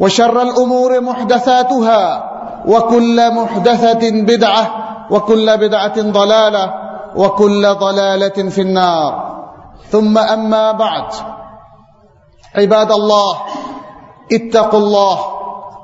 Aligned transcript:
وشر 0.00 0.42
الأمور 0.42 1.00
محدثاتها 1.00 2.30
وكل 2.66 3.34
محدثة 3.34 4.10
بدعة 4.10 4.70
وكل 5.10 5.56
بدعة 5.56 6.00
ضلالة 6.00 6.74
وكل 7.16 7.74
ضلالة 7.74 8.48
في 8.50 8.60
النار. 8.60 9.30
ثم 9.90 10.18
أما 10.18 10.72
بعد 10.72 11.12
عباد 12.56 12.92
الله 12.92 13.36
اتقوا 14.32 14.80
الله 14.80 15.18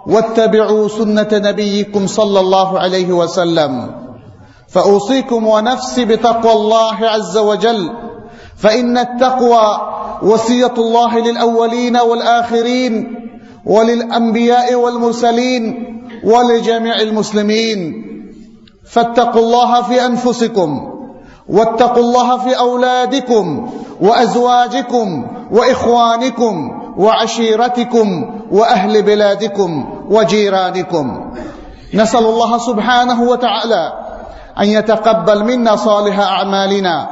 واتبعوا 0.06 0.88
سنة 0.88 1.28
نبيكم 1.32 2.06
صلى 2.06 2.40
الله 2.40 2.78
عليه 2.78 3.12
وسلم. 3.12 3.94
فأوصيكم 4.68 5.46
ونفسي 5.46 6.04
بتقوى 6.04 6.52
الله 6.52 6.96
عز 7.08 7.38
وجل. 7.38 7.90
فإن 8.56 8.98
التقوى 8.98 9.80
وصية 10.22 10.74
الله 10.78 11.18
للأولين 11.18 11.96
والآخرين 11.96 13.15
وللأنبياء 13.66 14.74
والمرسلين 14.74 15.62
ولجميع 16.24 17.00
المسلمين. 17.00 18.02
فاتقوا 18.90 19.42
الله 19.42 19.82
في 19.82 20.06
أنفسكم 20.06 20.92
واتقوا 21.48 22.02
الله 22.02 22.38
في 22.38 22.58
أولادكم 22.58 23.70
وأزواجكم 24.00 25.26
وإخوانكم 25.50 26.70
وعشيرتكم 26.98 28.40
وأهل 28.50 29.02
بلادكم 29.02 29.84
وجيرانكم. 30.10 31.34
نسأل 31.94 32.24
الله 32.26 32.58
سبحانه 32.58 33.22
وتعالى 33.22 33.92
أن 34.60 34.66
يتقبل 34.66 35.44
منا 35.44 35.76
صالح 35.76 36.18
أعمالنا 36.18 37.08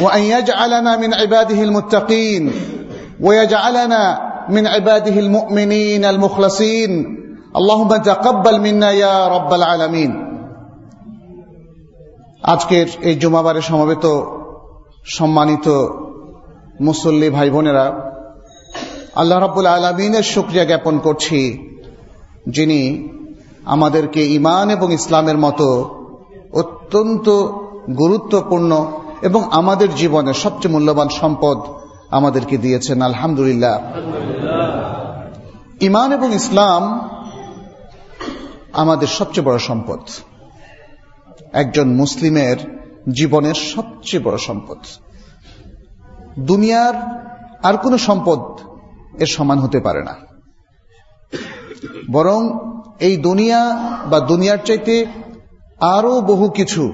وأن 0.00 0.22
يجعلنا 0.22 0.96
من 0.96 1.14
عباده 1.14 1.62
المتقين 1.62 2.52
ويجعلنا 3.20 4.29
من 4.49 4.67
عباده 4.67 5.15
المؤمنين 5.19 6.05
المخلصين 6.05 6.91
اللهم 7.55 7.91
تقبل 8.03 8.55
منا 8.61 8.89
يا 8.93 9.27
رب 9.27 9.51
العالمين 9.53 10.11
আজকের 12.43 12.87
এই 13.01 13.15
জুমাবারে 13.15 13.61
সমবেত 13.61 14.05
সম্মানিত 15.07 15.67
মুসল্লি 16.81 17.29
ভাই 17.29 17.49
বোনেরা 17.49 17.85
আল্লাহ 19.15 19.37
রাব্বুল 19.39 19.67
আলমিনের 19.67 20.25
শুক্রিয়া 20.33 20.65
জ্ঞাপন 20.65 20.95
করছি 20.99 21.39
যিনি 22.47 22.81
আমাদেরকে 23.65 24.21
ইমান 24.35 24.67
এবং 24.69 24.87
ইসলামের 24.93 25.37
মতো 25.37 25.67
অত্যন্ত 26.53 27.27
গুরুত্বপূর্ণ 27.95 28.71
এবং 29.21 29.41
আমাদের 29.51 29.89
জীবনের 29.95 30.33
সবচেয়ে 30.33 30.73
মূল্যবান 30.73 31.09
সম্পদ 31.09 31.57
আমাদেরকে 32.10 32.56
দিয়েছেন, 32.56 33.02
আলহামদুলিল্লাহ। 33.02 33.82
ইমান 35.80 36.12
এবং 36.12 36.34
ইসলাম 36.34 37.08
আমাদের 38.72 39.08
সবচেয়ে 39.08 39.46
বড় 39.46 39.58
সম্পদ। 39.58 40.00
একজন 41.52 41.88
মুসলিমের 41.88 42.56
জীবনের 43.12 43.54
সবচেয়ে 43.54 44.22
বড় 44.22 44.38
সম্পদ। 44.38 44.78
দুনিয়ার 46.38 46.94
আর 47.62 47.76
কোনো 47.76 47.98
সম্পদ 47.98 48.40
এর 49.20 49.26
সমান 49.26 49.58
হতে 49.58 49.80
পারে 49.80 50.02
না। 50.02 50.14
বরং 52.10 52.50
এই 53.00 53.16
দুনিয়া 53.16 53.76
বা 54.10 54.20
দুনিয়ার 54.20 54.58
চাইতে 54.64 55.06
আরও 55.80 56.20
বহু 56.20 56.48
কিছু 56.48 56.92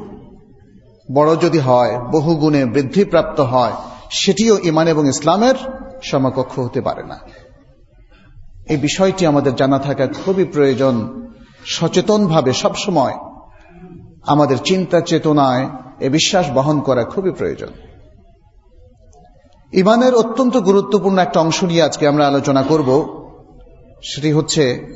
বড় 1.12 1.36
যদি 1.36 1.58
হয়, 1.58 1.98
বহু 1.98 2.36
গুণে 2.36 2.64
বৃদ্ধিপ্রাপ্ত 2.64 3.40
হয় 3.40 3.72
সেটিও 4.10 4.58
ইমান 4.58 4.88
এবং 4.88 5.08
ইসলামের 5.08 5.54
সমকক্ষ 6.02 6.58
হতে 6.58 6.80
পারে 6.80 7.02
না। 7.02 7.18
এই 8.68 8.76
বিষয়টি 8.76 9.26
আমাদের 9.26 9.56
জানা 9.56 9.78
থাকা 9.78 10.06
খুবই 10.06 10.44
প্রয়োজন। 10.44 11.26
সচেতনভাবে 11.64 12.52
সবসময় 12.52 13.12
আমাদের 14.26 14.58
চিন্তা 14.64 15.00
চেতনায় 15.00 15.68
এ 16.00 16.08
বিশ্বাস 16.08 16.46
বহন 16.54 16.80
করা 16.80 17.04
খুবই 17.04 17.30
প্রয়োজন। 17.30 17.68
ইমানের 19.72 20.14
অত্যন্ত 20.14 20.56
গুরুত্বপূর্ণ 20.56 21.18
একটা 21.18 21.40
অংশ 21.40 21.64
নিয়ে 21.64 21.82
আজকে 21.82 22.08
আমরা 22.08 22.26
আলোচনা 22.26 22.62
করব, 22.62 23.22
সেটি 24.02 24.32
হচ্ছে 24.32 24.86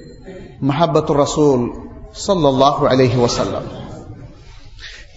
মাহাব্বতুর 0.63 1.19
রাসুল 1.19 1.91
সাল্লাহ 2.15 2.85
আলহি 2.87 3.19
ওয়াসাল্লাম। 3.19 3.63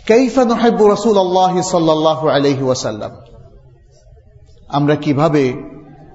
কৈফা 0.07 0.45
নহেব 0.45 0.91
রসুল 0.91 1.17
আল্লাহ 1.17 1.61
সাল্লাহ 1.61 2.27
আলহি 2.27 2.63
ওয়াসাল্লাম? 2.63 3.11
আমরা 4.73 4.95
কীভাবে 4.95 5.53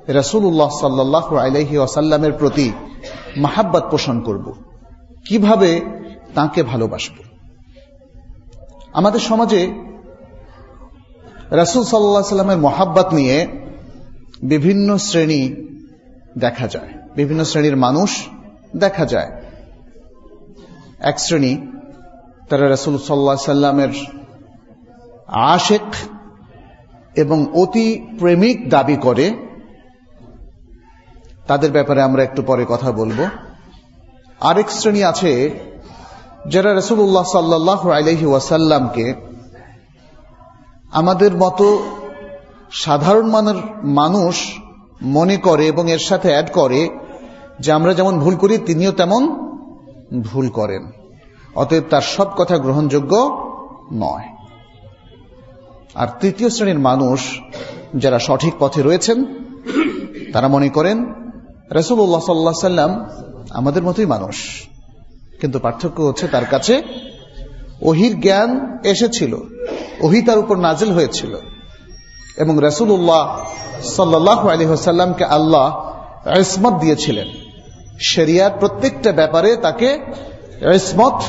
রসুল্লাহ 0.08 0.68
সাল্লাহ 0.68 1.36
আলহি 1.36 1.76
ওয়াসাল্লামের 1.76 2.32
প্রতি 2.32 2.72
মাহাব্বাত 3.36 3.90
পোষণ 3.90 4.20
করব? 4.20 4.52
কীভাবে 5.24 5.80
তাকে 6.34 6.62
ভালোবাসব? 6.62 7.12
আমাদের 8.92 9.20
সমাজে 9.20 9.66
রসুল 11.52 11.84
সাল্লাহ 11.84 12.22
সাল্লামের 12.22 12.58
মহাব্বাত 12.58 13.14
নিয়ে 13.14 13.46
বিভিন্ন 14.42 14.98
শ্রেণি 14.98 15.56
দেখা 16.38 16.68
যায়। 16.68 16.88
বিভিন্ন 17.16 17.44
শ্রেণির 17.44 17.76
মানুষ 17.76 18.26
দেখা 18.76 19.06
যায়। 19.06 19.42
এক 20.98 21.20
শ্রেণি 21.20 21.66
তারা 22.48 22.72
রসুল 22.72 22.98
সাল্লাহ 22.98 23.36
সাল্লামের 23.36 23.88
আশেক 25.26 25.82
এবং 27.18 27.38
অতি 27.54 27.86
প্রেমিক 28.18 28.70
দাবি 28.70 28.96
করে, 28.96 29.26
তাদের 31.46 31.70
ব্যাপারে 31.72 32.00
আমরা 32.02 32.22
একটু 32.22 32.42
পরে 32.42 32.64
কথা 32.68 32.92
বলব। 32.92 33.18
আরেক 34.40 34.70
শ্রেণি 34.70 35.02
আছে, 35.04 35.32
যারা 36.48 36.70
রসুল্লাহ 36.74 37.24
সাল্লাহ 37.32 37.80
আলহি 37.90 38.26
ওয়াসাল্লামকে 38.26 39.06
আমাদের 40.92 41.32
মতো 41.36 41.66
সাধারণ 42.72 43.26
মানের 43.30 43.58
মানুষ 43.84 44.34
মনে 45.02 45.36
করে 45.36 45.66
এবং 45.66 45.90
এর 45.90 45.98
সাথে 45.98 46.28
অ্যাড 46.28 46.48
করে 46.52 46.80
যে 47.60 47.72
আমরা 47.72 47.92
যেমন 47.94 48.14
ভুল 48.18 48.34
করি, 48.36 48.58
তিনিও 48.58 48.92
তেমন 48.92 49.22
ভুল 50.22 50.46
করেন। 50.48 50.82
অতএব 51.54 51.84
তার 51.90 52.04
সব 52.16 52.28
কথা 52.36 52.56
গ্রহণযোগ্য 52.58 53.12
নয়। 53.92 54.28
আর 55.98 56.08
তৃতীয় 56.20 56.50
শ্রেণির 56.50 56.78
মানুষ 56.78 57.40
যারা 57.96 58.18
সঠিক 58.18 58.54
পথে 58.58 58.82
রয়েছেন, 58.82 59.24
তারা 60.32 60.48
মনে 60.48 60.68
করেন 60.68 61.04
রসুল্লাহ 61.72 62.20
সাল্লাহ 62.20 62.52
সাল্লাম 62.52 63.08
আমাদের 63.50 63.82
মতোই 63.82 64.06
মানুষ। 64.06 64.36
কিন্তু 65.40 65.58
পার্থক্য 65.58 66.02
হচ্ছে 66.02 66.28
তার 66.28 66.44
কাছে 66.44 66.82
ওহির 67.82 68.20
জ্ঞান 68.20 68.78
এসেছিল, 68.84 69.34
ওহি 70.00 70.22
তার 70.22 70.38
উপর 70.38 70.56
নাজিল 70.56 70.92
হয়েছিল। 70.92 71.36
এবং 72.36 72.58
রসুল্লাহ 72.62 73.44
সাল্লাহ 73.82 74.48
আলী 74.48 74.64
হাসাল্লামকে 74.64 75.24
আল্লাহ 75.24 75.94
ইসমত 76.38 76.80
দিয়েছিলেন। 76.80 77.28
শরিয়ার 78.00 78.50
প্রত্যেকটা 78.60 79.12
ব্যাপারে 79.12 79.56
তাকে 79.56 79.98
ইসমত 80.74 81.22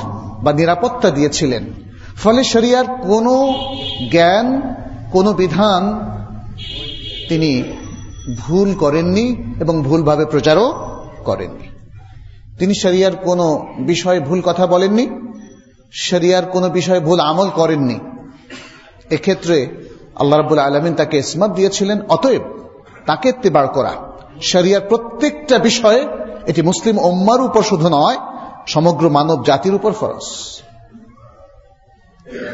বা 0.43 0.53
নিরাপত্তা 0.53 1.09
দিয়েছিলেন। 1.09 1.88
ফলে 2.23 2.43
শরিয়ার 2.43 2.85
কোনো 2.85 3.53
জ্ঞান, 4.11 4.75
কোনো 5.11 5.33
বিধান 5.33 5.81
তিনি 7.29 7.63
ভুল 8.37 8.73
করেননি 8.73 9.55
এবং 9.59 9.83
ভুলভাবে 9.83 10.25
প্রচারও 10.25 10.67
করেননি। 11.25 11.67
তিনি 12.59 12.73
শরিয়ার 12.75 13.15
কোনো 13.15 13.67
বিষয়ে 13.79 14.19
ভুল 14.19 14.41
কথা 14.41 14.67
বলেননি, 14.67 15.09
শরিয়ার 15.93 16.45
কোনো 16.45 16.69
বিষয়ে 16.69 16.99
ভুল 16.99 17.19
আমল 17.19 17.49
করেননি। 17.49 17.99
এক্ষেত্রে 19.09 19.57
আল্লাহ 20.15 20.39
রাবুল 20.39 20.59
আলমিন 20.59 20.93
তাকে 20.93 21.17
ইসমাত 21.17 21.51
দিয়েছিলেন, 21.51 22.01
অতএব 22.09 22.41
তাকে 23.05 23.31
তেবার 23.31 23.67
করা। 23.67 23.93
শরিয়ার 24.41 24.81
প্রত্যেকটা 24.89 25.57
বিষয়ে 25.57 26.07
এটি 26.47 26.61
মুসলিম 26.61 26.99
ওম্মার 26.99 27.41
উপর 27.41 27.61
শুধু 27.63 27.89
নয়, 27.89 28.17
সমগ্র 28.67 29.09
মানব 29.09 29.43
জাতির 29.45 29.73
উপর 29.73 29.91
ফরস 29.91 30.61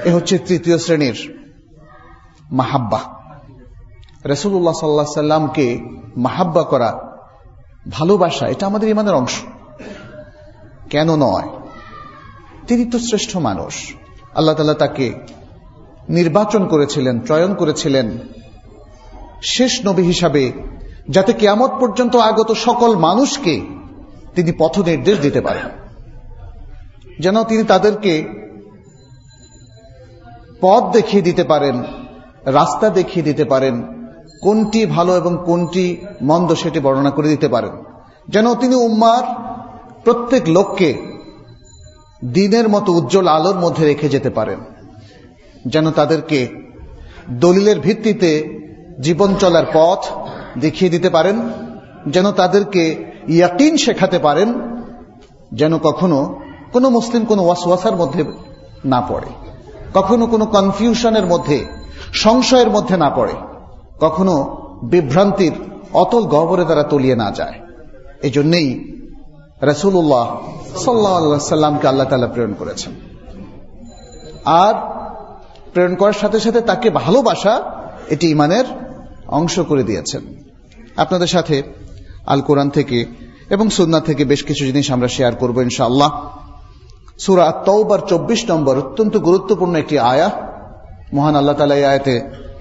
এ 0.06 0.12
হচ্ছে 0.14 0.38
তৃতীয় 0.38 0.78
শ্রেণির 0.78 1.38
মাহাব্বা। 2.52 3.00
রসুল্লাহ 4.26 4.74
সাল্লাহ 4.74 5.06
সাল্লামকে 5.06 5.80
মাহাব্বা 6.18 6.64
করা 6.64 7.18
ভালোবাসা, 7.92 8.48
এটা 8.48 8.66
আমাদের 8.66 8.90
ইমানের 8.90 9.14
অংশ। 9.14 9.42
কেন 10.90 11.16
নয়? 11.16 11.50
তিনি 12.68 12.86
তো 12.86 13.00
শ্রেষ্ঠ 13.00 13.38
মানুষ। 13.38 13.94
আল্লাহ 14.36 14.56
তালা 14.56 14.74
তাকে 14.74 15.14
নির্বাচন 16.10 16.68
করেছিলেন, 16.68 17.20
চয়ন 17.20 17.54
করেছিলেন 17.54 18.18
শেষ 19.44 19.86
নবী 19.86 20.04
হিসাবে, 20.04 20.52
যাতে 21.10 21.34
কেয়ামত 21.34 21.72
পর্যন্ত 21.80 22.16
আগত 22.16 22.52
সকল 22.52 22.96
মানুষকে 22.96 23.62
তিনি 24.36 24.52
পথ 24.58 24.80
নির্দেশ 24.80 25.20
দিতে 25.20 25.42
পারেন। 25.42 25.70
যেন 27.20 27.44
তিনি 27.44 27.64
তাদেরকে 27.64 28.45
পথ 30.66 30.94
দেখিয়ে 30.94 31.24
দিতে 31.24 31.44
পারেন, 31.44 31.84
রাস্তা 32.46 32.90
দেখিয়ে 32.90 33.24
দিতে 33.24 33.46
পারেন, 33.46 33.76
কোনটি 34.42 34.86
ভালো 34.86 35.18
এবং 35.18 35.38
কোনটি 35.46 35.98
মন্দ 36.22 36.54
সেটি 36.54 36.80
বর্ণনা 36.80 37.10
করে 37.10 37.28
দিতে 37.28 37.48
পারেন। 37.48 37.72
যেন 38.30 38.56
তিনি 38.56 38.76
উম্মার 38.76 39.24
প্রত্যেক 40.04 40.44
লোককে 40.48 40.94
দিনের 42.26 42.70
মতো 42.70 42.94
উজ্জ্বল 42.94 43.28
আলোর 43.28 43.56
মধ্যে 43.56 43.86
রেখে 43.86 44.10
যেতে 44.10 44.30
পারেন। 44.30 44.60
যেন 45.68 45.92
তাদেরকে 45.92 46.48
দলিলের 47.30 47.80
ভিত্তিতে 47.80 48.60
জীবন 49.02 49.36
চলার 49.36 49.66
পথ 49.74 50.00
দেখিয়ে 50.60 50.92
দিতে 50.92 51.10
পারেন। 51.10 51.50
যেন 52.08 52.32
তাদেরকে 52.32 53.06
ইয়াকিন 53.28 53.78
শেখাতে 53.78 54.20
পারেন। 54.20 54.54
যেন 55.54 55.78
কখনো 55.78 56.40
কোনো 56.74 56.90
মুসলিম 56.90 57.26
কোনো 57.26 57.44
ওয়াসওয়াসার 57.44 57.96
মধ্যে 57.96 58.24
না 58.86 59.02
পড়ে। 59.02 59.55
কখনো 59.96 60.28
কোনো 60.28 60.46
কনফিউশনের 60.46 61.26
মধ্যে, 61.26 61.66
সংশয়ের 62.14 62.70
মধ্যে 62.70 62.98
না 62.98 63.10
পড়ে। 63.10 63.34
কখনো 64.00 64.58
বিভ্রান্তির 64.84 65.52
অতল 65.94 66.24
গহবরে 66.24 66.66
তারা 66.66 66.84
তলিয়ে 66.84 67.16
না 67.16 67.32
যায়। 67.32 67.60
এই 68.24 68.32
জন্যেই 68.32 68.96
রসুল্লাহ 69.64 70.38
সাল্লা 70.76 71.40
সাল্লামকে 71.40 71.88
আল্লাহ 71.88 72.08
তালা 72.08 72.28
প্রেরণ 72.28 72.54
করেছেন। 72.54 72.94
আর 74.46 74.74
প্রেরণ 75.74 75.96
করার 75.96 76.14
সাথে 76.14 76.40
সাথে 76.40 76.62
তাকে 76.62 76.90
ভালোবাসা 76.90 77.64
এটি 78.10 78.30
ইমানের 78.30 78.66
অংশ 79.28 79.60
করে 79.60 79.84
দিয়েছেন। 79.84 80.22
আপনাদের 80.98 81.28
সাথে 81.28 81.64
আল 82.26 82.42
কোরআন 82.42 82.70
থেকে 82.70 83.06
এবং 83.50 83.70
সুন্না 83.70 84.00
থেকে 84.00 84.26
বেশ 84.26 84.44
কিছু 84.44 84.66
জিনিস 84.66 84.92
আমরা 84.92 85.08
শেয়ার 85.08 85.36
করব 85.36 85.62
ইনশাআল্লাহ। 85.62 86.30
সুরা 87.19 87.47
তৌবার 87.65 88.01
চব্বিশ 88.11 88.41
নম্বর 88.51 88.75
অত্যন্ত 88.79 89.15
গুরুত্বপূর্ণ 89.29 89.75
একটি 89.77 89.97
আয়া 90.13 90.29
মহান 91.13 91.35
আল্লাহ 91.37 91.55
তালা 91.55 91.75
এই 91.75 91.85
আয়াতে 91.85 92.15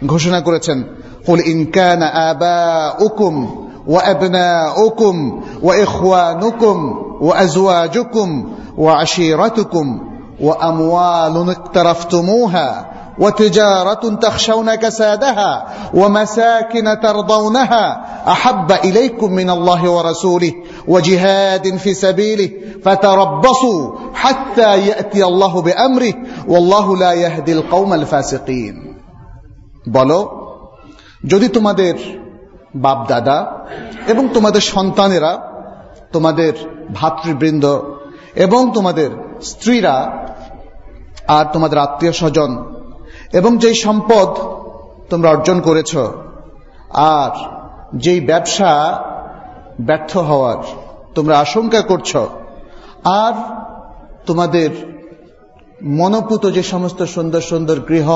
ঘোষণা 0.06 0.40
করেছেন 0.48 0.80
قل 1.28 1.40
إن 1.44 1.66
كان 1.68 2.02
آباؤكم 2.30 3.34
وأبناؤكم 3.88 5.16
وإخوانكم 5.64 6.78
وأزواجكم 7.22 8.30
وعشيرتكم 8.78 9.88
وأموال 10.42 11.50
اقترفتموها 11.50 12.86
وتجارة 13.20 14.16
تخشون 14.16 14.76
كسادها 14.76 15.52
ومساكن 15.94 17.00
ترضونها 17.04 17.86
أحب 18.28 18.72
إليكم 18.72 19.32
من 19.32 19.50
الله 19.50 19.90
ورسوله 19.90 20.54
وجهاد 20.88 21.78
في 21.78 21.94
سبيله 21.96 22.50
فتربصوا 22.84 23.82
حتى 24.24 24.70
يأتي 24.88 25.22
الله 25.26 25.54
بأمره 25.62 26.14
والله 26.48 26.98
لا 26.98 27.12
يهدي 27.16 27.54
القوم 27.54 27.94
الفاسقين 27.94 28.76
বলো 29.88 30.20
যদি 31.26 31.48
তোমাদের 31.48 31.96
বাপ 32.76 33.00
দাদা 33.08 33.38
এবং 34.08 34.24
তোমাদের 34.34 34.64
সন্তানেরা 34.66 35.32
তোমাদের 36.14 36.54
ভাতৃবৃন্দ 36.94 37.66
এবং 38.36 38.62
তোমাদের 38.74 39.10
স্ত্রীরা 39.42 39.96
আর 41.28 41.46
তোমাদের 41.54 41.78
আত্মীয় 41.78 42.14
স্বজন 42.14 42.52
এবং 43.34 43.52
যেই 43.58 43.78
সম্পদ 43.86 44.30
তোমরা 45.10 45.30
অর্জন 45.30 45.58
করেছ 45.60 45.92
আর 47.14 47.32
যেই 47.96 48.20
ব্যবসা 48.20 48.72
ব্যর্থ 49.82 50.12
হওয়ার 50.30 50.60
তোমরা 51.16 51.36
আশঙ্কা 51.38 51.82
করছ 51.82 52.12
আর 53.22 53.34
তোমাদের 54.27 54.71
মনোপুত 55.83 56.47
যে 56.47 56.63
সমস্ত 56.63 57.03
সুন্দর 57.03 57.41
সুন্দর 57.41 57.81
গৃহ 57.81 58.09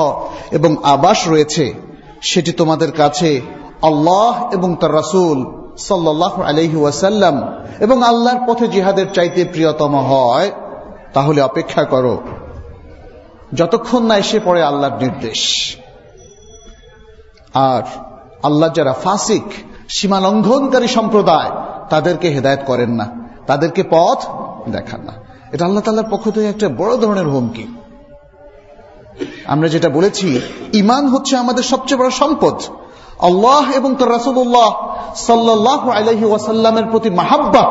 এবং 0.51 0.75
আবাস 0.83 1.27
রয়েছে, 1.27 1.73
সেটি 2.21 2.51
তোমাদের 2.51 2.91
কাছে 2.91 3.41
আল্লাহ 3.81 4.49
এবং 4.53 4.75
তার 4.75 4.93
রাসুল 4.93 5.45
সাল্লাহ 5.77 6.41
আলহি 6.41 6.77
এবং 7.79 8.03
আল্লাহর 8.03 8.39
পথে 8.47 8.67
জিহাদের 8.67 9.05
চাইতে 9.13 9.45
প্রিয়তম 9.45 9.95
হয়, 9.95 10.51
তাহলে 11.13 11.41
অপেক্ষা 11.41 11.83
করো। 11.83 12.21
যতক্ষণ 13.53 14.03
না 14.03 14.17
এসে 14.17 14.39
পড়ে 14.45 14.63
আল্লাহর 14.63 15.01
নির্দেশ। 15.01 15.41
আর 17.53 17.83
আল্লাহ 18.43 18.73
যারা 18.73 18.93
ফাসিক 18.93 19.43
সীমা 19.89 20.19
লঙ্ঘনকারী 20.19 20.87
সম্প্রদায়, 20.87 21.51
তাদেরকে 21.89 22.29
হেদায়ত 22.29 22.59
করেন 22.65 22.91
না, 22.91 23.05
তাদেরকে 23.47 23.83
পথ 23.89 24.25
দেখান 24.69 25.01
না। 25.01 25.28
এটা 25.51 25.65
আল্লাহ 25.65 25.83
তাল্লার 25.83 26.05
পক্ষ 26.09 26.29
থেকে 26.29 26.45
একটা 26.45 26.69
বড় 26.69 26.97
ধরনের 26.97 27.27
হুমকি। 27.27 27.67
আমরা 29.45 29.69
যেটা 29.69 29.89
বলেছি 29.89 30.41
ইমান 30.73 31.07
হচ্ছে 31.07 31.37
আমাদের 31.37 31.63
সবচেয়ে 31.63 32.01
বড় 32.01 32.09
সম্পদ। 32.09 32.53
আল্লাহ 33.19 33.71
এবং 33.71 33.95
তার 33.95 34.09
রাসুল্লাহ 34.09 34.97
সাল্লাহ 35.15 35.89
আলহি 35.89 36.25
ওয়াসাল্লামের 36.25 36.85
প্রতি 36.91 37.09
মাহাব্বা 37.09 37.63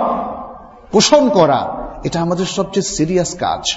পোষণ 0.93 1.29
করা, 1.29 1.89
এটা 2.05 2.21
আমাদের 2.21 2.47
সবচেয়ে 2.47 2.85
সিরিয়াস 2.85 3.35
কাজ। 3.35 3.77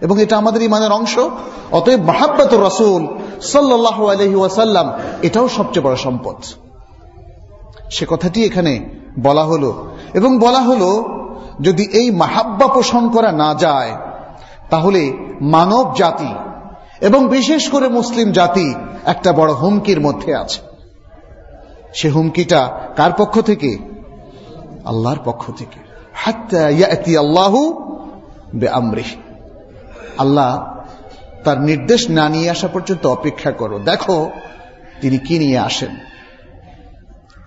এবং 0.00 0.22
এটা 0.22 0.38
আমাদের 0.38 0.62
ইমানের 0.62 0.92
অংশ। 0.92 1.18
অতএব 1.72 2.04
মাহাব্বাত 2.04 2.54
রসুল 2.54 3.06
সাল্লাহ 3.40 4.06
আলহি 4.06 4.34
ওয়াসাল্লাম, 4.34 4.92
এটাও 5.22 5.48
সবচেয়ে 5.48 5.86
বড় 5.86 5.96
সম্পদ। 5.96 6.34
সে 7.90 8.06
কথাটি 8.08 8.44
এখানে 8.44 8.88
বলা 9.20 9.44
হলো। 9.44 9.84
এবং 10.14 10.38
বলা 10.38 10.60
হলো 10.60 11.04
যদি 11.62 11.84
এই 11.84 12.10
মাহাব্বা 12.10 12.66
পোষণ 12.66 13.10
করা 13.10 13.32
না 13.32 13.54
যায়, 13.54 13.96
তাহলে 14.70 15.12
মানব 15.40 15.94
জাতি 15.96 16.34
এবং 17.00 17.28
বিশেষ 17.28 17.70
করে 17.70 17.88
মুসলিম 17.88 18.32
জাতি 18.32 18.74
একটা 19.06 19.32
বড় 19.32 19.52
হুমকির 19.52 20.00
মধ্যে 20.00 20.36
আছে। 20.36 20.60
সে 21.94 22.08
হুমকিটা 22.08 22.80
কার 22.96 23.12
পক্ষ 23.12 23.40
থেকে? 23.40 23.78
আল্লাহর 24.84 25.18
পক্ষ 25.24 25.50
থেকে। 25.50 25.82
আল্লাহ 27.18 27.72
আল্লাহ 30.18 30.74
তার 31.44 31.60
নির্দেশ 31.60 32.10
না 32.10 32.28
নিয়ে 32.28 32.50
আসা 32.50 32.68
পর্যন্ত 32.68 33.06
অপেক্ষা 33.06 33.50
করো। 33.50 33.78
দেখো 33.78 34.30
তিনি 35.00 35.18
কি 35.18 35.38
নিয়ে 35.38 35.58
আসেন। 35.58 35.96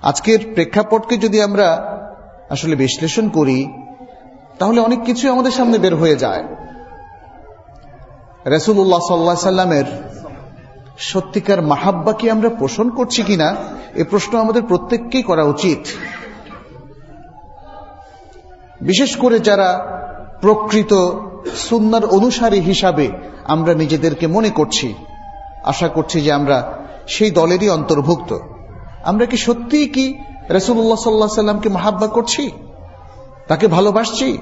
আজকের 0.01 0.39
প্রেক্ষাপটকে 0.53 1.17
যদি 1.17 1.41
আমরা 1.41 1.97
আসলে 2.49 2.75
বিশ্লেষণ 2.75 3.29
করি 3.29 3.84
তাহলে 4.59 4.79
অনেক 4.79 5.03
কিছু 5.03 5.31
আমাদের 5.31 5.51
সামনে 5.51 5.77
বের 5.77 5.95
হয়ে 5.95 6.15
যায়। 6.15 6.43
রসুল্লাহ 8.45 8.99
সাল্লা 9.07 9.35
সাল্লামের 9.35 9.83
সত্যিকার 10.97 11.61
মাহাব্বা 11.61 12.13
কি 12.13 12.29
আমরা 12.29 12.49
পোষণ 12.49 12.89
করছি 12.89 13.23
কিনা? 13.23 13.55
এ 13.95 14.03
প্রশ্ন 14.03 14.37
আমাদের 14.37 14.63
প্রত্যেককেই 14.63 15.23
করা 15.23 15.43
উচিত। 15.43 15.79
বিশেষ 18.81 19.17
করে 19.17 19.39
যারা 19.39 19.99
প্রকৃত 20.41 21.11
সুন্নার 21.55 22.05
অনুসারী 22.05 22.59
হিসাবে 22.59 23.11
আমরা 23.45 23.73
নিজেদেরকে 23.73 24.27
মনে 24.27 24.49
করছি, 24.49 24.93
আশা 25.63 25.87
করছি 25.87 26.21
যে 26.21 26.31
আমরা 26.31 26.73
সেই 27.07 27.31
দলেরই 27.31 27.69
অন্তর্ভুক্ত। 27.69 28.37
আমরা 29.03 29.25
কি 29.25 29.37
সত্যিই 29.37 29.87
কি 29.87 30.17
রসুল্লাহ 30.49 30.95
সাল্লাহ 30.95 31.27
সাল্লামকে 31.27 31.69
মহাব্বা 31.69 32.07
করছি? 32.07 32.51
তাকে 33.47 33.67
ভালোবাসছি? 33.67 34.37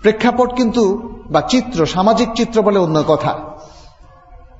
প্রেক্ষাপট 0.00 0.54
কিন্তু, 0.54 1.12
বা 1.30 1.40
চিত্র, 1.40 1.86
সামাজিক 1.86 2.28
চিত্র 2.36 2.62
বলে 2.62 2.78
অন্য 2.78 3.04
কথা। 3.06 3.38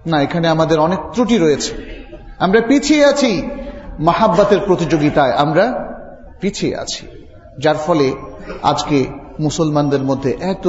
না, 0.07 0.23
এখানে 0.23 0.49
আমাদের 0.49 0.79
অনেক 0.79 0.99
ত্রুটি 1.13 1.39
রয়েছে। 1.39 2.03
আমরা 2.39 2.61
পিছিয়ে 2.61 3.05
আছি 3.05 3.49
মাহাব্বাতের 3.99 4.59
প্রতিযোগিতায়। 4.67 5.33
আমরা 5.33 5.95
পিছিয়ে 6.41 6.77
আছি। 6.77 7.07
যার 7.59 7.77
ফলে 7.77 8.15
আজকে 8.63 9.07
মুসলমানদের 9.41 10.03
মধ্যে 10.03 10.33
এত 10.41 10.69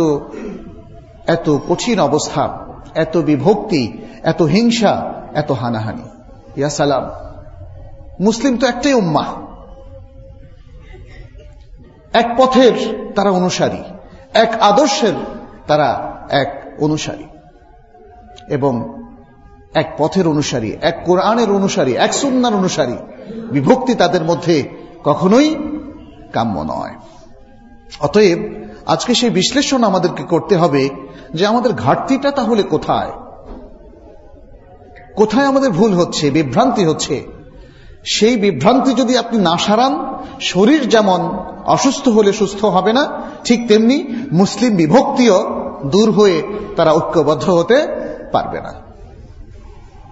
এত 1.27 1.49
কঠিন 1.69 1.99
অবস্থা, 1.99 2.57
এত 2.95 3.17
বিভক্তি, 3.17 3.97
এত 4.23 4.41
হিংসা, 4.41 5.13
এত 5.33 5.51
হানাহানি। 5.51 6.03
ইয়া 6.57 6.69
সালাম। 6.69 7.09
মুসলিম 8.19 8.57
তো 8.57 8.67
একটাই 8.67 8.93
উম্মা 8.93 9.25
এক 12.13 12.33
পথের 12.37 12.73
তারা 13.15 13.31
অনুসারী, 13.31 13.83
এক 14.33 14.57
আদর্শের 14.61 15.13
তারা 15.67 16.17
এক 16.29 16.73
অনুসারী 16.79 17.23
এবং 18.47 19.03
এক 19.73 19.95
পথের 19.97 20.27
অনুসারী, 20.27 20.77
এক 20.81 21.01
কোরআনের 21.05 21.51
অনুসারী, 21.51 21.93
এক 21.93 22.13
সুন্নার 22.13 22.55
অনুসারী 22.55 22.97
বিভক্তি 23.51 23.95
তাদের 23.95 24.23
মধ্যে 24.23 24.69
কখনোই 25.03 25.55
কাম্য 26.33 26.73
নয়। 26.73 26.95
অতএব 27.99 28.39
আজকে 28.85 29.15
সেই 29.15 29.29
বিশ্লেষণ 29.29 29.83
আমাদেরকে 29.83 30.23
করতে 30.23 30.57
হবে 30.57 30.89
যে 31.33 31.45
আমাদের 31.45 31.73
ঘাটতিটা 31.73 32.31
তাহলে 32.31 32.63
কোথায়? 32.63 33.11
কোথায় 35.15 35.45
আমাদের 35.45 35.71
ভুল 35.71 35.93
হচ্ছে, 35.93 36.31
বিভ্রান্তি 36.31 36.85
হচ্ছে? 36.85 37.32
সেই 38.05 38.35
বিভ্রান্তি 38.35 38.93
যদি 38.93 39.17
আপনি 39.17 39.37
না 39.37 39.57
সারান, 39.57 39.93
শরীর 40.41 40.89
যেমন 40.89 41.37
অসুস্থ 41.65 42.07
হলে 42.07 42.33
সুস্থ 42.33 42.65
হবে 42.65 42.93
না, 42.93 43.21
ঠিক 43.43 43.67
তেমনি 43.67 44.03
মুসলিম 44.31 44.75
বিভক্তিও 44.75 45.37
দূর 45.85 46.11
হয়ে 46.11 46.43
তারা 46.75 46.91
ঐক্যবদ্ধ 46.93 47.49
হতে 47.49 47.87
পারবে 48.31 48.61
না। 48.61 48.73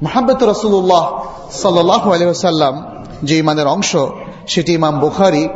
মোহাম্মদ 0.01 0.43
রসুল্লাহ 0.43 1.05
সাল্লাহ 1.51 2.10
আলহাম 2.12 3.05
যে 3.24 3.38
ইমানের 3.38 3.67
অংশ, 3.67 3.95
সেটি 4.48 4.74
ইমাম 4.74 5.00
বুখারি 5.00 5.48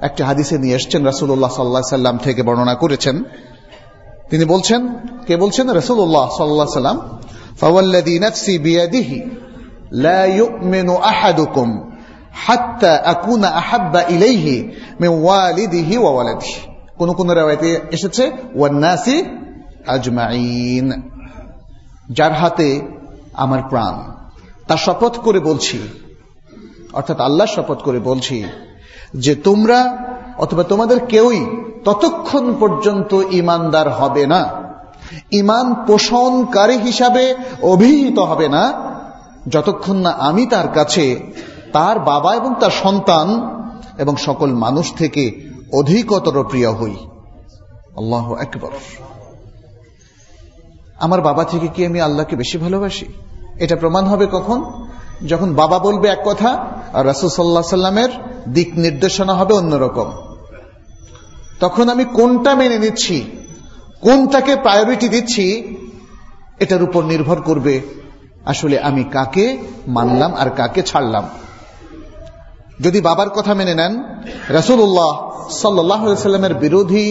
একটি 0.00 0.22
হাদিসে 0.22 0.58
নিয়ে 0.58 0.74
এসছেন 0.74 1.06
রসুল্লাহ 1.06 1.50
সাল্লাহ 1.50 1.82
সাল্লাম 1.82 2.16
থেকে 2.18 2.42
বর্ণনা 2.42 2.74
করেছেন। 2.74 3.24
তিনি 4.30 4.44
বলছেন, 4.44 4.88
কে 5.26 5.36
বলছেন? 5.36 5.70
রসুল্লাহ 5.70 6.28
সাল্লাহ 6.30 6.66
সাল্লাম 6.66 7.18
ফাওয়াল্লাদি 7.60 8.18
নফসি 8.18 8.58
বিয়াদিহি 8.58 9.45
لا 9.91 10.25
يؤمن 10.25 10.89
أحدكم 10.89 11.67
حتى 12.33 12.87
أكون 12.87 13.43
أحب 13.43 13.93
إليه 13.95 14.47
من 14.99 15.11
والده 15.19 15.89
وولده 15.99 16.51
কোন 16.99 17.09
কোন 17.13 17.27
রেওয়ায়তে 17.29 17.69
এসেছে 17.91 18.23
ওয়ান্নাসি 18.55 19.17
আজমাইন 19.87 20.87
যার 22.09 22.33
হাতে 22.33 22.69
আমার 23.35 23.61
প্রাণ 23.69 23.95
তার 24.67 24.79
শপথ 24.85 25.13
করে 25.17 25.39
বলছি 25.39 25.77
অর্থাৎ 26.93 27.17
আল্লাহ 27.19 27.47
শপথ 27.47 27.79
করে 27.81 27.99
বলছি 27.99 28.37
যে 29.15 29.33
তোমরা 29.43 29.79
অথবা 30.37 30.63
তোমাদের 30.63 30.99
কেউই 31.05 31.39
ততক্ষণ 31.83 32.45
পর্যন্ত 32.59 33.11
ইমানদার 33.31 33.87
হবে 33.91 34.23
না 34.25 34.41
ইমান 35.31 35.67
পোষণকারী 35.87 36.77
হিসাবে 36.77 37.23
অভিহিত 37.63 38.17
হবে 38.21 38.47
না 38.47 38.63
যতক্ষণ 39.48 39.96
না 39.96 40.10
আমি 40.10 40.46
তার 40.46 40.68
কাছে, 40.68 41.20
তার 41.72 41.98
বাবা 41.98 42.34
এবং 42.34 42.54
তার 42.60 42.70
সন্তান 42.70 43.28
এবং 43.98 44.16
সকল 44.16 44.52
মানুষ 44.52 44.94
থেকে 44.94 45.50
অধিকতর 45.72 46.44
প্রিয় 46.44 46.72
হই। 46.72 46.96
আল্লাহ 47.96 48.34
একবার 48.34 48.70
আমার 50.96 51.20
বাবা 51.20 51.44
থেকে 51.44 51.68
কি 51.68 51.86
আমি 51.86 52.00
আল্লাহকে 52.00 52.36
বেশি 52.36 52.58
ভালোবাসি? 52.58 53.06
এটা 53.60 53.76
প্রমাণ 53.76 54.04
হবে 54.04 54.26
কখন? 54.32 54.86
যখন 55.26 55.54
বাবা 55.54 55.78
বলবে 55.78 56.08
এক 56.08 56.18
কথা 56.24 56.80
আর 56.92 57.06
রাসুল 57.06 57.30
সাল্লাহ 57.30 57.62
সাল্লামের 57.62 58.08
দিক 58.48 58.70
নির্দেশনা 58.74 59.34
হবে 59.34 59.54
অন্যরকম। 59.54 60.12
তখন 61.60 61.88
আমি 61.88 62.04
কোনটা 62.04 62.54
মেনে 62.54 62.78
নিচ্ছি? 62.78 63.24
কোনটাকে 64.00 64.56
প্রায়োরিটি 64.56 65.08
দিচ্ছি? 65.08 65.76
এটার 66.60 66.82
উপর 66.82 67.04
নির্ভর 67.04 67.40
করবে 67.40 68.05
আসলে 68.46 68.76
আমি 68.80 69.04
কাকে 69.04 69.46
মানলাম 69.86 70.34
আর 70.34 70.48
কাকে 70.50 70.82
ছাড়লাম। 70.82 71.24
যদি 72.80 72.98
বাবার 73.00 73.30
কথা 73.30 73.54
মেনে 73.54 73.74
নেন 73.74 73.92
রাসুল্লাহ 74.48 75.12
সাল্লামের 75.50 76.54
বিরোধী 76.54 77.06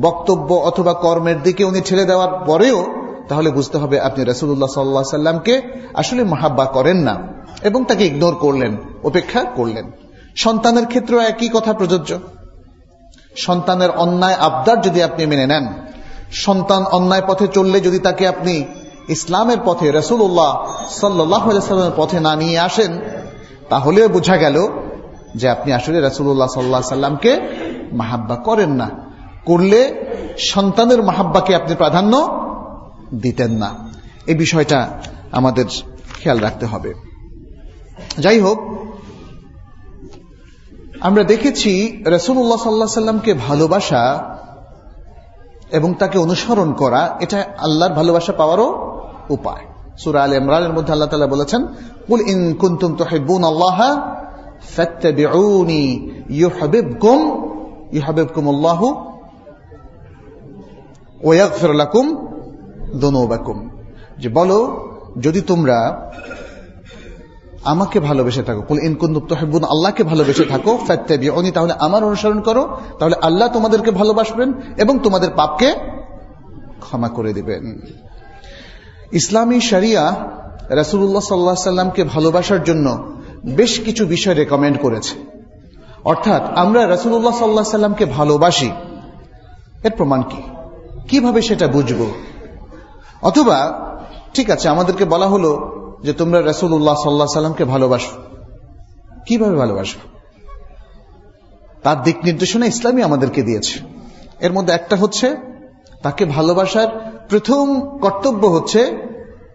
বক্তব্য 0.00 0.54
অথবা 0.54 0.92
কর্মের 0.94 1.42
দিকে 1.42 1.64
উনি 1.64 1.80
ঠেলে 1.80 2.04
দেওয়ার 2.04 2.32
পরেও, 2.46 2.78
তাহলে 3.28 3.50
বুঝতে 3.50 3.76
হবে 3.78 3.96
আপনি 4.00 4.24
রাসুল্লাহ 4.24 4.70
সাল্লাহ 4.74 5.02
সাল্লামকে 5.02 5.54
আসলে 5.94 6.22
মহাব্বা 6.24 6.64
করেন 6.64 6.96
না 6.96 7.14
এবং 7.62 7.84
তাকে 7.84 8.04
ইগনোর 8.06 8.34
করলেন 8.34 8.76
উপেক্ষা 9.02 9.40
করলেন। 9.44 9.86
সন্তানের 10.36 10.86
ক্ষেত্রেও 10.86 11.20
একই 11.20 11.48
কথা 11.48 11.72
প্রযোজ্য। 11.72 12.10
সন্তানের 13.36 13.90
অন্যায় 13.90 14.34
আবদার 14.34 14.78
যদি 14.80 15.00
আপনি 15.02 15.22
মেনে 15.26 15.46
নেন, 15.46 15.64
সন্তান 16.46 16.82
অন্যায় 16.96 17.24
পথে 17.26 17.46
চললে 17.48 17.78
যদি 17.80 17.98
তাকে 17.98 18.24
আপনি 18.28 18.54
ইসলামের 19.08 19.58
পথে 19.64 19.90
রসুল্লাহ 19.90 20.80
সাল্লামের 20.88 21.92
পথে 21.96 22.20
না 22.20 22.36
নিয়ে 22.36 22.58
আসেন, 22.58 23.00
তাহলেও 23.68 24.08
বোঝা 24.08 24.36
গেল 24.36 24.68
যে 25.34 25.48
আপনি 25.48 25.72
আসলে 25.72 26.08
রসুল্লাহ 26.08 26.48
সাল্লাহ 26.48 26.80
সাল্লামকে 26.80 27.40
মাহাব্বা 27.92 28.36
করেন 28.36 28.70
না। 28.70 28.90
করলে 29.44 30.06
সন্তানের 30.38 31.02
মাহাব্বাকে 31.02 31.54
আপনি 31.54 31.74
প্রাধান্য 31.74 32.38
দিতেন 33.14 33.52
না। 33.52 33.74
এই 34.26 34.34
বিষয়টা 34.34 34.88
আমাদের 35.32 35.64
খেয়াল 36.20 36.38
রাখতে 36.38 36.66
হবে। 36.66 36.94
যাই 38.18 38.40
হোক, 38.40 38.58
আমরা 41.00 41.24
দেখেছি 41.24 42.02
রসুল্লাহ 42.06 42.56
সাল্লাহ 42.56 42.88
সাল্লামকে 42.88 43.34
ভালোবাসা 43.34 44.34
এবং 45.70 45.94
তাকে 45.94 46.18
অনুসরণ 46.18 46.72
করা, 46.72 47.18
এটা 47.20 47.44
আল্লাহর 47.58 47.92
ভালোবাসা 47.92 48.32
পাওয়ারও 48.32 48.93
উপায়। 49.30 49.64
সুরা 49.98 50.22
আল 50.22 50.32
ইমরানের 50.32 50.72
মধ্যে 50.72 50.92
আল্লাহ 50.92 51.08
তালা 51.08 51.26
বলেছেন, 51.26 51.66
কুল 52.06 52.20
ইন 52.20 52.54
কুন্তুম 52.54 52.96
তুহিব্বুন 52.96 53.44
আল্লাহ 53.44 53.78
আল্লাহ 58.48 58.92
যে 64.18 64.28
বলো, 64.28 64.88
যদি 65.20 65.40
তোমরা 65.40 66.10
আমাকে 67.64 68.00
ভালোবেসে 68.00 68.42
থাকো, 68.42 68.62
কুল 68.62 68.78
ইন 68.78 68.96
তুহিব্বুন 69.28 69.64
আল্লাহকে 69.64 70.02
ভালোবেসে 70.02 70.44
থাকো, 70.44 70.76
ফাত্তাবিউনি, 70.76 71.50
তাহলে 71.50 71.72
আমার 71.78 72.04
অনুসরণ 72.04 72.40
করো, 72.40 72.76
তাহলে 72.98 73.16
আল্লাহ 73.22 73.48
তোমাদেরকে 73.48 73.90
ভালোবাসবেন 73.90 74.52
এবং 74.78 74.98
তোমাদের 74.98 75.30
পাপকে 75.36 75.74
ক্ষমা 76.80 77.08
করে 77.08 77.32
দিবেন। 77.32 77.80
ইসলামী 79.14 79.60
শরিয়া 79.60 80.30
রাসুল্লাহ 80.68 81.20
সাল্লাহ 81.20 81.54
সাল্লামকে 81.54 82.04
ভালোবাসার 82.04 82.64
জন্য 82.64 83.16
বেশ 83.46 83.80
কিছু 83.80 84.06
বিষয় 84.06 84.34
রেকমেন্ড 84.34 84.80
করেছে। 84.80 85.14
অর্থাৎ 86.04 86.42
আমরা 86.58 86.88
রাসুল্লাহ 86.88 87.38
সাল্লাহ 87.38 87.64
সাল্লামকে 87.64 88.04
ভালোবাসি, 88.04 88.70
এর 89.84 89.90
প্রমাণ 89.90 90.22
কি? 90.22 90.42
কীভাবে 91.08 91.42
সেটা 91.42 91.68
বুঝব? 91.68 92.10
অথবা, 93.22 93.88
ঠিক 94.34 94.50
আছে, 94.50 94.68
আমাদেরকে 94.68 95.04
বলা 95.04 95.26
হলো 95.26 95.72
যে 96.02 96.12
তোমরা 96.12 96.42
রাসুল্লাহ 96.42 96.94
সাল্লাহ 96.94 97.26
সাল্লামকে 97.26 97.64
ভালোবাসো। 97.64 98.22
কীভাবে 99.26 99.56
ভালোবাসো? 99.56 99.98
তার 101.82 102.02
দিক 102.02 102.16
নির্দেশনা 102.24 102.66
ইসলামী 102.66 103.02
আমাদেরকে 103.02 103.42
দিয়েছে। 103.42 103.78
এর 104.40 104.52
মধ্যে 104.52 104.72
একটা 104.72 104.96
হচ্ছে, 104.96 105.36
তাকে 106.02 106.24
ভালোবাসার 106.24 107.13
প্রথম 107.28 107.98
কর্তব্য 107.98 108.46
হচ্ছে 108.46 108.96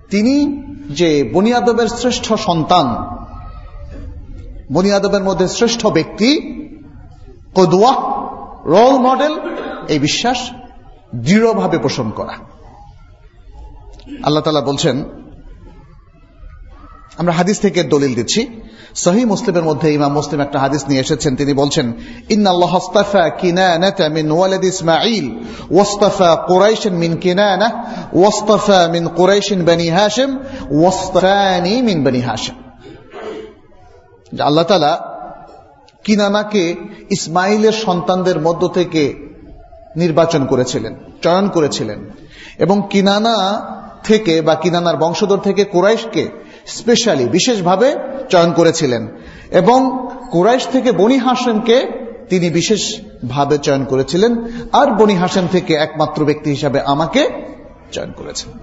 তিনি 0.09 0.63
যে 0.93 1.29
বনিয়াদবের 1.33 1.87
শ্রেষ্ঠ 1.87 2.33
সন্তান 2.33 3.19
বনিয়াদবের 4.73 5.23
মধ্যে 5.23 5.47
শ্রেষ্ঠ 5.47 5.87
ব্যক্তি, 5.87 6.29
কদুয়া 7.55 7.93
রোল 8.65 8.97
মডেল 8.97 9.39
এই 9.87 9.99
বিশ্বাস 9.99 10.51
দৃঢ়ভাবে 11.15 11.77
পোষণ 11.77 12.09
করা। 12.09 12.33
আল্লাহ 14.23 14.43
তালা 14.43 14.61
বলছেন, 14.61 15.03
আমরা 17.17 17.33
হাদিস 17.33 17.59
থেকে 17.59 17.83
দলিল 17.83 18.15
দিচ্ছি। 18.15 18.61
সহি 18.95 19.25
মুসলিমের 19.25 19.63
মধ্যে 19.63 19.93
ইমাম 19.93 20.13
মুসলিম 20.13 20.41
একটা 20.41 20.59
হাদিস 20.59 20.87
নিয়ে 20.87 21.01
এসেছেন। 21.01 21.35
তিনি 21.35 21.53
বলছেন, 21.53 21.93
ইন্নাল্লাহ 22.29 22.75
আস্তাফা 22.75 23.29
কিনানাতা 23.29 24.09
মিন 24.09 24.31
ওয়ালাদ 24.31 24.63
ইসমাঈল, 24.63 25.43
ওয়াস্তাফা 25.71 26.35
কুরাইশ 26.47 26.87
মিন 26.87 27.17
কিনানা, 27.17 27.83
ওয়াস্তাফা 28.13 28.87
মিন 28.91 29.07
কুরাইশ 29.07 29.53
বনি 29.53 29.89
হাশিম, 29.89 30.39
ওয়াস্তাফানি 30.71 31.81
মিন 31.81 32.03
বনি 32.03 32.19
হাশিম। 32.19 32.55
আল্লাহ 34.43 34.63
তাআলা 34.63 34.99
কিনানাকে 36.03 36.75
ইসমাইলের 37.09 37.71
সন্তানদের 37.71 38.39
মধ্য 38.39 38.67
থেকে 38.67 39.13
নির্বাচন 39.95 40.45
করেছিলেন, 40.45 40.95
চয়ন 41.21 41.49
করেছিলেন 41.49 42.09
এবং 42.59 42.87
কিনানা 42.89 43.35
থেকে 44.03 44.41
বা 44.41 44.55
কিনানার 44.55 44.97
বংশধর 44.97 45.37
থেকে 45.37 45.63
কুরাইশকে 45.63 46.48
স্পেশালি 46.65 47.25
বিশেষভাবে 47.25 47.95
চয়ন 48.29 48.53
করেছিলেন। 48.53 49.07
এবং 49.51 50.09
কুরাইশ 50.31 50.67
থেকে 50.67 50.91
বনি 50.91 51.17
হাসেমকে 51.17 51.87
তিনি 52.29 52.49
বিশেষভাবে 52.49 53.57
চয়ন 53.57 53.85
করেছিলেন। 53.85 54.35
আর 54.71 54.95
বনি 54.95 55.15
হাসেম 55.15 55.47
থেকে 55.51 55.73
একমাত্র 55.73 56.25
ব্যক্তি 56.25 56.49
হিসাবে 56.49 56.81
আমাকে 56.81 57.29
চয়ন 57.91 58.11
করেছেন। 58.11 58.59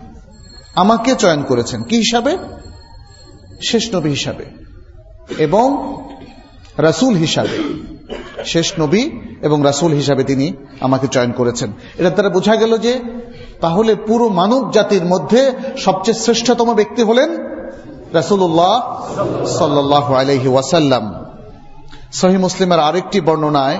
আমাকে 0.74 1.14
চয়ন 1.14 1.42
করেছেন। 1.42 1.82
কি 1.82 1.96
হিসাবে? 1.96 2.38
শেষ 3.62 3.94
নবী 3.94 4.08
হিসাবে। 4.10 4.44
এবং 5.38 5.96
রাসুল 6.78 7.14
হিসাবে। 7.14 7.58
শেষ 8.44 8.72
নবী 8.80 9.10
এবং 9.42 9.60
রাসুল 9.64 9.92
হিসাবে 9.92 10.24
তিনি 10.24 10.52
আমাকে 10.80 11.06
চয়ন 11.06 11.32
করেছেন। 11.32 11.72
এটা 11.98 12.10
দ্বারা 12.10 12.28
বোঝা 12.28 12.56
গেল 12.56 12.78
যে 12.78 13.00
তাহলে 13.60 13.94
পুরো 13.94 14.28
মানব 14.28 14.70
জাতির 14.72 15.04
মধ্যে 15.04 15.52
সবচেয়ে 15.78 16.18
শ্রেষ্ঠতম 16.18 16.74
ব্যক্তি 16.74 17.02
হলেন 17.02 17.55
রাসুল্লাহ 18.16 18.74
সাল্লাহ 19.58 20.06
আলহি 20.12 20.48
ওয়াসাল্লাম। 20.48 21.04
সহি 22.12 22.36
মুসলিমের 22.36 22.80
আরেকটি 22.80 23.18
বর্ণনায় 23.20 23.78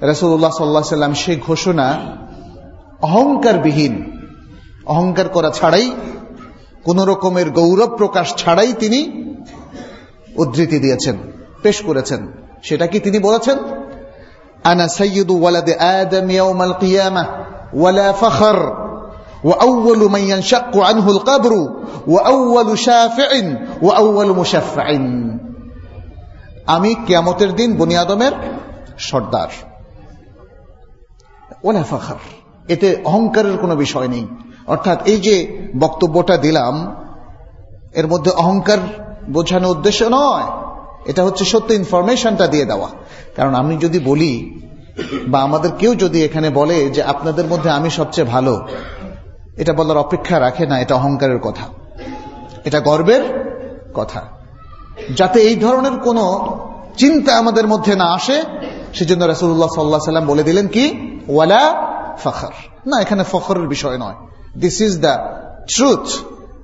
রাসুল্লাহ 0.00 0.52
সাল্লাহ 0.58 0.82
সাল্লাম 0.82 1.14
সেই 1.14 1.36
ঘোষণা, 1.46 1.86
অহংকারবিহীন, 3.02 3.94
অহংকার 4.86 5.28
করা 5.28 5.50
ছাড়াই, 5.50 5.86
কোন 6.84 6.98
রকমের 7.04 7.50
গৌরব 7.50 7.90
প্রকাশ 7.96 8.26
ছাড়াই 8.36 8.70
তিনি 8.72 9.00
উদ্ধৃতি 10.36 10.78
দিয়েছেন, 10.78 11.16
পেশ 11.62 11.76
করেছেন। 11.82 12.20
সেটা 12.62 12.86
কি 12.86 12.98
তিনি 13.00 13.18
বলেছেন? 13.18 13.58
আনা 14.64 14.86
সৈয়দু 14.98 15.34
ওয়ালাদে 15.40 15.74
আদম 15.98 16.26
ইয়াউমাল 16.30 16.74
কিয়ামা 16.80 17.24
ওয়ালা 17.72 18.08
ফখর। 18.20 18.87
وأول 19.43 20.01
من 20.11 20.23
ينشق 20.23 20.73
عنه 20.79 21.05
القبر 21.09 21.53
وأول 22.07 22.67
شافع 22.79 23.31
وأول 23.81 24.29
مشفع 24.35 24.87
আমি 26.67 26.91
কিয়ামতের 27.07 27.51
দিন 27.55 27.69
বনি 27.77 27.95
আদমের 27.97 28.33
সর্দার 28.99 29.51
ওলা 31.63 31.83
ফাখার 31.83 32.21
এতে 32.67 32.87
অহংকারের 33.05 33.55
কোনো 33.57 33.75
বিষয় 33.75 34.07
নেই 34.07 34.25
অর্থাৎ 34.67 34.97
এই 35.07 35.19
যে 35.19 35.35
বক্তব্যটা 35.79 36.35
দিলাম 36.37 36.73
এর 37.93 38.07
মধ্যে 38.07 38.31
অহংকার 38.33 38.79
বোঝানোর 39.29 39.71
উদ্দেশ্য 39.71 40.01
নয় 40.09 40.47
এটা 41.05 41.21
হচ্ছে 41.23 41.43
সত্য 41.45 41.69
ইনফরমেশনটা 41.73 42.45
দিয়ে 42.47 42.65
দেওয়া 42.65 42.89
কারণ 43.35 43.53
আমি 43.55 43.73
যদি 43.77 43.99
বলি 43.99 44.33
বা 45.27 45.37
আমাদের 45.41 45.71
কেউ 45.71 45.91
যদি 45.95 46.19
এখানে 46.23 46.49
বলে 46.49 46.77
যে 46.89 47.01
আপনাদের 47.03 47.45
মধ্যে 47.47 47.69
আমি 47.69 47.89
সবচেয়ে 47.89 48.27
ভালো 48.27 48.53
এটা 49.58 49.72
বলার 49.72 49.96
অপেক্ষা 49.96 50.40
রাখে 50.40 50.66
না, 50.66 50.80
এটা 50.80 50.94
অহংকারের 50.94 51.38
কথা। 51.38 51.64
এটা 52.64 52.80
গর্বের 52.80 53.20
কথা। 53.94 54.22
যাতে 55.16 55.40
এই 55.40 55.56
ধরনের 55.56 55.92
কোনো 55.92 56.58
চিন্তা 56.96 57.36
আমাদের 57.36 57.68
মধ্যে 57.68 57.96
না 57.96 58.04
আসে, 58.04 58.42
সেজন্য 58.94 59.24
রাসুল্লাহ 59.24 59.68
সাল্লাহ 59.68 60.00
সাল্লাম 60.00 60.26
বলে 60.26 60.42
দিলেন 60.42 60.66
কি? 60.66 61.10
ওয়ালা 61.28 61.92
ফখর। 62.18 62.52
না, 62.86 63.00
এখানে 63.00 63.24
ফখরের 63.32 63.68
বিষয় 63.68 63.98
নয়। 63.98 64.14
This 64.58 64.80
is 64.80 65.00
the 65.00 65.18
truth 65.68 66.08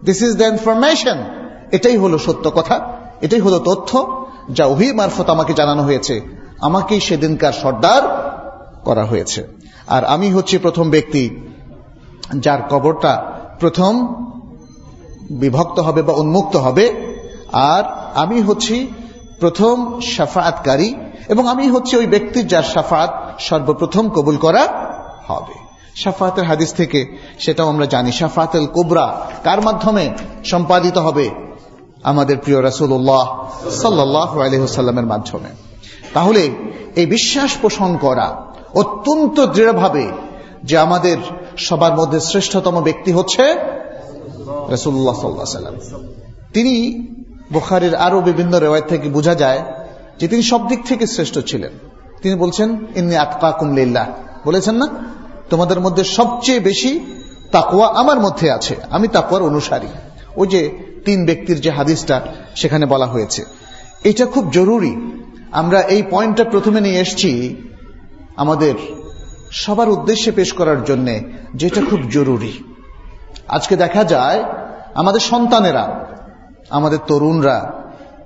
this 0.05 0.23
is 0.23 0.37
the 0.37 0.45
information 0.45 1.25
এটাই 1.73 1.97
হলো 1.97 2.19
সত্য 2.19 2.51
কথা। 2.51 2.81
এটাই 3.21 3.41
হলো 3.41 3.59
তথ্য 3.59 4.25
যা 4.51 4.67
ওহি 4.67 4.93
মারফত 4.93 5.31
আমাকে 5.31 5.55
জানানো 5.55 5.83
হয়েছে। 5.83 6.21
আমাকেই 6.61 7.01
সেদিনকার 7.01 7.53
সর্দার 7.53 8.03
করা 8.85 9.05
হয়েছে। 9.05 9.47
আর 9.87 10.05
আমি 10.05 10.33
হচ্ছি 10.33 10.59
প্রথম 10.59 10.91
ব্যক্তি 10.91 11.54
যার 12.41 12.63
কবরটা 12.71 13.23
প্রথম 13.61 14.15
বিভক্ত 15.31 15.81
হবে 15.81 16.03
বা 16.03 16.13
উন্মুক্ত 16.13 16.57
হবে, 16.57 17.15
আর 17.53 17.85
আমি 18.15 18.41
হচ্ছি 18.41 18.93
প্রথম 19.41 20.01
সাফাতকারী 20.01 20.95
এবং 21.29 21.49
আমি 21.49 21.69
হচ্ছি 21.69 21.97
ওই 21.97 22.07
ব্যক্তির 22.07 22.47
যার 22.47 22.63
সাফাত 22.63 23.35
সর্বপ্রথম 23.39 24.09
কবুল 24.09 24.37
করা 24.37 24.69
হবে। 25.27 25.55
সাফাতের 25.97 26.45
হাদিস 26.45 26.73
থেকে 26.73 27.19
সেটাও 27.39 27.69
আমরা 27.69 27.87
জানি 27.87 28.13
সাফাতেল 28.13 28.67
কোবরা 28.67 29.21
কার 29.45 29.63
মাধ্যমে 29.63 30.11
সম্পাদিত 30.45 30.99
হবে? 30.99 31.31
আমাদের 32.05 32.39
প্রিয় 32.39 32.63
রাসুল্লাহ 32.63 33.45
সাল্লাহ 33.71 34.41
আলহ্লামের 34.41 35.07
মাধ্যমে। 35.07 35.49
তাহলে 36.15 36.51
এই 36.97 37.07
বিশ্বাস 37.07 37.57
পোষণ 37.63 37.97
করা 37.97 38.53
অত্যন্ত 38.75 39.47
দৃঢ়ভাবে 39.47 40.11
যে 40.65 40.79
আমাদের 40.79 41.17
সবার 41.59 41.95
মধ্যে 41.95 42.21
শ্রেষ্ঠতম 42.21 42.81
ব্যক্তি 42.81 43.13
হচ্ছে 43.13 43.57
রসুল্লাহ 44.69 45.15
সাল্লাহ 45.15 45.45
সাল্লাম 45.45 45.75
তিনি 46.53 47.07
বুখারির 47.53 47.95
আরও 47.95 48.21
বিভিন্ন 48.21 48.61
রেওয়ায় 48.61 48.83
থেকে 48.83 49.09
বোঝা 49.09 49.35
যায় 49.35 49.63
যে 50.21 50.29
তিনি 50.29 50.43
সব 50.43 50.69
দিক 50.69 50.87
থেকে 50.87 51.07
শ্রেষ্ঠ 51.07 51.39
ছিলেন। 51.39 51.73
তিনি 52.23 52.35
বলছেন, 52.35 52.87
ইন্নি 52.97 53.17
আতকা 53.17 53.51
কুমলিল্লাহ 53.51 54.07
বলেছেন 54.45 54.75
না? 54.75 54.89
তোমাদের 55.51 55.81
মধ্যে 55.81 56.05
সবচেয়ে 56.05 56.61
বেশি 56.61 57.01
তাকুয়া 57.53 57.89
আমার 57.89 58.21
মধ্যে 58.21 58.51
আছে। 58.51 58.77
আমি 58.91 59.09
তাকুয়ার 59.09 59.43
অনুসারী। 59.43 59.87
ওই 60.37 60.49
যে 60.49 60.79
তিন 61.05 61.27
ব্যক্তির 61.27 61.61
যে 61.61 61.71
হাদিসটা 61.71 62.21
সেখানে 62.57 62.87
বলা 62.87 63.07
হয়েছে। 63.07 63.45
এটা 64.05 64.27
খুব 64.27 64.51
জরুরি। 64.51 65.21
আমরা 65.53 65.81
এই 65.81 66.03
পয়েন্টটা 66.11 66.45
প্রথমে 66.45 66.81
নিয়ে 66.81 67.01
এসছি 67.01 67.57
আমাদের 68.37 68.75
সবার 69.55 69.89
উদ্দেশ্যে 69.89 70.33
পেশ 70.33 70.53
করার 70.53 70.85
জন্য 70.85 71.21
যেটা 71.55 71.81
খুব 71.91 72.01
জরুরি। 72.11 72.65
আজকে 73.49 73.77
দেখা 73.77 74.05
যায়, 74.05 74.45
আমাদের 74.95 75.21
সন্তানেরা, 75.21 76.07
আমাদের 76.71 76.99
তরুণরা, 77.07 77.73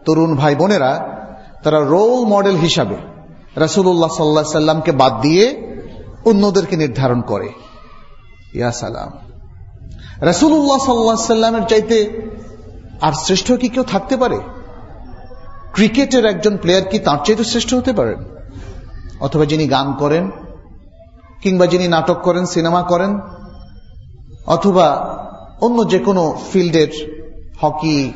তরুণ 0.04 0.34
ভাই 0.34 0.54
বোনেরা 0.54 1.18
তারা 1.62 1.78
রোল 1.78 2.24
মডেল 2.24 2.56
হিসাবে 2.56 2.96
রাসুল্লাহ 3.56 4.08
সাল্লা 4.08 4.44
সাল্লামকে 4.44 4.92
বাদ 4.92 5.20
দিয়ে 5.20 5.76
অন্যদেরকে 6.24 6.76
নির্ধারণ 6.76 7.20
করে। 7.20 7.48
ইয়া 8.54 8.72
সালাম। 8.72 9.12
রাসুল্লাহ 10.20 10.78
সাল্লা 10.78 11.16
সাল্লামের 11.16 11.66
চাইতে 11.68 12.20
আর 13.00 13.12
শ্রেষ্ঠ 13.12 13.52
কি 13.52 13.68
কেউ 13.68 13.82
থাকতে 13.82 14.16
পারে? 14.16 14.38
ক্রিকেটের 15.72 16.26
একজন 16.26 16.56
প্লেয়ার 16.56 16.84
কি 16.84 16.98
তার 16.98 17.18
চাইতে 17.24 17.44
শ্রেষ্ঠ 17.44 17.74
হতে 17.74 17.92
পারেন? 17.92 18.24
অথবা 19.20 19.44
যিনি 19.44 19.66
গান 19.66 19.92
করেন 19.92 20.30
কিংবা 21.42 21.66
যিনি 21.66 21.88
নাটক 21.88 22.16
করেন, 22.22 22.46
সিনেমা 22.46 22.82
করেন, 22.82 23.20
অথবা 24.46 25.18
অন্য 25.60 25.88
যে 25.88 25.98
কোনো 25.98 26.38
ফিল্ডের 26.52 26.88
হকি, 27.60 28.12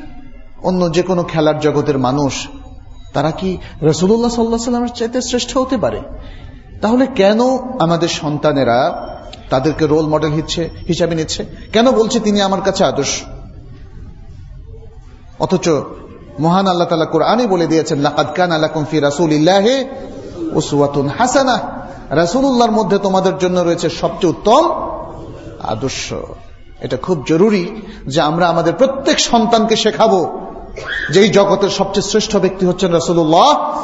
অন্য 0.62 0.92
যে 0.92 1.02
কোনো 1.02 1.22
খেলার 1.22 1.60
জগতের 1.60 1.98
মানুষ, 1.98 2.48
তারা 3.14 3.30
কি 3.30 3.58
রসুল্লাহ 3.82 4.30
সাল্লাহ 4.30 4.58
সাল্লামের 4.58 4.88
চাইতে 4.88 5.22
শ্রেষ্ঠ 5.22 5.56
হতে 5.56 5.76
পারে? 5.76 6.00
তাহলে 6.82 7.06
কেন 7.06 7.40
আমাদের 7.78 8.08
সন্তানেরা 8.08 9.08
তাদেরকে 9.50 9.86
রোল 9.86 10.06
মডেল 10.06 10.30
হিচ্ছে, 10.30 10.70
হিসাবে 10.88 11.14
নিচ্ছে? 11.14 11.46
কেন 11.72 11.92
বলছে 11.92 12.20
তিনি 12.20 12.40
আমার 12.40 12.60
কাছে 12.60 12.84
আদর্শ? 12.84 13.22
অথচ 15.38 15.68
মহান 16.40 16.66
আল্লাহ 16.66 16.88
তালা 16.88 17.04
কোরআনে 17.04 17.46
বলে 17.46 17.66
দিয়েছেন, 17.66 17.98
লাকাদ 17.98 18.26
কান 18.34 18.52
আলাকুম 18.52 18.84
ফি 18.84 19.00
রাসূলিল্লাহি 19.00 19.84
উসওয়াতুন 20.52 21.08
হাসানাহ। 21.08 21.81
রাসূলুল্লাহর 22.12 22.70
মধ্যে 22.70 22.98
তোমাদের 22.98 23.38
জন্য 23.38 23.60
রয়েছে 23.60 23.90
সবচেয়ে 23.90 24.30
উত্তম 24.30 24.70
আদর্শ। 25.62 26.12
এটা 26.80 26.96
খুব 26.96 27.24
জরুরি 27.26 27.82
যে 28.06 28.20
আমরা 28.20 28.48
আমাদের 28.48 28.72
প্রত্যেক 28.74 29.18
সন্তানকে 29.18 29.76
শেখাবো 29.76 30.40
যে 31.10 31.28
জগতের 31.28 31.68
সবচেয়ে 31.68 32.08
শ্রেষ্ঠ 32.08 32.36
ব্যক্তি 32.36 32.66
হচ্ছেন 32.66 32.92
রাসূলুল্লাহ 32.92 33.80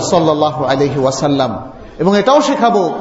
সাল্লাল্লাহু 0.00 0.64
আলাইহি 0.64 1.00
ওয়াসাল্লাম। 1.00 1.70
এবং 1.98 2.18
এটাও 2.18 2.40
শেখাবো 2.40 2.92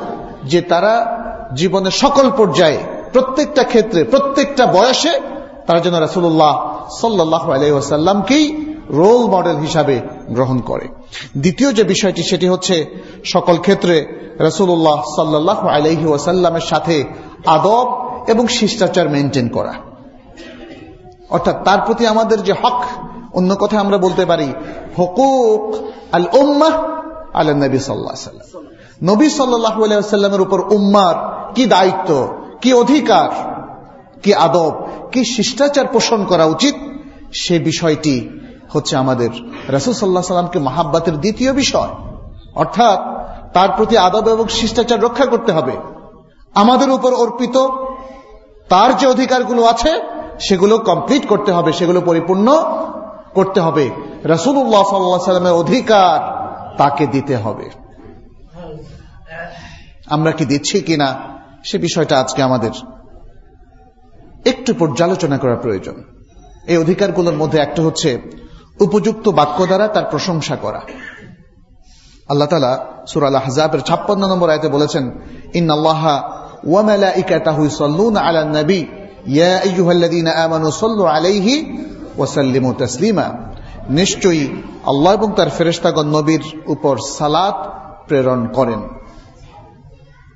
যে 0.43 0.61
তারা 0.61 1.17
জীবনের 1.55 1.91
সকল 1.91 2.31
পর্যায়ে, 2.37 2.79
প্রত্যেকটা 3.13 3.63
ক্ষেত্রে, 3.63 4.03
প্রত্যেকটা 4.03 4.65
বয়সে 4.65 5.19
তারা 5.67 5.79
যেন 5.79 5.99
রাসূলুল্লাহ 5.99 6.83
সাল্লাল্লাহু 6.91 7.51
আলাইহি 7.51 7.71
ওয়াসাল্লামকেই 7.71 8.70
রোল 8.91 9.23
মডেল 9.27 9.57
হিসাবে 9.57 10.01
গ্রহণ 10.29 10.59
করে। 10.59 10.87
দ্বিতীয় 11.37 11.73
যে 11.73 11.83
বিষয়টি, 11.83 12.23
সেটি 12.23 12.47
হচ্ছে 12.47 12.85
সকল 13.25 13.57
ক্ষেত্রে 13.57 13.95
রসুল্লাহ 14.39 15.01
সাল্লাহ 15.15 15.67
আলহি 15.67 16.05
ওয়াসাল্লামের 16.05 16.61
সাথে 16.61 17.03
আদব 17.45 17.87
এবং 18.27 18.47
শিষ্টাচার 18.47 19.09
মেনটেন 19.09 19.47
করা। 19.47 19.73
অর্থাৎ 21.29 21.63
তার 21.63 21.79
প্রতি 21.85 22.07
আমাদের 22.07 22.43
যে 22.43 22.53
হক, 22.53 22.83
অন্য 23.33 23.55
কথা 23.55 23.79
আমরা 23.79 23.97
বলতে 23.97 24.25
পারি, 24.25 24.53
হকুক 24.97 25.75
আল 26.11 26.25
উম্মাহ 26.33 26.75
আল্লাহ 27.33 27.55
নবী 27.55 27.79
সাল্লাহ 27.79 28.15
নবী 29.03 29.29
সাল্লাহ 29.29 30.01
সাল্লামের 30.01 30.41
উপর 30.41 30.59
উম্মার 30.73 31.15
কি 31.55 31.65
দায়িত্ব, 31.65 32.27
কি 32.61 32.73
অধিকার, 32.73 33.29
কি 34.21 34.33
আদব, 34.33 34.73
কি 35.11 35.25
শিষ্টাচার 35.25 35.87
পোষণ 35.87 36.25
করা 36.25 36.45
উচিত, 36.45 36.75
সে 37.33 37.59
বিষয়টি 37.59 38.29
হচ্ছে 38.73 38.95
আমাদের 38.97 39.29
রসুল 39.69 39.93
সাল্লাহ 39.93 40.23
সাল্লামকে 40.23 40.59
মাহাব্বাতের 40.59 41.17
দ্বিতীয় 41.17 41.53
বিষয়। 41.53 41.89
অর্থাৎ 42.55 42.99
তার 43.53 43.69
প্রতি 43.77 43.97
আদব 43.97 44.27
এবং 44.27 44.47
শিষ্টাচার 44.47 45.01
রক্ষা 45.01 45.25
করতে 45.25 45.51
হবে। 45.51 45.77
আমাদের 46.55 46.89
উপর 46.89 47.13
অর্পিত 47.13 47.57
তার 48.69 48.97
যে 48.97 49.07
অধিকারগুলো 49.07 49.65
আছে, 49.65 49.99
সেগুলো 50.39 50.77
কমপ্লিট 50.77 51.27
করতে 51.27 51.51
হবে, 51.51 51.73
সেগুলো 51.73 52.01
পরিপূর্ণ 52.01 52.47
করতে 53.33 53.59
হবে। 53.59 53.89
রসুল্লাহ 54.25 54.83
সাল্লাহ 54.83 55.17
সাল্লামের 55.17 55.53
অধিকার 55.53 56.41
তাকে 56.77 57.07
দিতে 57.07 57.35
হবে। 57.35 57.69
আমরা 60.05 60.31
কি 60.31 60.45
দিচ্ছি 60.45 60.81
কিনা, 60.81 61.15
সে 61.63 61.77
বিষয়টা 61.77 62.19
আজকে 62.19 62.43
আমাদের 62.43 62.71
একটু 64.45 64.73
পর্যালোচনা 64.73 65.37
করা 65.37 65.55
প্রয়োজন। 65.55 66.03
এই 66.67 66.77
অধিকারগুলোর 66.77 67.33
মধ্যে 67.33 67.59
একটা 67.59 67.81
হচ্ছে 67.81 68.21
উপযুক্ত 68.81 69.29
বাক্য 69.29 69.65
দ্বারা 69.65 69.87
তার 69.87 70.03
প্রশংসা 70.11 70.55
করা। 70.55 70.81
আল্লাহ 72.29 72.47
তালা 72.47 72.85
সুর 73.07 73.23
আল 73.23 73.35
হাজাবের 73.35 73.81
ছাপ্পান্ন 73.81 74.27
নম্বর 74.27 74.49
আয়তে 74.49 74.69
বলেছেন 74.69 75.11
ইন 75.53 75.69
আল্লাহ 75.69 76.21
ওয়ামেলা 76.67 77.13
ইকাতাহু 77.15 77.69
সল্লুন 77.69 78.17
আলা 78.17 78.43
নবী। 78.43 78.85
ইয়া 79.27 79.57
আইয়ুহাল্লাযীনা 79.57 80.31
আমানু 80.31 80.71
সাল্লু 80.71 81.05
আলাইহি 81.05 81.77
ওয়া 82.17 82.27
সাল্লিমু 82.27 82.73
তাসলিমা। 82.73 83.27
নিশ্চয়ই 83.89 84.61
আল্লাহ 84.85 85.13
এবং 85.13 85.31
তার 85.35 85.49
ফেরেশতাগণ 85.49 86.03
নবীর 86.03 86.41
উপর 86.67 86.97
সালাত 86.97 87.57
প্রেরণ 88.07 88.47
করেন। 88.47 88.79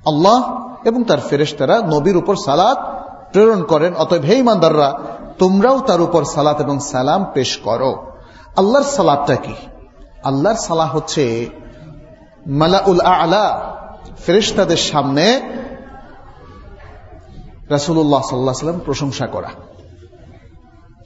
আল্লাহ 0.06 0.38
এবং 0.84 1.04
তার 1.04 1.20
ফেরেশতারা 1.20 1.80
নবীর 1.80 2.16
উপর 2.16 2.34
সালাত 2.46 2.78
প্রেরণ 3.32 3.62
করেন। 3.62 3.94
অতএব, 3.94 4.22
হে 4.22 4.34
ইমানদাররা 4.34 4.98
তোমরাও 5.38 5.78
তার 5.80 6.00
উপর 6.00 6.24
সালাত 6.24 6.60
এবং 6.60 6.78
সালাম 6.78 7.24
পেশ 7.34 7.56
করো। 7.56 8.15
আল্লাহর 8.56 8.84
সালাদটা 8.84 9.36
কি? 9.36 9.54
আল্লাহর 10.24 10.56
সালাহ 10.56 10.96
হচ্ছে 10.96 11.46
মালাউল 12.46 13.00
আলা, 13.00 13.76
ফেরেশতাদের 14.26 14.76
সামনে 14.76 15.40
রাসুল্লাহ 17.70 18.22
সাল্লাহ 18.22 18.54
সাল্লাম 18.54 18.80
প্রশংসা 18.84 19.26
করা। 19.26 19.48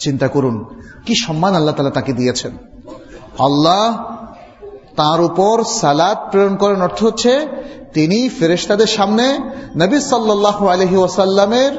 চিন্তা 0.01 0.29
করুন, 0.29 0.65
কি 1.07 1.15
সম্মান 1.15 1.55
আল্লাহ 1.55 1.75
তালা 1.75 1.91
তাকে 1.91 2.13
দিয়েছেন? 2.13 2.53
আল্লাহ 3.39 4.15
তার 4.97 5.21
উপর 5.21 5.65
সালাদ 5.65 6.19
প্রেরণ 6.31 6.57
করেন 6.57 6.83
অর্থ 6.83 7.05
হচ্ছে 7.05 7.47
তিনি 7.95 8.29
ফেরেশতাদের 8.29 8.87
সামনে 8.87 9.39
নবী 9.77 10.01
সাল্লাহ 10.01 10.67
আলহি 10.67 10.97
ওয়াসাল্লামের 10.97 11.73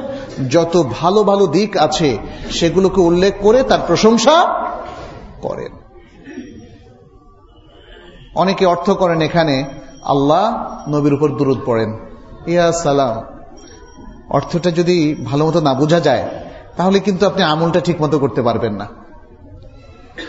যত 0.50 0.84
ভালো 1.00 1.24
ভালো 1.24 1.46
দিক 1.46 1.76
আছে 1.76 2.18
সেগুলোকে 2.50 3.00
উল্লেখ 3.00 3.34
করে 3.42 3.62
তার 3.62 3.80
প্রশংসা 3.86 4.61
করেন। 5.42 5.72
অনেকে 8.34 8.66
অর্থ 8.66 8.90
করেন 8.90 9.20
এখানে, 9.22 9.64
আল্লাহ 10.02 10.44
নবীর 10.88 11.14
উপর 11.14 11.28
দূরত 11.28 11.58
পড়েন। 11.66 11.90
ইয়া 12.46 12.72
সালাম। 12.72 13.24
অর্থটা 14.30 14.70
যদি 14.70 15.14
ভালো 15.24 15.46
মতো 15.46 15.60
না 15.60 15.74
বোঝা 15.74 16.00
যায়, 16.00 16.24
তাহলে 16.76 16.98
কিন্তু 16.98 17.26
আপনি 17.26 17.42
আমলটা 17.42 17.80
ঠিক 17.80 18.02
মতো 18.02 18.18
করতে 18.18 18.42
পারবেন 18.42 18.74
না। 18.74 18.86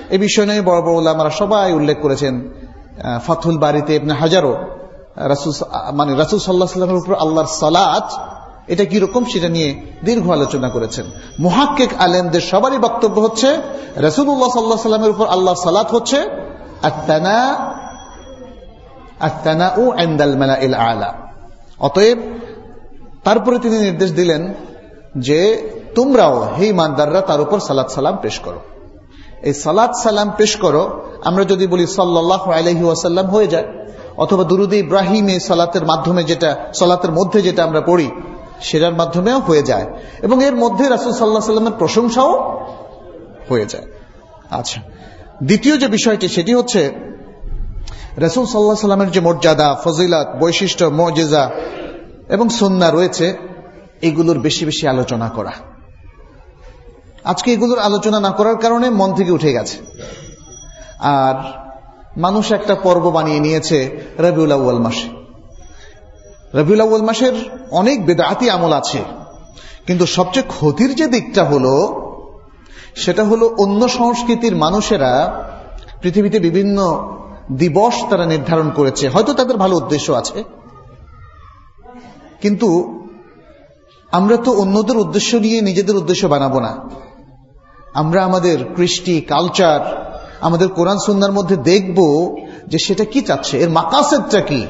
এ 0.10 0.18
বিষয় 0.18 0.46
নিয়ে 0.46 0.62
বড় 0.62 0.82
বড় 0.82 1.14
আমরা 1.14 1.30
সবাই 1.30 1.74
উল্লেখ 1.74 1.98
করেছেন 2.02 2.50
ফাথুল 3.26 3.58
বাড়িতে 3.58 3.98
আপনি 3.98 4.10
হাজারো 4.10 4.52
রাসুল 5.16 5.54
মানে 5.94 6.16
রাসুল 6.16 6.40
সাল্লাহ 6.40 6.68
সাল্লামের 6.68 7.02
উপর 7.02 7.14
আল্লাহর 7.14 7.46
সালাত 7.46 8.08
এটা 8.68 8.86
কি 8.86 9.00
রকম 9.00 9.26
সেটা 9.26 9.50
নিয়ে 9.50 9.82
দীর্ঘ 10.04 10.30
আলোচনা 10.30 10.70
করেছেন। 10.70 11.06
মুহাক্কিক 11.40 11.90
আলেমদের 12.00 12.42
সবারই 12.42 12.78
বক্তব্য 12.78 13.22
হচ্ছে 13.22 13.58
রাসুল্লাহ 13.96 14.50
সাল্লাহ 14.50 14.78
সাল্লামের 14.78 15.10
উপর 15.10 15.28
আল্লাহ 15.28 15.56
সালাত 15.56 15.96
হচ্ছে 15.96 16.30
মেলা 20.36 20.78
আলা। 20.78 21.14
অতএব, 21.80 22.18
তারপরে 23.24 23.60
তিনি 23.60 23.80
নির্দেশ 23.80 24.12
দিলেন 24.12 24.54
যে, 25.18 25.70
তোমরাও 25.96 26.48
হে 26.58 26.66
ইমানদাররা 26.66 27.22
তার 27.22 27.42
উপর 27.42 27.60
সালাত 27.60 27.90
সালাম 27.90 28.18
পেশ 28.22 28.40
করো। 28.40 28.60
এই 29.42 29.54
সালাত 29.54 29.92
সালাম 30.04 30.32
পেশ 30.38 30.56
করো, 30.56 31.04
আমরা 31.24 31.44
যদি 31.44 31.68
বলি 31.68 31.88
সাল্লাহ 31.88 32.52
আলহি 32.52 32.84
ওয়াসাল্লাম 32.84 33.26
হয়ে 33.26 33.48
যায়, 33.48 33.66
অথবা 34.18 34.44
দুরুদ 34.44 34.74
ইব্রাহিম 34.74 35.28
এই 35.28 35.40
সালাতের 35.40 35.86
মাধ্যমে 35.86 36.24
যেটা, 36.24 36.56
সালাতের 36.74 37.12
মধ্যে 37.12 37.42
যেটা 37.42 37.64
আমরা 37.64 37.82
পড়ি 37.82 38.12
সেটার 38.62 38.94
মাধ্যমেও 38.94 39.40
হয়ে 39.40 39.62
যায়। 39.62 39.86
এবং 40.22 40.44
এর 40.44 40.56
মধ্যে 40.56 40.90
রাসুল 40.90 41.12
সাল্লাহ 41.12 41.42
সাল্লামের 41.42 41.78
প্রশংসাও 41.78 42.66
হয়ে 43.50 43.66
যায়। 43.66 43.84
আচ্ছা 44.50 44.82
দ্বিতীয় 45.44 45.78
যে 45.78 45.88
বিষয়টি, 45.88 46.28
সেটি 46.28 46.54
হচ্ছে 46.54 46.92
রসুল 48.18 48.46
সাল্লাহ 48.46 48.76
সাল্লামের 48.76 49.12
যে 49.12 49.20
মর্যাদা, 49.20 49.76
ফজিলাত, 49.84 50.36
বৈশিষ্ট্য 50.40 50.86
মজেজা 50.86 51.52
এবং 52.30 52.50
সন্না 52.50 52.92
রয়েছে, 52.92 53.38
এগুলোর 54.02 54.40
বেশি 54.40 54.66
বেশি 54.66 54.88
আলোচনা 54.88 55.30
করা। 55.30 55.52
আজকে 57.24 57.54
এগুলোর 57.54 57.80
আলোচনা 57.80 58.20
না 58.20 58.30
করার 58.30 58.58
কারণে 58.58 58.90
মন 58.90 59.14
থেকে 59.14 59.32
উঠে 59.32 59.54
গেছে। 59.54 59.78
আর 61.00 61.36
মানুষ 62.20 62.52
একটা 62.52 62.76
পর্ব 62.76 63.10
বানিয়ে 63.10 63.40
নিয়েছে 63.40 64.02
রবিউল 64.20 64.52
আউ্য়াল 64.52 64.80
মাসে। 64.80 65.23
রবিউল 66.54 66.82
আউ্য়াল 66.82 67.02
মাসের 67.02 67.34
অনেক 67.72 68.06
বেদাতি 68.06 68.50
আমল 68.50 68.74
আছে। 68.74 68.98
কিন্তু 69.88 70.06
সবচেয়ে 70.06 70.46
ক্ষতির 70.48 70.96
যে 70.96 71.08
দিকটা 71.08 71.44
হলো, 71.44 72.04
সেটা 72.96 73.24
হলো 73.24 73.56
অন্য 73.58 73.90
সংস্কৃতির 73.90 74.56
মানুষেরা 74.56 75.44
পৃথিবীতে 76.02 76.40
বিভিন্ন 76.40 77.08
দিবস 77.52 77.94
তারা 78.10 78.26
নির্ধারণ 78.26 78.70
করেছে। 78.70 79.10
হয়তো 79.10 79.34
তাদের 79.34 79.58
ভালো 79.58 79.78
উদ্দেশ্য 79.78 80.14
আছে। 80.14 80.44
কিন্তু 82.42 83.00
আমরা 84.12 84.38
তো 84.38 84.52
অন্যদের 84.52 84.98
উদ্দেশ্য 84.98 85.36
নিয়ে 85.36 85.62
নিজেদের 85.62 85.96
উদ্দেশ্য 85.96 86.28
বানাবো 86.28 86.60
না। 86.60 86.90
আমরা 87.94 88.24
আমাদের 88.24 88.58
কৃষ্টি 88.76 89.22
কালচার 89.22 90.04
আমাদের 90.42 90.68
কোরআন 90.68 90.98
সন্ন্যার 90.98 91.32
মধ্যে 91.32 91.56
দেখব 91.56 92.36
যে 92.68 92.78
সেটা 92.78 93.06
কি 93.06 93.22
চাচ্ছে, 93.22 93.58
এর 93.58 93.70
মাকাসেদটা 93.70 94.42
কি? 94.42 94.66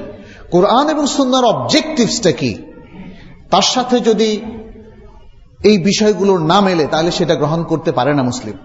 কোরআন 0.52 0.90
এবং 0.90 1.08
সন্ন্যার 1.08 1.44
অবজেক্টিভসটা 1.44 2.32
কি? 2.32 2.56
তার 3.52 3.62
সাথে 3.62 4.00
যদি 4.00 4.42
এই 5.64 5.78
বিষয়গুলোর 5.78 6.42
না 6.42 6.62
মেলে, 6.62 6.88
তাহলে 6.88 7.12
সেটা 7.12 7.36
গ্রহণ 7.36 7.64
করতে 7.64 7.92
পারে 7.92 8.14
না 8.14 8.24
মুসলিম। 8.24 8.58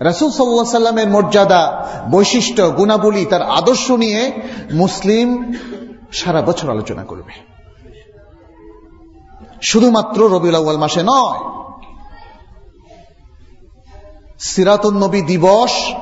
রাসুল 0.00 0.30
সাল্লাহ 0.30 0.64
সাল্লামের 0.64 1.08
মর্যাদা, 1.08 1.88
বৈশিষ্ট্য, 2.10 2.70
গুণাবলী 2.70 3.24
তার 3.24 3.42
আদর্শ 3.42 3.90
নিয়ে 3.90 4.32
মুসলিম 4.72 5.52
সারা 6.12 6.42
বছর 6.42 6.70
আলোচনা 6.70 7.04
করবে। 7.04 7.52
শুধুমাত্র 9.62 10.28
রবিউল 10.28 10.54
আউ্য়াল 10.54 10.78
মাসে 10.78 11.02
নয় 11.02 11.38
সিরাতুল 14.40 14.94
নবী 14.94 15.22
দিবস 15.22 15.94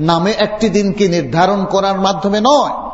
নামে 0.00 0.30
একটি 0.30 0.68
দিনকে 0.68 1.08
নির্ধারণ 1.08 1.64
করার 1.64 2.00
মাধ্যমে 2.00 2.40
নয়। 2.40 2.86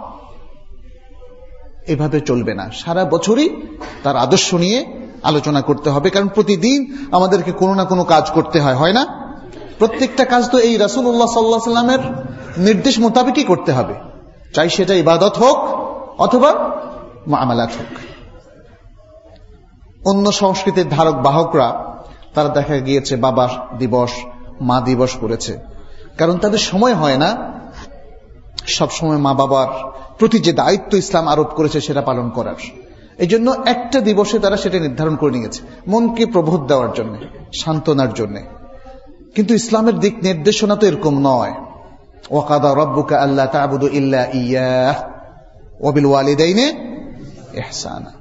এভাবে 1.87 2.21
চলবে 2.21 2.55
না। 2.55 2.71
সারা 2.71 3.05
বছরই 3.05 3.67
তার 4.03 4.17
আদর্শ 4.17 4.55
নিয়ে 4.55 5.09
আলোচনা 5.23 5.61
করতে 5.61 5.91
হবে, 5.91 6.11
কারণ 6.11 6.29
প্রতিদিন 6.29 7.09
আমাদেরকে 7.12 7.53
কোনো 7.53 7.75
না 7.75 7.85
কোনো 7.85 8.05
কাজ 8.05 8.31
করতে 8.31 8.61
হয় 8.61 8.75
হয় 8.75 8.93
না? 8.93 9.35
প্রত্যেকটা 9.79 10.25
কাজ 10.25 10.51
তো 10.51 10.59
এই 10.59 10.77
রাসুল্লাহ 10.77 11.27
সাল্লাহ 11.27 11.59
সাল্লামের 11.59 11.99
নির্দেশ 12.59 12.99
মোতাবেকই 12.99 13.45
করতে 13.45 13.73
হবে। 13.73 13.95
চাই 14.55 14.69
সেটা 14.69 14.95
ইবাদত 14.95 15.38
হোক 15.38 15.57
অথবা 16.21 16.55
মামালাত 17.27 17.71
হোক। 17.79 17.99
অন্য 20.09 20.33
সংস্কৃতির 20.33 20.88
ধারক 20.88 21.15
বাহকরা, 21.15 21.95
তারা 22.35 22.49
দেখা 22.49 22.77
গিয়েছে 22.77 23.17
বাবা 23.17 23.49
দিবস, 23.79 24.11
মা 24.61 24.81
দিবস 24.81 25.11
করেছে। 25.21 25.71
কারণ 26.18 26.38
তাদের 26.38 26.59
সময় 26.59 26.94
হয় 26.94 27.16
না। 27.16 27.61
সব 28.66 28.90
সময় 28.90 29.16
মা 29.16 29.35
বাবার 29.35 29.66
প্রতি 30.18 30.38
যে 30.38 30.53
দায়িত্ব 30.53 30.94
ইসলাম 30.94 31.29
আরোপ 31.29 31.46
করেছে 31.46 31.81
সেটা 31.81 32.03
পালন 32.03 32.31
করার। 32.31 32.55
এই 33.18 33.27
জন্য 33.27 33.57
একটা 33.66 34.01
দিবসে 34.01 34.38
তারা 34.38 34.57
সেটা 34.57 34.79
নির্ধারণ 34.79 35.16
করে 35.16 35.31
নিয়েছে, 35.31 35.62
মনকে 35.88 36.27
প্রবোধ 36.27 36.66
দেওয়ার 36.66 36.92
জন্য, 36.92 37.16
সান্ত্বনার 37.53 38.14
জন্য। 38.14 38.37
কিন্তু 39.35 39.55
ইসলামের 39.55 39.94
দিক 39.94 40.14
নির্দেশনা 40.22 40.77
তো 40.77 40.87
এরকম 40.87 41.18
নয়। 41.18 41.53
ওয়াকাদা 42.31 42.75
রব্বুকা 42.75 43.20
আল্লাহ 43.20 43.46
তাবুদু 43.46 43.88
ইল্লা 43.92 44.27
ইয়া 44.33 44.94
ওবিল 45.81 46.07
ওয়ালিদাইনে 46.07 46.66
এহসানা 47.55 48.12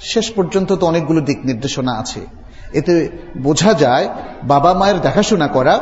শেষ 0.00 0.32
পর্যন্ত 0.32 0.72
তো 0.72 0.86
অনেকগুলো 0.86 1.20
দিক 1.20 1.38
নির্দেশনা 1.44 1.92
আছে। 1.92 2.39
এতে 2.72 3.08
বোঝা 3.38 3.74
যায় 3.74 4.08
বাবা 4.44 4.74
মায়ের 4.74 5.00
দেখাশোনা 5.00 5.46
করা, 5.46 5.80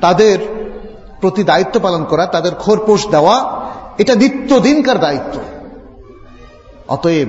তাদের 0.00 0.38
প্রতি 1.20 1.44
দায়িত্ব 1.44 1.80
পালন 1.80 2.04
করা, 2.04 2.26
তাদের 2.26 2.54
খোরপোষ 2.54 3.08
দেওয়া, 3.08 3.66
এটা 3.98 4.14
নিত্যদিনকার 4.14 5.00
দায়িত্ব। 5.00 5.40
অতএব 6.88 7.28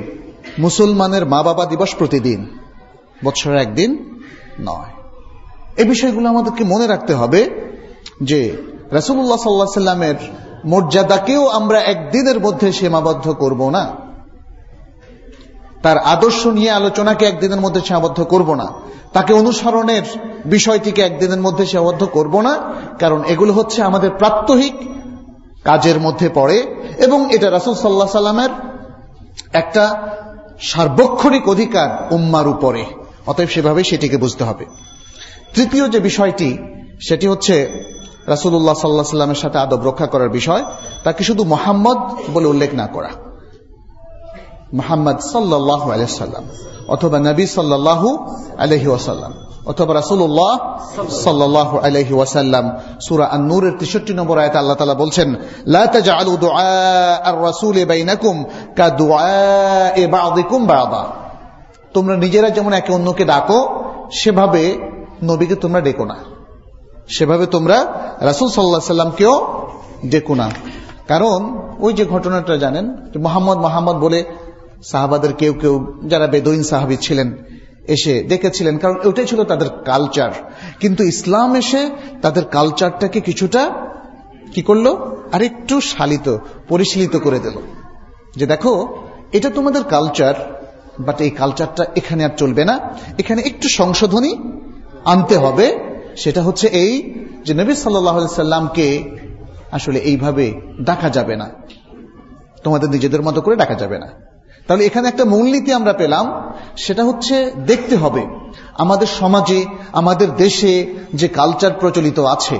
মুসলমানের 0.59 1.25
মা 1.25 1.43
বাবা 1.43 1.65
দিবস 1.65 1.95
প্রতিদিন 1.95 2.57
বৎসরের 3.23 3.57
একদিন 3.57 4.21
নয়। 4.59 4.91
এ 5.77 5.83
বিষয়গুলো 5.83 6.29
আমাদেরকে 6.29 6.63
মনে 6.63 6.87
রাখতে 6.87 7.13
হবে 7.13 7.49
যে 8.23 8.57
রাসুল্লাহ 8.91 9.37
সাল্লাহ 9.37 9.67
সাল্লামের 9.73 10.15
মর্যাদাকেও 10.65 11.47
আমরা 11.47 11.79
একদিনের 11.79 12.39
মধ্যে 12.39 12.71
সীমাবদ্ধ 12.71 13.29
করব 13.29 13.69
না। 13.69 14.06
তার 15.83 15.97
আদর্শ 15.97 16.47
নিয়ে 16.47 16.71
আলোচনাকে 16.71 17.25
একদিনের 17.25 17.61
মধ্যে 17.61 17.81
সীমাবদ্ধ 17.81 18.23
করব 18.23 18.53
না। 18.53 18.73
তাকে 19.13 19.33
অনুসরণের 19.33 20.01
বিষয়টিকে 20.45 21.01
একদিনের 21.01 21.41
মধ্যে 21.41 21.65
সীমাবদ্ধ 21.65 22.03
করব 22.03 22.41
না, 22.41 22.59
কারণ 22.99 23.23
এগুলো 23.23 23.53
হচ্ছে 23.53 23.83
আমাদের 23.83 24.11
প্রাত্যহিক 24.11 24.75
কাজের 25.63 25.99
মধ্যে 25.99 26.29
পড়ে 26.33 26.75
এবং 26.97 27.33
এটা 27.33 27.51
রাসুল 27.51 27.73
সাল্লাহ 27.73 28.07
সাল্লামের 28.07 28.49
একটা 29.53 30.11
সার্বক্ষণিক 30.61 31.49
অধিকার 31.49 32.13
উম্মার 32.13 32.47
উপরে। 32.47 32.85
অতএব 33.27 33.49
সেভাবে 33.49 33.83
সেটিকে 33.83 34.17
বুঝতে 34.17 34.43
হবে। 34.43 34.65
তৃতীয় 35.55 35.89
যে 35.89 35.99
বিষয়টি, 35.99 36.57
সেটি 37.07 37.27
হচ্ছে 37.27 37.83
রাসুল্লাহ 38.27 38.73
সাল্লাহ 38.73 39.05
সাল্লামের 39.05 39.35
সাথে 39.35 39.57
আদব 39.57 39.83
রক্ষা 39.83 40.07
করার 40.07 40.29
বিষয়। 40.29 40.63
তাকে 41.03 41.23
শুধু 41.23 41.43
মোহাম্মদ 41.43 41.97
বলে 42.33 42.47
উল্লেখ 42.47 42.73
না 42.73 42.87
করা। 42.87 43.09
মোহাম্মদ 44.73 45.19
সাল্লাহ 45.19 45.91
আলহাম 45.91 46.43
অথবা 46.87 47.19
নবী 47.19 47.45
সাল্লাহু 47.45 48.17
আলহি 48.57 48.87
ওয়াসাল্লাম, 48.87 49.33
অথবা 49.65 49.93
রাসুল্লাহ 49.93 50.79
সাল্লাহ 51.09 51.77
আলহি 51.77 52.13
ওয়াসাল্লাম। 52.13 52.71
সুরা 53.01 53.25
আন্নুরের 53.25 53.71
তেষট্টি 53.79 54.13
নম্বর 54.13 54.37
আয়ত 54.37 54.55
আল্লাহ 54.55 54.75
তালা 54.75 54.93
বলছেন, 54.93 55.35
লা 55.67 55.85
তাজআলু 55.87 56.37
দুআ 56.37 57.21
আর-রাসূল 57.23 57.85
বাইনাকুম 57.85 58.43
কা 58.75 58.89
বা'দা। 60.67 61.05
তোমরা 61.93 62.15
নিজেরা 62.15 62.49
যেমন 62.49 62.73
একে 62.73 62.93
অন্যকে 62.93 63.25
ডাকো, 63.25 63.83
সেভাবে 64.11 64.91
নবীকে 65.23 65.55
তোমরা 65.55 65.81
ডেকো 65.81 66.05
না। 66.05 66.15
সেভাবে 67.09 67.45
তোমরা 67.45 67.85
রাসুল 68.21 68.49
সাল্লাহ 68.49 68.79
সাল্লামকেও 68.79 69.47
ডেকো 70.05 70.35
না। 70.35 70.51
কারণ 71.07 71.57
ওই 71.79 71.93
যে 71.93 72.05
ঘটনাটা 72.05 72.57
জানেন 72.57 72.97
মোহাম্মদ 73.21 73.57
মোহাম্মদ 73.57 73.95
বলে 73.95 74.25
সাহাবাদের 74.83 75.33
কেউ 75.33 75.53
কেউ 75.53 75.93
যারা 76.07 76.27
বেদইন 76.27 76.63
সাহাবি 76.63 76.97
ছিলেন 76.97 77.33
এসে 77.87 78.23
ডেকেছিলেন 78.23 78.77
কারণ 78.77 78.95
ওটাই 79.05 79.25
ছিল 79.25 79.43
তাদের 79.43 79.69
কালচার 79.69 80.31
কিন্তু 80.79 81.03
ইসলাম 81.03 81.55
এসে 81.55 81.89
তাদের 82.21 82.45
কালচারটাকে 82.45 83.21
কিছুটা 83.21 83.87
কি 84.53 84.61
করল? 84.61 84.95
আরেকটু 85.31 85.81
শালিত, 85.81 86.37
পরিশীলিত 86.67 87.15
করে 87.15 87.39
দিল। 87.39 87.51
যে 88.35 88.45
দেখো, 88.45 88.97
এটা 89.31 89.49
তোমাদের 89.49 89.83
কালচার 89.83 90.63
বাট 90.99 91.21
এই 91.21 91.29
কালচারটা 91.29 91.85
এখানে 91.95 92.25
আর 92.25 92.29
চলবে 92.37 92.65
না। 92.65 92.79
এখানে 93.19 93.41
একটু 93.41 93.69
সংশোধনী 93.69 94.37
আনতে 95.05 95.37
হবে। 95.37 95.77
সেটা 96.17 96.41
হচ্ছে 96.41 96.67
এই 96.67 97.13
যে 97.45 97.53
নবী 97.53 97.75
সাল্লাহ 97.75 98.27
সাল্লামকে 98.27 99.09
আসলে 99.71 99.99
এইভাবে 99.99 100.53
ডাকা 100.81 101.09
যাবে 101.09 101.35
না। 101.35 101.49
তোমাদের 102.63 102.89
নিজেদের 102.89 103.21
মতো 103.21 103.41
করে 103.41 103.55
ডাকা 103.55 103.73
যাবে 103.73 103.99
না। 103.99 104.26
তাহলে 104.67 104.85
এখানে 104.85 105.07
একটা 105.07 105.25
মূলনীতি 105.25 105.73
আমরা 105.73 105.93
পেলাম, 105.93 106.53
সেটা 106.77 107.03
হচ্ছে 107.03 107.51
দেখতে 107.65 107.95
হবে 107.95 108.23
আমাদের 108.73 109.07
সমাজে, 109.07 109.65
আমাদের 109.91 110.35
দেশে 110.35 110.93
যে 111.13 111.27
কালচার 111.27 111.71
প্রচলিত 111.79 112.19
আছে, 112.19 112.59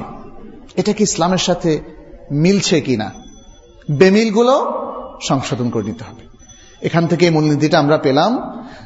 এটা 0.76 0.94
কি 0.94 1.04
ইসলামের 1.04 1.38
সাথে 1.38 1.80
মিলছে 2.32 2.82
কিনা? 2.82 3.12
বেমিলগুলো 3.92 4.56
সংশোধন 5.28 5.70
করে 5.70 5.84
নিতে 5.84 6.04
হবে। 6.04 6.24
এখান 6.82 7.08
থেকে 7.08 7.26
এই 7.26 7.32
মূলনীতিটা 7.32 7.80
আমরা 7.80 7.98
পেলাম 7.98 8.32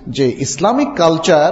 যে 0.10 0.36
ইসলামিক 0.40 0.90
কালচার 0.96 1.52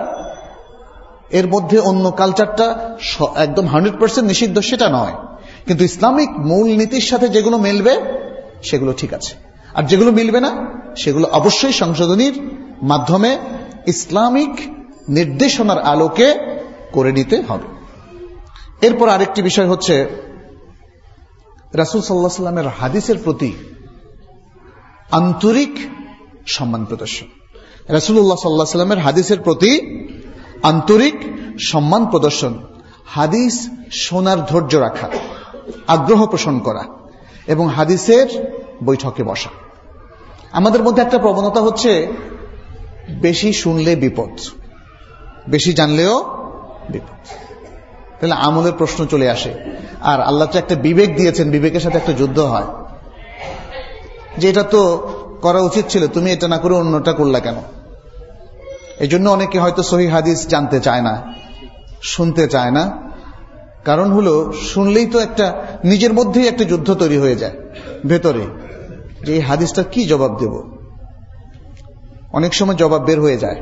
এর 1.31 1.47
মধ্যে 1.47 1.79
অন্য 1.79 2.11
কালচারটা 2.11 2.97
একদম 3.35 3.67
হান্ড্রেড 3.67 3.99
পার্সেন্ট 3.99 4.27
নিষিদ্ধ 4.27 4.59
সেটা 4.59 4.89
নয়। 4.89 5.15
কিন্তু 5.67 5.83
ইসলামিক 5.83 6.29
মূলনীতির 6.29 7.01
সাথে 7.01 7.27
যেগুলো 7.29 7.57
মিলবে, 7.57 7.93
সেগুলো 8.63 8.93
ঠিক 8.93 9.13
আছে। 9.13 9.33
আর 9.73 9.83
যেগুলো 9.83 10.11
মিলবে 10.11 10.39
না 10.39 10.78
সেগুলো 10.97 11.27
অবশ্যই 11.27 11.73
সংশোধনীর 11.73 12.41
মাধ্যমে 12.81 13.39
ইসলামিক 13.87 14.49
নির্দেশনার 15.09 15.81
আলোকে 15.81 16.35
করে 16.91 17.11
নিতে 17.11 17.41
হবে। 17.41 17.79
এরপর 18.85 19.09
আরেকটি 19.09 19.41
বিষয় 19.41 19.67
হচ্ছে, 19.67 20.07
রাসুল 21.73 22.01
সাল্লাহ 22.01 22.29
সাল্লামের 22.29 22.67
হাদিসের 22.67 23.17
প্রতি 23.23 23.53
আন্তরিক 25.11 25.79
সম্মান 26.47 26.85
প্রদর্শন। 26.85 27.25
রাসুল্লাহ 27.89 28.37
সাল্লাহ 28.37 28.65
সাল্লামের 28.65 29.03
হাদিসের 29.03 29.39
প্রতি 29.39 30.03
আন্তরিক 30.63 31.15
সম্মান 31.59 32.05
প্রদর্শন, 32.05 32.59
হাদিস 33.05 33.69
শোনার 33.91 34.45
ধৈর্য 34.45 34.75
রাখা, 34.75 35.09
আগ্রহ 35.87 36.25
পোষণ 36.25 36.59
করা 36.59 36.85
এবং 37.47 37.69
হাদিসের 37.69 38.27
বৈঠকে 38.83 39.23
বসা। 39.23 39.49
আমাদের 40.51 40.83
মধ্যে 40.83 41.01
একটা 41.01 41.17
প্রবণতা 41.17 41.61
হচ্ছে 41.61 42.07
বেশি 43.09 43.53
শুনলে 43.53 43.95
বিপদ, 43.95 44.29
বেশি 45.49 45.73
জানলেও 45.73 46.23
বিপদ। 46.89 47.27
তাহলে 48.19 48.35
আমলের 48.35 48.73
প্রশ্ন 48.73 49.05
চলে 49.05 49.29
আসে। 49.29 49.53
আর 50.01 50.21
আল্লাহ 50.21 50.47
তো 50.47 50.59
একটা 50.59 50.75
বিবেক 50.75 51.15
দিয়েছেন, 51.15 51.51
বিবেকের 51.51 51.79
সাথে 51.79 51.97
একটা 51.97 52.13
যুদ্ধ 52.13 52.39
হয়। 52.39 52.63
যে 54.37 54.49
এটা 54.49 54.63
তো 54.63 55.09
করা 55.41 55.59
উচিত 55.59 55.85
ছিল, 55.89 56.07
তুমি 56.07 56.31
এটা 56.31 56.47
না 56.47 56.57
করে 56.57 56.73
অন্যটা 56.73 57.13
করলা 57.13 57.39
কেন? 57.39 57.55
এই 58.99 59.07
জন্য 59.07 59.29
অনেকে 59.29 59.59
হয়তো 59.59 59.83
সহি 59.83 60.07
হাদিস 60.07 60.47
জানতে 60.47 60.79
চায় 60.79 61.01
না, 61.01 61.33
শুনতে 62.01 62.47
চায় 62.47 62.71
না। 62.71 63.01
কারণ 63.85 64.11
হলো, 64.11 64.53
শুনলেই 64.73 65.05
তো 65.05 65.19
একটা, 65.19 65.65
নিজের 65.83 66.13
মধ্যেই 66.13 66.47
একটা 66.47 66.63
যুদ্ধ 66.63 66.93
তৈরি 66.93 67.17
হয়ে 67.17 67.35
যায়, 67.35 67.51
ভেতরে। 68.05 68.68
যে 69.25 69.33
এই 69.33 69.39
হাদিসটা 69.39 69.83
কি 69.83 70.05
জবাব 70.05 70.39
দেব? 70.39 70.61
অনেক 72.33 72.53
সময় 72.53 72.75
জবাব 72.75 73.05
বের 73.05 73.21
হয়ে 73.21 73.37
যায়। 73.37 73.61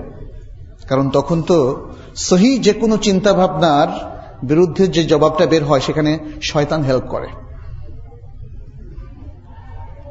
কারণ 0.89 1.09
তখন 1.09 1.41
তো 1.41 1.89
সহি 2.15 2.57
যে 2.57 2.73
কোনো 2.73 2.97
চিন্তা 2.97 3.33
ভাবনার 3.33 3.87
বিরুদ্ধে 4.43 4.87
যে 4.87 5.03
জবাবটা 5.03 5.45
বের 5.45 5.65
হয়, 5.65 5.79
সেখানে 5.79 6.19
শয়তান 6.41 6.83
হেল্প 6.83 7.03
করে। 7.03 7.27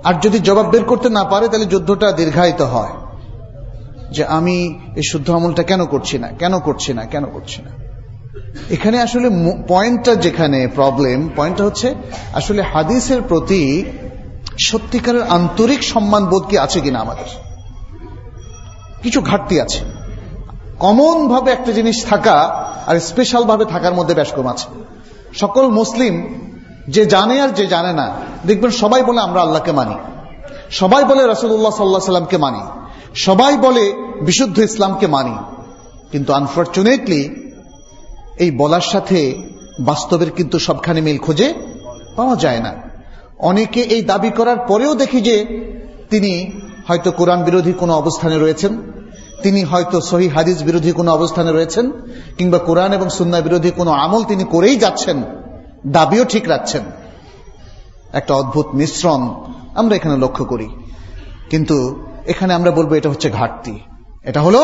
আর 0.05 0.15
যদি 0.23 0.39
জবাব 0.39 0.67
বের 0.67 0.85
করতে 0.85 1.09
না 1.09 1.25
পারে, 1.25 1.49
তাহলে 1.49 1.67
যুদ্ধটা 1.67 2.13
দীর্ঘায়িত 2.13 2.63
হয়। 2.63 2.91
যে 4.11 4.25
আমি 4.25 4.79
এই 4.97 5.03
শুদ্ধ 5.03 5.31
আমলটা 5.31 5.63
কেন 5.63 5.87
করছি 5.87 6.19
না? 6.19 6.29
কেন 6.29 6.59
করছি 6.59 6.93
না? 6.93 7.05
কেন 7.05 7.25
করছি 7.25 7.63
না? 7.63 7.71
এখানে 8.71 9.01
আসলে 9.01 9.31
পয়েন্টটা 9.69 10.15
যেখানে 10.15 10.69
প্রবলেম 10.75 11.29
পয়েন্টটা 11.37 11.65
হচ্ছে 11.65 11.95
আসলে 12.33 12.63
হাদিসের 12.63 13.23
প্রতি 13.23 13.85
সত্যিকারের 14.61 15.23
আন্তরিক 15.23 15.85
সম্মান 15.85 16.27
বোধ 16.27 16.43
কি 16.43 16.59
আছে 16.59 16.81
কিনা 16.81 17.01
আমাদের? 17.01 17.25
কিছু 19.03 19.21
ঘাটতি 19.21 19.61
আছে। 19.61 19.85
কমন 20.79 21.29
ভাবে 21.29 21.51
একটা 21.51 21.73
জিনিস 21.73 22.05
থাকা 22.05 22.33
আর 22.87 23.01
স্পেশাল 23.01 23.45
ভাবে 23.45 23.65
থাকার 23.65 23.95
মধ্যে 23.95 24.15
বেশ 24.15 24.33
কম 24.33 24.47
আছে। 24.47 24.69
সকল 25.35 25.69
মুসলিম 25.69 26.35
যে 26.89 27.07
জানে 27.07 27.41
আর 27.41 27.49
যে 27.49 27.67
জানে 27.67 27.93
না, 27.93 28.13
দেখবেন 28.47 28.71
সবাই 28.71 29.03
বলে 29.03 29.21
আমরা 29.21 29.43
আল্লাহকে 29.43 29.73
মানি। 29.73 29.95
সবাই 30.71 31.05
বলে 31.05 31.33
রসুল্লাহ 31.33 31.71
সাল্লাহ 31.71 32.01
সাল্লামকে 32.01 32.37
মানি। 32.37 32.61
সবাই 33.15 33.57
বলে 33.57 33.93
বিশুদ্ধ 34.25 34.59
ইসলামকে 34.59 35.07
মানি। 35.07 35.37
কিন্তু 36.13 36.33
আনফর্চুনেটলি 36.33 37.53
এই 38.39 38.51
বলার 38.51 38.81
সাথে 38.81 39.43
বাস্তবের 39.81 40.31
কিন্তু 40.31 40.59
সবখানে 40.59 41.01
মিল 41.01 41.19
খুঁজে 41.19 41.55
পাওয়া 42.17 42.37
যায় 42.37 42.61
না। 42.61 42.86
অনেকে 43.39 43.81
এই 43.81 44.03
দাবি 44.03 44.31
করার 44.31 44.57
পরেও 44.57 44.95
দেখি 44.95 45.21
যে 45.21 45.45
তিনি 46.11 46.61
হয়তো 46.89 47.13
কোরআন 47.13 47.45
বিরোধী 47.45 47.73
কোনো 47.73 47.95
অবস্থানে 47.95 48.39
রয়েছেন, 48.39 48.79
তিনি 49.43 49.65
হয়তো 49.65 50.01
সহি 50.01 50.29
হাদিস 50.29 50.63
বিরোধী 50.63 50.93
কোনো 50.93 51.13
অবস্থানে 51.13 51.53
রয়েছেন, 51.53 51.91
কিংবা 52.39 52.59
কোরআন 52.59 52.93
এবং 52.93 53.09
সুন্না 53.09 53.41
বিরোধী 53.41 53.71
কোনো 53.71 53.91
আমল 53.91 54.25
তিনি 54.25 54.45
করেই 54.45 54.77
যাচ্ছেন, 54.77 55.23
দাবিও 55.87 56.25
ঠিক 56.25 56.49
রাখছেন। 56.49 56.83
একটা 58.13 58.35
অদ্ভুত 58.35 58.67
মিশ্রণ 58.75 59.29
আমরা 59.75 59.97
এখানে 59.97 60.17
লক্ষ্য 60.17 60.45
করি। 60.45 60.69
কিন্তু 61.51 62.07
এখানে 62.27 62.55
আমরা 62.55 62.71
বলব 62.71 62.93
এটা 62.93 63.11
হচ্ছে 63.11 63.31
ঘাটতি। 63.31 63.79
এটা 64.25 64.41
হলো 64.41 64.61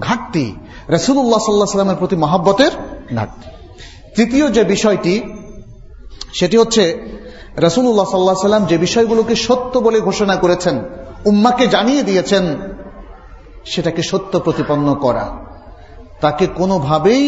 ঘাটতি। 0.00 0.54
রসুল্লাহ 0.88 1.38
সাল্লাহ 1.38 1.66
সাল্লামের 1.66 1.96
প্রতি 1.96 2.16
মহাব্বতের 2.16 2.70
ঘাটতি। 3.16 3.48
তৃতীয় 4.16 4.50
যে 4.50 4.64
বিষয়টি, 4.64 5.22
সেটি 6.34 6.56
হচ্ছে 6.56 7.14
রসুল্লাহ 7.57 8.07
সাল্লাহ 8.07 8.47
সাল্লাম 8.47 8.63
যে 8.65 8.77
বিষয়গুলোকে 8.77 9.35
সত্য 9.37 9.73
বলে 9.79 9.99
ঘোষণা 9.99 10.35
করেছেন 10.35 10.75
উম্মাকে 11.25 11.65
জানিয়ে 11.67 12.03
দিয়েছেন 12.03 12.45
সেটাকে 13.65 14.01
সত্য 14.03 14.33
প্রতিপন্ন 14.39 14.87
করা 14.95 15.25
তাকে 16.21 16.45
কোনোভাবেই 16.59 17.23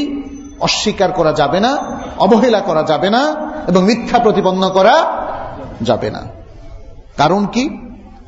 অস্বীকার 0.60 1.10
করা 1.12 1.32
যাবে 1.34 1.60
না 1.60 1.72
অবহেলা 2.18 2.62
করা 2.62 2.84
যাবে 2.84 3.10
না 3.10 3.22
এবং 3.68 3.82
মিথ্যা 3.84 4.18
প্রতিপন্ন 4.20 4.64
করা 4.70 4.96
যাবে 5.82 6.10
না 6.10 6.22
কারণ 7.18 7.42
কি 7.46 7.64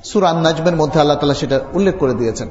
সুরান 0.04 0.38
নাজমের 0.38 0.76
মধ্যে 0.76 0.98
আল্লাহ 1.00 1.18
তালা 1.18 1.42
সেটা 1.42 1.58
উল্লেখ 1.74 1.96
করে 1.98 2.16
দিয়েছেন 2.16 2.50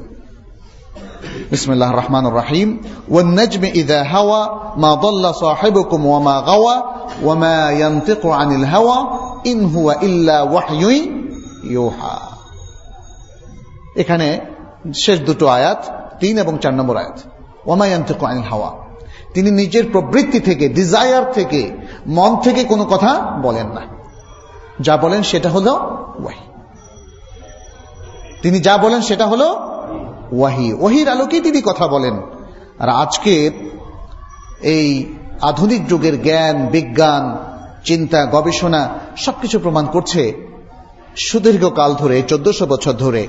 بسم 1.51 1.71
الله 1.71 1.89
الرحمن 1.89 2.25
الرحيم 2.25 2.69
والنجم 3.09 3.63
إذا 3.63 3.99
هوى 4.05 4.41
ما 4.77 4.91
ضل 4.95 5.23
صاحبكم 5.35 6.05
وما 6.05 6.35
غوى 6.41 6.75
وما 7.23 7.57
ينطق 7.73 8.21
عن 8.29 8.49
الهوى 8.51 8.99
এখানে 13.96 14.40
শেষ 14.94 15.20
দুটো 15.20 15.46
আয়াত, 15.46 16.10
তিন 16.20 16.38
এবং 16.38 16.58
চার 16.58 16.74
নম্বর 16.74 16.96
আয়াত। 16.96 17.20
ওমায়ন্তিক 17.66 18.24
আইন 18.24 18.42
হাওয়া। 18.42 18.72
তিনি 19.34 19.50
নিজের 19.50 19.84
প্রবৃত্তি 19.92 20.40
থেকে 20.40 20.68
ডিজায়ার 20.68 21.32
থেকে, 21.32 21.76
মন 22.06 22.36
থেকে 22.36 22.64
কোনো 22.64 22.84
কথা 22.84 23.38
বলেন 23.42 23.66
না। 23.66 23.80
যা 24.80 24.96
বলেন 24.96 25.22
সেটা 25.22 25.48
হলো 25.48 25.74
ওয়াহি। 26.22 26.52
তিনি 28.42 28.60
যা 28.60 28.78
বলেন 28.78 29.00
সেটা 29.00 29.26
হলো 29.26 29.48
ওয়াহি। 30.32 30.72
ওহির 30.72 31.08
আলোকেই 31.08 31.40
তিনি 31.40 31.62
কথা 31.62 31.88
বলেন। 31.88 32.14
আর 32.78 32.88
আজকের 32.88 33.50
এই 34.60 35.14
আধুনিক 35.42 35.86
যুগের 35.86 36.22
জ্ঞান, 36.22 36.66
বিজ্ঞান 36.66 37.47
চিন্তা, 37.84 38.26
গবেষণা 38.26 38.98
সবকিছু 39.16 39.58
প্রমাণ 39.58 39.86
করছে 39.86 40.32
সুদীর্ঘ 41.16 41.68
কাল 41.68 41.94
ধরে, 41.94 42.22
চোদ্দশো 42.22 42.66
বছর 42.66 42.92
ধরে। 42.92 43.26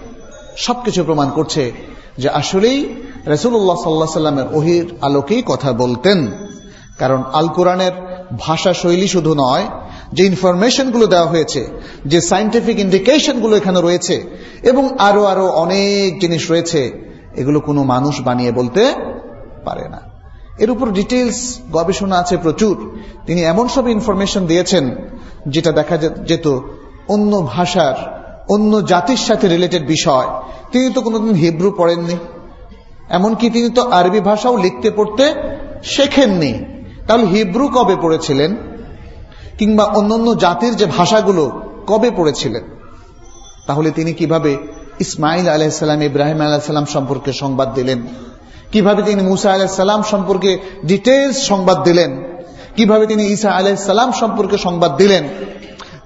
সবকিছু 0.58 1.04
প্রমাণ 1.04 1.30
করছে 1.30 1.72
যে 2.18 2.30
আসলেই 2.30 2.96
রসুল্লাহ 3.28 3.76
সাল্লাহ 3.76 4.08
সাল্লামের 4.08 4.46
ওহির 4.54 4.94
আলোকেই 5.02 5.44
কথা 5.46 5.74
বলতেন। 5.74 6.32
কারণ 6.98 7.24
আল 7.34 7.48
কোরআনের 7.48 7.92
ভাষা 8.40 8.74
শৈলী 8.74 9.08
শুধু 9.08 9.34
নয়, 9.34 9.66
যে 10.14 10.26
ইনফরমেশনগুলো 10.26 11.08
দেওয়া 11.08 11.28
হয়েছে, 11.28 11.68
যে 12.06 12.22
সাইন্টিফিক 12.22 12.80
ইন্ডিকেশনগুলো 12.80 13.56
এখানে 13.56 13.82
রয়েছে, 13.82 14.24
এবং 14.64 14.98
আরও 14.98 15.24
আরও 15.24 15.48
অনেক 15.48 16.20
জিনিস 16.20 16.52
রয়েছে, 16.52 17.10
এগুলো 17.36 17.60
কোনো 17.60 17.84
মানুষ 17.84 18.22
বানিয়ে 18.22 18.52
বলতে 18.52 18.94
পারে 19.66 19.90
না। 19.90 20.09
এর 20.60 20.70
উপর 20.70 20.92
ডিটেলস 20.92 21.60
গবেষণা 21.72 22.18
আছে 22.18 22.38
প্রচুর। 22.38 23.00
তিনি 23.26 23.42
এমন 23.44 23.68
সব 23.68 23.88
ইনফরমেশন 23.88 24.46
দিয়েছেন 24.46 24.96
যেটা 25.48 25.72
দেখা 25.72 25.98
যেত 25.98 26.60
অন্য 27.08 27.42
ভাষার, 27.42 27.96
অন্য 28.50 28.86
জাতির 28.86 29.18
সাথে 29.18 29.48
রিলেটেড 29.48 29.88
বিষয়। 29.88 30.26
তিনি 30.72 30.94
তো 30.94 31.02
কোনোদিন 31.02 31.34
হিব্রু 31.34 31.72
পড়েননি। 31.78 32.18
এমনকি 33.10 33.50
তিনি 33.50 33.70
তো 33.70 33.90
আরবি 33.90 34.20
ভাষাও 34.20 34.58
লিখতে 34.58 34.92
পড়তে 34.92 35.34
শেখেননি। 35.84 36.54
তাহলে 37.08 37.26
হিব্রু 37.26 37.68
কবে 37.68 37.96
পড়েছিলেন? 37.96 38.56
কিংবা 39.58 39.84
অন্যান্য 39.84 40.38
জাতির 40.38 40.76
যে 40.76 40.86
ভাষাগুলো 40.86 41.62
কবে 41.88 42.12
পড়েছিলেন? 42.12 42.64
তাহলে 43.68 43.92
তিনি 43.92 44.14
কীভাবে 44.14 44.58
ইসমাইল 45.00 45.48
আলাইসাল্লাম 45.48 46.02
ইব্রাহিম 46.02 46.42
আলাইসাল্লাম 46.42 46.86
সম্পর্কে 46.86 47.34
সংবাদ 47.34 47.74
দিলেন? 47.74 48.02
কীভাবে 48.72 49.02
তিনি 49.02 49.22
মুসা 49.22 49.54
আলাইসাল্লাম 49.54 50.02
সম্পর্কে 50.02 50.60
ডিটেলস 50.86 51.38
সংবাদ 51.38 51.84
দিলেন? 51.84 52.24
কীভাবে 52.76 53.08
তিনি 53.08 53.24
ঈসা 53.26 53.52
আলাইসাল্লাম 53.52 54.12
সম্পর্কে 54.12 54.58
সংবাদ 54.58 54.98
দিলেন? 54.98 55.24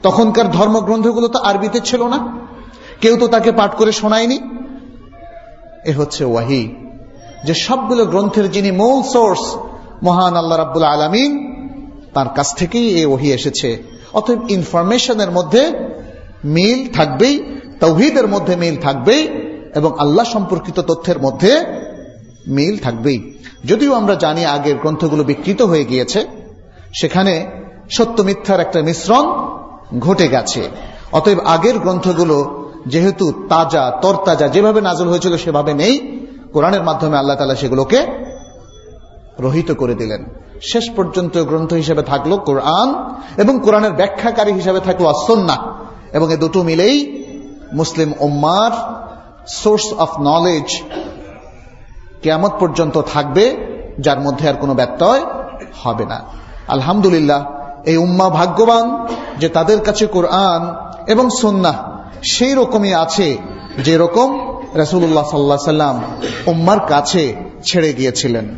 তখনকার 0.03 0.51
ধর্মগ্রন্থগুলো 0.51 1.27
তো 1.27 1.39
আরবিতে 1.39 1.79
ছিল 1.79 2.03
না। 2.03 2.47
কেউ 3.01 3.17
তো 3.17 3.27
তাকে 3.27 3.51
পাঠ 3.51 3.75
করে 3.75 3.91
শোনায়নি। 3.91 4.39
এ 5.85 5.93
হচ্ছে 5.93 6.25
ওয়াহি, 6.25 6.75
যে 7.43 7.53
সবগুলো 7.53 8.05
গ্রন্থের 8.05 8.51
যিনি 8.51 8.71
মূল 8.71 9.03
সোর্স 9.03 9.57
মহান 10.03 10.35
আল্লাহ 10.35 10.57
রাব্বুল 10.57 10.83
আলমিন, 10.83 11.31
তার 12.13 12.29
কাছ 12.35 12.55
থেকেই 12.55 12.87
এই 12.89 13.05
ওহি 13.05 13.31
এসেছে। 13.31 13.83
অতএব 14.13 14.49
ইনফরমেশনের 14.49 15.31
মধ্যে 15.31 15.71
মিল 16.45 16.93
থাকবেই, 16.93 17.43
তৌহিদের 17.79 18.27
মধ্যে 18.27 18.55
মিল 18.55 18.75
থাকবেই, 18.75 19.27
এবং 19.75 19.99
আল্লাহ 19.99 20.25
সম্পর্কিত 20.25 20.79
তথ্যের 20.79 21.19
মধ্যে 21.21 21.51
মিল 22.47 22.77
থাকবেই। 22.77 23.33
যদিও 23.65 23.93
আমরা 23.93 24.15
জানি 24.15 24.45
আগের 24.45 24.75
গ্রন্থগুলো 24.75 25.23
বিকৃত 25.23 25.61
হয়ে 25.61 25.85
গিয়েছে, 25.85 26.27
সেখানে 26.93 27.51
সত্য 27.89 28.21
মিথ্যার 28.21 28.59
একটা 28.59 28.81
মিশ্রণ 28.81 29.25
ঘটে 29.99 30.27
গেছে। 30.27 30.69
অতএব 31.11 31.39
আগের 31.45 31.79
গ্রন্থগুলো 31.79 32.65
যেহেতু 32.87 33.31
তাজা, 33.49 33.99
তরতাজা, 34.01 34.47
যেভাবে 34.47 34.81
নাজল 34.81 35.07
হয়েছিল 35.07 35.37
সেভাবে 35.37 35.73
নেই, 35.73 36.21
কোরআনের 36.53 36.83
মাধ্যমে 36.83 37.17
আল্লাহ 37.17 37.35
তালা 37.35 37.55
সেগুলোকে 37.55 38.05
রহিত 39.39 39.71
করে 39.71 39.95
দিলেন। 39.95 40.25
শেষ 40.61 40.89
পর্যন্ত 40.89 41.43
গ্রন্থ 41.43 41.73
হিসেবে 41.73 42.01
থাকল 42.01 42.37
কোরআন 42.37 43.15
এবং 43.37 43.59
কোরআনের 43.63 43.91
ব্যাখ্যাকারী 43.91 44.51
হিসেবে 44.53 44.79
থাকল 44.79 45.05
আসন্না 45.05 45.57
এবং 46.13 46.33
এ 46.33 46.37
দুটো 46.37 46.63
মিলেই 46.63 47.27
মুসলিম 47.73 48.13
ওম্মার 48.19 48.71
সোর্স 49.47 49.93
অফ 49.93 50.09
নলেজ 50.19 50.83
কেয়ামত 52.23 52.53
পর্যন্ত 52.59 53.01
থাকবে, 53.01 53.45
যার 53.99 54.19
মধ্যে 54.19 54.49
আর 54.49 54.53
কোনো 54.53 54.73
ব্যত্যয় 54.73 55.23
হবে 55.83 56.05
না। 56.05 56.23
আলহামদুলিল্লাহ, 56.67 57.41
এই 57.85 57.97
উম্মা 57.97 58.29
ভাগ্যবান 58.29 58.85
যে 59.39 59.49
তাদের 59.49 59.79
কাছে 59.81 60.05
কোরআন 60.07 60.61
এবং 61.11 61.29
সন্না 61.41 61.73
সেই 62.23 62.53
রকমই 62.53 62.93
আছে 62.93 63.37
যে 63.83 63.97
রকম 63.97 64.29
রসুল্লাহ 64.75 65.25
সাল্লা 65.29 65.57
সাল্লাম 65.57 66.03
উম্মার 66.45 66.79
কাছে 66.87 67.35
ছেড়ে 67.63 67.93
গিয়েছিলেন। 67.93 68.57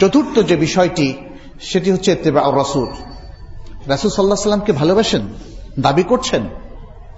চতুর্থ 0.00 0.38
যে 0.38 0.56
বিষয়টি, 0.56 1.14
সেটি 1.60 1.90
হচ্ছে 1.90 2.12
এত্তেবা 2.12 2.40
রসুল। 2.54 2.88
রাসুল 3.86 4.10
সাল্লাহ 4.10 4.38
সাল্লামকে 4.38 4.72
ভালোবাসেন, 4.72 5.22
দাবি 5.80 6.02
করছেন। 6.02 6.42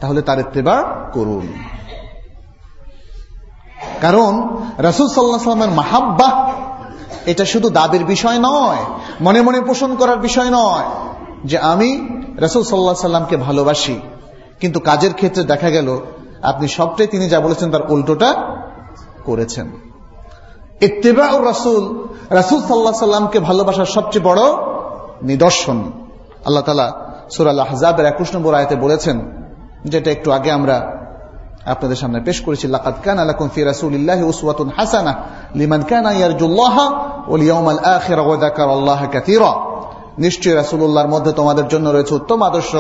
তাহলে 0.01 0.23
তার 0.23 0.39
এত্তেবা 0.39 0.85
করুন। 1.13 1.53
কারণ 4.01 4.57
রাসুল 4.79 5.09
সাল্লাহ 5.09 5.43
সাল্লামের 5.43 5.71
মাহাব্বা 5.71 6.53
এটা 7.27 7.45
শুধু 7.45 7.71
দাবির 7.71 8.05
বিষয় 8.05 8.39
নয়, 8.39 8.85
মনে 9.21 9.43
মনে 9.43 9.61
পোষণ 9.61 9.97
করার 9.97 10.19
বিষয় 10.19 10.51
নয় 10.51 10.85
যে 11.45 11.59
আমি 11.59 12.09
রাসুল 12.37 12.63
সাল্লাহ 12.63 12.95
সাল্লামকে 12.95 13.37
ভালোবাসি। 13.37 14.01
কিন্তু 14.61 14.81
কাজের 14.81 15.15
ক্ষেত্রে 15.15 15.45
দেখা 15.45 15.71
গেল, 15.71 16.01
আপনি 16.43 16.69
সবটাই 16.69 17.07
তিনি 17.07 17.29
যা 17.29 17.41
বলেছেন 17.41 17.71
তার 17.71 17.91
উল্টোটা 17.91 18.35
করেছেন। 19.25 19.71
ইত্তেবা 20.81 21.33
ও 21.33 21.45
রাসুল 21.45 22.09
রাসুল 22.31 22.61
সাল্লাহ 22.61 22.93
সাল্লামকে 22.93 23.39
ভালোবাসার 23.39 23.85
সবচেয়ে 23.85 24.25
বড় 24.25 24.41
নিদর্শন। 25.23 25.93
আল্লাহ 26.45 26.63
তালা 26.63 26.93
সুরাল 27.31 27.61
হাজাবের 27.61 28.07
একুশ 28.07 28.35
নম্বর 28.35 28.55
আয়তে 28.55 28.77
বলেছেন 28.77 29.40
যেটা 29.85 30.11
একটু 30.11 30.33
আগে 30.33 30.51
আমরা 30.51 30.77
আপনাদের 31.67 31.97
সামনে 31.97 32.21
পেশ 32.21 32.41
করেছি, 32.41 32.69
লাকাদ 32.69 32.95
কান 33.05 33.19
আলাকুম 33.19 33.49
ফি 33.49 33.63
রাসূলিল্লাহি 33.63 34.23
উসওয়াতুন 34.23 34.71
হাসানাহ 34.77 35.15
লিমান 35.55 35.83
কানা 35.83 36.13
ইয়ারজুল্লাহ 36.13 36.77
ওয়াল 37.29 37.43
ইয়াউমাল 37.43 37.79
আখির 37.79 38.19
ওয়া 38.19 38.37
যাকারাল্লাহ 38.37 39.07
কাসীরা। 39.07 39.53
নিশ্চয়ই 40.19 40.55
রাসূলুল্লাহর 40.55 41.09
মধ্যে 41.09 41.33
তোমাদের 41.33 41.69
জন্য 41.69 41.91
রয়েছে 41.91 42.15
উত্তম 42.15 42.43
আদর্শ। 42.43 42.77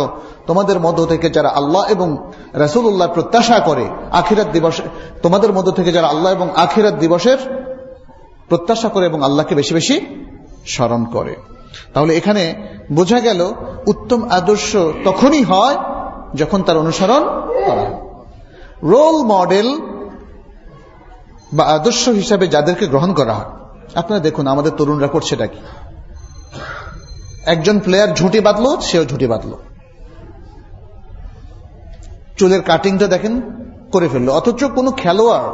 তোমাদের 0.47 0.81
মধ্য 0.81 1.07
থেকে 1.07 1.31
যারা 1.31 1.49
আল্লাহ 1.49 1.83
এবং 1.91 2.33
রাসূলুল্লাহর 2.53 3.13
প্রত্যাশা 3.13 3.61
করে 3.61 3.89
আখিরাত 4.11 4.49
দিবস, 4.53 4.81
তোমাদের 5.23 5.53
মধ্য 5.53 5.71
থেকে 5.71 5.93
যারা 5.93 6.09
আল্লাহ 6.09 6.33
এবং 6.33 6.49
আখিরাত 6.57 6.95
দিবসের 6.95 7.39
প্রত্যাশা 8.49 8.89
করে 8.89 9.07
এবং 9.07 9.23
আল্লাহকে 9.23 9.55
বেশি 9.55 9.75
বেশি 9.75 10.01
স্মরণ 10.67 11.05
করে। 11.05 11.37
তাহলে 11.95 12.17
এখানে 12.17 12.55
বোঝা 12.93 13.21
গেল, 13.21 13.53
উত্তম 13.87 14.29
আদর্শ 14.31 14.77
তখনই 15.05 15.43
হয় 15.43 15.77
যখন 16.35 16.63
তার 16.63 16.77
অনুসরণ 16.77 17.23
করা 17.67 17.87
রোল 18.83 19.23
মডেল 19.25 19.81
বা 21.53 21.65
আদর্শ 21.65 22.09
হিসাবে 22.09 22.47
যাদেরকে 22.47 22.87
গ্রহণ 22.87 23.15
করা 23.15 23.35
হয়, 23.35 23.51
আপনারা 23.95 24.21
দেখুন 24.21 24.47
আমাদের 24.47 24.73
তরুণরা 24.77 25.07
করছে 25.07 25.35
এটা 25.35 25.47
কি। 25.47 25.59
একজন 27.47 27.79
প্লেয়ার 27.79 28.15
ঝুঁটি 28.15 28.41
বাঁধলো, 28.41 28.81
সেও 28.81 29.05
ঝুঁটি 29.05 29.27
বাঁধলো। 29.27 29.59
চুলের 32.39 32.63
কাটিংটা 32.63 33.07
দেখেন, 33.07 33.41
করে 33.93 34.09
ফেলল। 34.09 34.29
অথচ 34.29 34.65
কোনো 34.65 34.91
খেলোয়াড় 34.91 35.49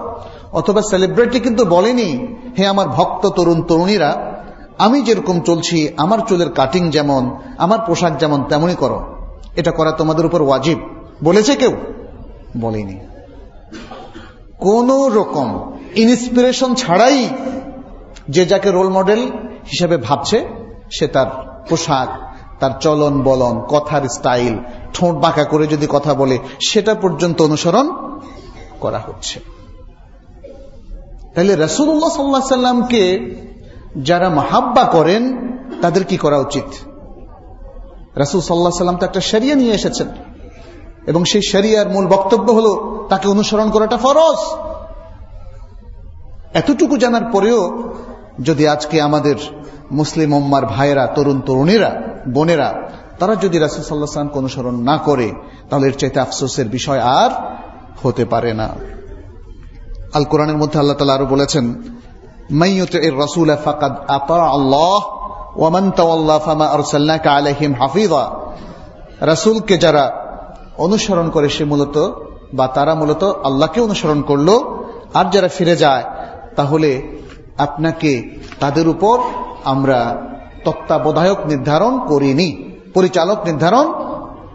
অথবা 0.53 0.83
সেলিব্রিটি 0.83 1.41
কিন্তু 1.41 1.65
বলেনি, 1.65 2.37
হে 2.59 2.67
আমার 2.67 2.89
ভক্ত 2.89 3.27
তরুণ 3.27 3.63
তরুণীরা, 3.63 4.33
আমি 4.79 5.03
যেরকম 5.03 5.41
চলছি, 5.41 5.89
আমার 5.97 6.19
চুলের 6.29 6.51
কাটিং 6.51 6.91
যেমন, 6.91 7.39
আমার 7.59 7.79
পোশাক 7.87 8.19
যেমন, 8.19 8.43
তেমনই 8.43 8.75
করো। 8.75 9.16
এটা 9.57 9.71
করা 9.71 9.93
তোমাদের 9.93 10.27
উপর 10.27 10.43
ওয়াজিব। 10.43 10.79
বলেছে 11.25 11.55
কেউ? 11.55 11.77
বলেনি। 12.57 13.01
কোন 14.59 15.07
রকম 15.07 15.77
ইন্সপিরেশন 15.97 16.75
ছাড়াই 16.75 17.29
যে 18.29 18.45
যাকে 18.45 18.71
রোল 18.71 18.89
মডেল 18.89 19.31
হিসেবে 19.67 19.97
ভাবছে, 19.97 20.49
সে 20.91 21.07
তার 21.07 21.27
পোশাক, 21.69 22.37
তার 22.61 22.71
চলন 22.81 23.23
বলন, 23.23 23.61
কথার 23.69 24.09
স্টাইল 24.09 24.59
ঠোঁট 24.95 25.15
বাঁকা 25.15 25.45
করে 25.45 25.67
যদি 25.67 25.87
কথা 25.91 26.15
বলে, 26.15 26.39
সেটা 26.67 26.95
পর্যন্ত 26.95 27.43
অনুসরণ 27.43 28.19
করা 28.81 28.99
হচ্ছে। 28.99 29.41
তাহলে 31.35 31.57
রসুল্লাহ 31.57 32.11
সাল্লাহ 32.11 32.41
সাল্লামকে 32.41 33.35
যারা 34.03 34.31
মাহাব্বা 34.31 34.85
করেন, 34.85 35.49
তাদের 35.83 36.05
কি 36.05 36.17
করা 36.17 36.39
উচিত? 36.39 36.86
রাসুল 38.17 38.41
সাল্লাহ 38.41 38.71
সাল্লাম 38.71 38.97
তো 38.97 39.07
একটা 39.07 39.21
শরিয়া 39.21 39.55
নিয়ে 39.55 39.75
এসেছেন। 39.75 40.09
এবং 41.07 41.25
সেই 41.25 41.43
শরিয়ার 41.43 41.89
মূল 41.89 42.07
বক্তব্য 42.07 42.53
হলো, 42.53 43.07
তাকে 43.11 43.29
অনুসরণ 43.29 43.71
করাটা 43.71 43.97
ফরজ। 43.97 44.37
এতটুকু 46.55 46.97
জানার 46.97 47.25
পরেও, 47.25 47.93
যদি 48.43 48.69
আজকে 48.69 49.03
আমাদের 49.03 49.35
মুসলিম 49.93 50.33
উম্মার 50.33 50.67
ভাইয়েরা, 50.67 51.07
তরুণ 51.07 51.41
তরুণীরা, 51.41 52.03
বোনেরা, 52.29 52.75
তারা 53.19 53.35
যদি 53.35 53.59
রাসুল 53.59 53.85
সাল্লাহ 53.85 54.07
সাল্লামকে 54.07 54.39
অনুসরণ 54.39 54.75
না 54.75 54.97
করে, 54.97 55.33
তাহলে 55.71 55.87
এর 55.87 55.93
চাইতে 55.93 56.21
আফসোসের 56.21 56.69
বিষয় 56.69 56.99
আর 56.99 57.31
হতে 58.03 58.25
পারে 58.25 58.55
না। 58.55 58.69
আল 60.15 60.25
কোরআনের 60.25 60.57
মধ্যে 60.57 60.79
আল্লাহ 60.79 60.97
তালা 60.97 61.15
আরও 61.15 61.27
বলেছেন 61.27 61.75
মাইয়ুত 62.51 62.95
এর 62.95 63.19
রসুল 63.19 63.57
ফাকাদ 63.65 63.93
আতা 64.09 64.35
আল্লাহ 64.35 65.26
ওয়ামান 65.59 65.91
তাওয়াল্লাহ 65.91 66.39
ফামা 66.39 66.67
আরসালনাকা 66.67 67.31
আলাইহিম 67.31 67.75
হাফিযা 67.75 68.31
রাসূলকে 69.21 69.79
যারা 69.79 70.13
অনুসরণ 70.79 71.31
করে 71.31 71.49
সে 71.49 71.65
মূলত 71.65 72.13
বা 72.55 72.67
তারা 72.67 72.95
মূলত 72.95 73.25
আল্লাহকে 73.25 73.81
অনুসরণ 73.81 74.23
করল। 74.23 74.49
আর 75.15 75.25
যারা 75.31 75.49
ফিরে 75.49 75.77
যায়, 75.77 76.05
তাহলে 76.57 77.03
আপনাকে 77.59 78.31
তাদের 78.61 78.89
উপর 78.89 79.19
আমরা 79.65 80.17
তত্ত্বাবধায়ক 80.65 81.47
নির্ধারণ 81.47 82.07
করিনি, 82.07 82.73
পরিচালক 82.95 83.45
নির্ধারণ 83.45 83.93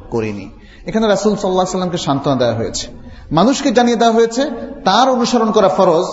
করিনি। 0.09 0.49
এখানে 0.85 1.07
রাসুল 1.07 1.35
সাল্লাহ 1.35 1.65
সাল্লামকে 1.65 1.97
সান্ত্বনা 1.97 2.35
দেওয়া 2.35 2.55
হয়েছে। 2.55 3.00
মানুষকে 3.31 3.71
জানিয়ে 3.71 3.97
দেওয়া 3.97 4.13
হয়েছে, 4.13 4.49
তার 4.85 5.09
অনুসরণ 5.09 5.51
করা 5.51 5.69
ফরজ, 5.69 6.05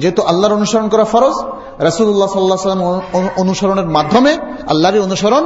যেহেতু 0.00 0.22
আল্লাহর 0.22 0.54
অনুসরণ 0.54 0.88
করা 0.88 1.04
ফরজ 1.04 1.34
রাসুল্লাহ 1.78 2.28
সাল্লাহ 2.28 2.56
সাল্লাম 2.56 3.00
অনুসরণের 3.36 3.86
মাধ্যমে 3.86 4.38
আল্লাহরই 4.68 4.98
অনুসরণ 4.98 5.44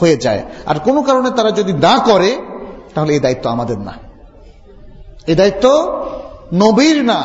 হয়ে 0.00 0.16
যায়। 0.16 0.42
আর 0.66 0.78
কোনো 0.78 1.02
কারণে 1.02 1.30
তারা 1.30 1.50
যদি 1.50 1.72
না 1.72 1.98
করে, 1.98 2.36
তাহলে 2.94 3.12
এই 3.12 3.20
দায়িত্ব 3.20 3.50
আমাদের 3.50 3.78
না। 3.78 3.92
এই 5.26 5.34
দায়িত্ব 5.34 5.64
নবীর 6.54 7.04
না 7.04 7.20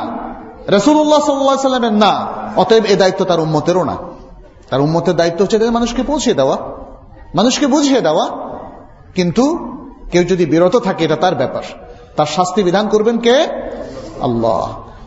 রসুল্লাহ 0.69 1.19
সাল্লাহ 1.19 1.57
সাল্লামের 1.57 1.93
না, 1.93 2.27
অতএব 2.55 2.85
এ 2.85 2.95
দায়িত্ব 2.95 3.25
তার 3.25 3.39
উম্মতেরও 3.39 3.83
না। 3.83 3.95
তার 4.69 4.81
উম্মতের 4.81 5.15
দায়িত্ব 5.15 5.41
হচ্ছে 5.41 5.69
মানুষকে 5.69 6.03
পৌঁছে 6.03 6.33
দেওয়া, 6.33 6.57
মানুষকে 7.35 7.67
বুঝিয়ে 7.67 8.01
দেওয়া। 8.01 8.29
কিন্তু 9.15 9.57
কেউ 10.11 10.23
যদি 10.23 10.45
বিরত 10.45 10.75
থাকে, 10.77 11.05
এটা 11.05 11.15
তার 11.15 11.35
ব্যাপার। 11.35 11.63
তার 12.19 12.29
শাস্তি 12.35 12.61
বিধান 12.63 12.85
করবেন 12.93 13.17
কে? 13.17 13.35
আল্লাহ। 14.27 14.63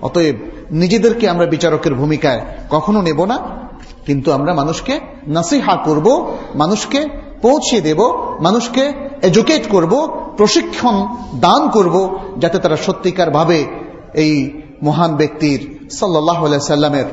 অতএব 0.06 0.36
নিজেদেরকে 0.70 1.24
আমরা 1.28 1.46
বিচারকের 1.46 1.94
ভূমিকায় 1.94 2.40
কখনো 2.70 3.02
নেব 3.02 3.24
না, 3.24 3.36
কিন্তু 4.06 4.32
আমরা 4.32 4.52
মানুষকে 4.54 4.94
নাসিহা 5.26 5.74
করব, 5.76 6.06
মানুষকে 6.54 7.00
পৌঁছে 7.42 7.78
দেব, 7.80 8.00
মানুষকে 8.40 8.84
এডুকেট 9.22 9.64
করব, 9.68 9.92
প্রশিক্ষণ 10.36 10.96
দান 11.40 11.62
করব, 11.68 11.96
যাতে 12.38 12.58
তারা 12.58 12.76
সত্যিকার 12.76 13.30
ভাবে 13.30 13.58
এই 14.14 14.34
মহান 14.82 15.10
ব্যক্তির 15.16 15.60
সাল্লাহ 15.90 16.40
সাল্লামের 16.74 17.08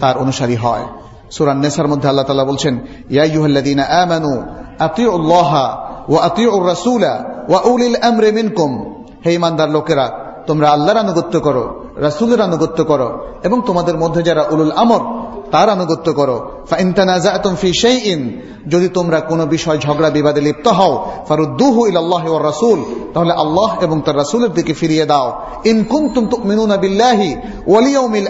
তার 0.00 0.14
অনুসারী 0.18 0.56
হয়। 0.64 0.84
সুরান 1.30 1.58
নেসার 1.64 1.88
মধ্যে 1.88 2.08
আল্লাহ 2.08 2.26
তালা 2.26 2.44
বলছেন 2.44 2.74
ইয়াইয়ুহাল্লাযীনা 3.10 3.84
আমানু 4.02 4.32
আতিউল্লাহা 4.78 5.64
ওয়া 6.08 6.20
আতিউর 6.28 6.64
রাসূলা 6.66 7.12
ওয়া 7.48 7.60
উলিল 7.72 7.96
আমরি 8.08 8.30
মিনকুম। 8.32 8.70
হে 9.26 9.34
ইমানদার 9.34 9.70
লোকেরা, 9.70 10.10
তোমরা 10.46 10.70
আল্লাহর 10.70 10.98
আনুগত্য 10.98 11.40
করো, 11.40 11.84
রাসূলের 11.96 12.40
আনুগত্য 12.40 12.84
করো, 12.84 13.26
এবং 13.44 13.62
তোমাদের 13.66 13.96
মধ্যে 13.98 14.22
যারা 14.22 14.44
উলুল 14.50 14.72
আমর, 14.76 15.00
তার 15.50 15.68
আনুগত্য 15.70 16.12
করো। 16.12 16.50
যদি 18.68 18.88
তোমরা 18.88 19.20
কোনো 19.20 19.46
বিষয় 19.46 19.78
ঝগড়া 19.78 20.10
বিবাদে 20.10 20.40
লিপ্ত 20.40 20.68
হও, 20.68 21.10
ফারুদ্দুহু 21.28 21.80
রাসূল, 22.38 22.84
তাহলে 23.14 23.32
আল্লাহ 23.32 23.70
এবং 23.80 24.00
তার 24.00 24.16
রাসূলের 24.16 24.52
দিকে 24.52 24.72
ফিরিয়ে 24.72 25.06
দাও। 25.06 25.40
ইন 25.64 25.84
কুনতুম 25.84 26.26
তুমিনুনা 26.26 26.76
বিল্লাহি 26.76 27.36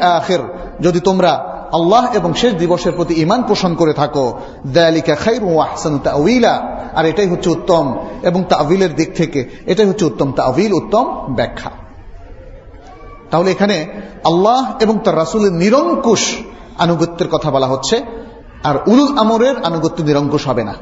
আখির, 0.01 0.40
যদি 0.80 1.01
তোমরা 1.01 1.51
আল্লাহ 1.72 2.16
এবং 2.16 2.34
শেষ 2.34 2.54
দিবসের 2.54 2.92
প্রতি 2.96 3.14
ইমান 3.14 3.42
পোষণ 3.42 3.74
করে 3.74 3.92
থাকো। 3.92 4.38
দালিকা 4.66 5.14
খাইরু 5.14 5.58
আহসানু 5.58 5.98
তাউইলা 5.98 6.80
আর 6.94 7.06
এটাই 7.06 7.26
হচ্ছে 7.26 7.50
উত্তম 7.50 7.98
এবং 8.22 8.44
তাউইলের 8.48 8.94
দিক 8.94 9.14
থেকে 9.14 9.50
এটাই 9.66 9.86
হচ্ছে 9.86 10.04
উত্তম 10.04 10.32
তাউইল 10.32 10.72
উত্তম 10.72 11.04
ব্যাখ্যা। 11.28 11.70
তাহলে 13.30 13.50
এখানে 13.50 13.86
আল্লাহ 14.24 14.74
এবং 14.80 14.98
তার 15.04 15.16
রাসুলের 15.16 15.52
নিরঙ্কুশ 15.52 16.34
আনুগত্যের 16.78 17.28
কথা 17.28 17.50
বলা 17.50 17.66
হচ্ছে। 17.66 18.02
আর 18.64 18.76
উলুল 18.86 19.18
আমরের 19.18 19.64
আনুগত্য 19.64 20.02
নিরঙ্কুশ 20.02 20.48
হবে 20.48 20.64
না। 20.64 20.74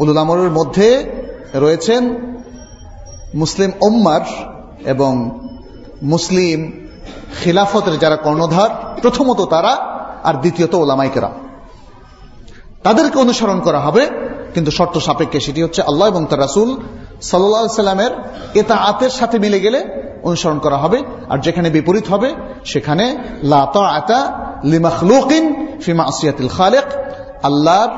উলুল 0.00 0.16
আমরের 0.16 0.50
মধ্যে 0.50 1.10
রয়েছেন 1.54 2.16
মুসলিম 3.34 3.70
ওম্মার 3.82 4.20
এবং 4.84 5.38
মুসলিম 6.02 6.87
খিলাফতের 7.40 7.94
যারা 8.02 8.16
কর্ণধার, 8.26 8.70
প্রথমত 9.02 9.40
তারা 9.54 9.72
আর 10.28 10.34
দ্বিতীয়ত 10.42 10.74
ওলামাইকেরা 10.82 11.30
তাদেরকে 12.86 13.16
অনুসরণ 13.24 13.58
করা 13.66 13.80
হবে, 13.86 14.02
কিন্তু 14.54 14.70
শর্ত 14.78 14.94
সাপেক্ষে 15.06 15.40
সেটি 15.46 15.60
হচ্ছে 15.64 15.80
আল্লাহ 15.90 16.06
এবং 16.12 16.22
তার 16.30 16.40
রাসুল 16.46 16.68
সাল্লা 17.30 17.80
সাল্লামের 17.82 18.12
এটা 18.60 18.74
আতের 18.90 19.12
সাথে 19.18 19.36
মিলে 19.44 19.58
গেলে 19.64 19.80
অনুসরণ 20.28 20.58
করা 20.64 20.78
হবে, 20.82 20.98
আর 21.32 21.38
যেখানে 21.46 21.68
বিপরীত 21.76 22.06
হবে 22.12 22.28
সেখানে 22.72 23.04
আসিয়াতিল 26.12 26.50
খালেক, 26.56 26.86
আল্লাহর 27.48 27.90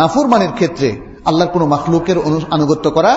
নাফরমানের 0.00 0.52
ক্ষেত্রে 0.58 0.88
আল্লাহর 1.28 1.52
কোনো 1.54 1.66
মাখলুকের 1.74 2.18
আনুগত্য 2.56 2.86
করা 2.96 3.12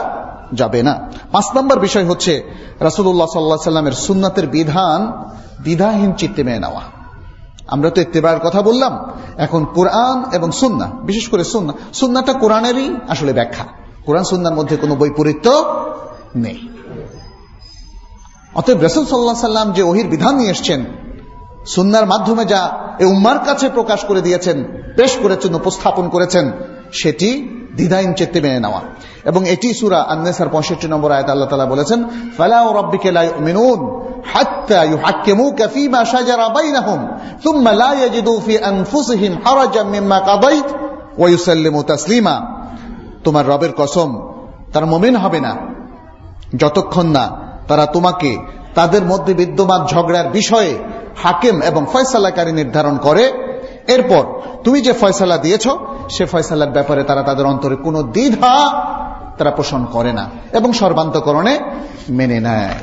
যাবে 0.54 0.84
না। 0.84 1.10
পাঁচ 1.32 1.46
নম্বর 1.56 1.80
বিষয় 1.80 2.06
হচ্ছে 2.06 2.44
রাসুল্লাহ 2.80 3.28
সাল্লাহ 3.28 3.58
সাল্লামের 3.58 3.94
সুন্নাতের 3.94 4.48
বিধান 4.48 5.28
দ্বিধাহীন 5.64 6.14
চিত্তে 6.14 6.44
মেনে 6.44 6.60
নেওয়া। 6.60 6.82
আমরা 7.68 7.90
তো 7.90 8.02
ইত্তেবার 8.02 8.40
কথা 8.40 8.62
বললাম, 8.62 8.94
এখন 9.38 9.66
কোরআন 9.66 10.26
এবং 10.32 10.52
সুন্না 10.52 10.86
বিশেষ 11.04 11.30
করে 11.30 11.44
সুন্না 11.44 11.74
সুন্নাটা 11.94 12.34
কোরআনেরই 12.34 12.96
আসলে 13.08 13.34
ব্যাখ্যা। 13.34 13.66
কোরআন 14.06 14.24
সুন্নার 14.24 14.54
মধ্যে 14.54 14.78
কোনো 14.78 14.96
বৈপরীত্য 14.96 15.48
নেই। 16.36 16.70
অতএব 18.56 18.84
রসুল 18.84 19.06
সাল্লাহ 19.06 19.48
সাল্লাম 19.50 19.72
যে 19.72 19.84
ওহির 19.84 20.08
বিধান 20.08 20.36
নিয়ে 20.36 20.52
এসছেন 20.52 20.86
সুন্নার 21.68 22.06
মাধ্যমে 22.06 22.46
যা 22.46 22.78
এই 23.00 23.06
উম্মার 23.06 23.40
কাছে 23.40 23.70
প্রকাশ 23.70 24.06
করে 24.06 24.22
দিয়েছেন, 24.22 24.64
পেশ 24.96 25.18
করেছেন, 25.24 25.56
উপস্থাপন 25.56 26.10
করেছেন 26.10 26.52
সেটি 27.02 27.30
দ্বিধাইন 27.76 28.14
চেতে 28.14 28.42
মেনে 28.42 28.60
নেওয়া। 28.60 28.82
এবং 29.26 29.42
এটি 29.50 29.70
সুরা 29.74 30.00
আন্নেসার 30.02 30.50
পঁয়ষট্টি 30.50 30.88
নম্বর 30.88 31.10
আয়ত 31.12 31.30
আল্লাহ 31.30 31.50
তালা 31.50 31.66
বলেছেন, 31.66 32.00
ফালা 32.38 32.60
ও 32.62 32.70
রব্বিকে 32.80 33.10
লা 33.12 33.24
ইউমিনুন 33.24 33.80
হাত্তা 34.34 34.84
ইউহাক্কিমুকা 34.84 35.68
ফীমা 35.68 36.06
শাজারা 36.06 36.50
বাইনাহুম 36.50 37.00
থুম্মা 37.44 37.72
লা 37.72 37.92
ইয়াজিদু 37.94 38.34
ফি 38.46 38.54
আনফুসিহিম 38.58 39.34
হারাজাম 39.46 39.88
মিম্মা 39.88 40.20
কাদাইত 40.20 40.68
ওয়া 41.18 41.28
ইউসাল্লিমু 41.30 41.80
তাসলিমা। 41.84 42.36
তোমার 43.24 43.48
রবের 43.48 43.74
কসম, 43.78 44.10
তারা 44.74 44.86
মুমিন 44.86 45.16
হবে 45.16 45.40
না। 45.40 45.54
যতক্ষণ 46.56 47.08
না 47.08 47.26
তারা 47.68 47.86
তোমাকে 47.86 48.32
তাদের 48.76 49.04
মধ্যে 49.06 49.34
বিদ্যমান 49.34 49.82
ঝগড়ার 49.86 50.28
বিষয়ে 50.30 50.74
হাকিম 51.24 51.56
এবং 51.62 51.82
ফয়সালাকারী 51.94 52.52
নির্ধারণ 52.52 52.98
করে। 52.98 53.26
এরপর 53.88 54.24
তুমি 54.64 54.82
যে 54.82 54.94
ফয়সালা 54.94 55.38
দিয়েছ 55.38 55.66
সে 56.10 56.26
ফয়সালার 56.26 56.70
ব্যাপারে 56.70 57.04
তারা 57.04 57.24
তাদের 57.24 57.46
অন্তরে 57.46 57.76
কোনো 57.76 58.04
দ্বিধা 58.04 58.82
তারা 59.38 59.52
পোষণ 59.52 59.86
করে 59.86 60.14
না 60.14 60.30
এবং 60.54 60.74
সর্বান্তকরণে 60.74 61.60
মেনে 62.10 62.40
নেয়। 62.40 62.74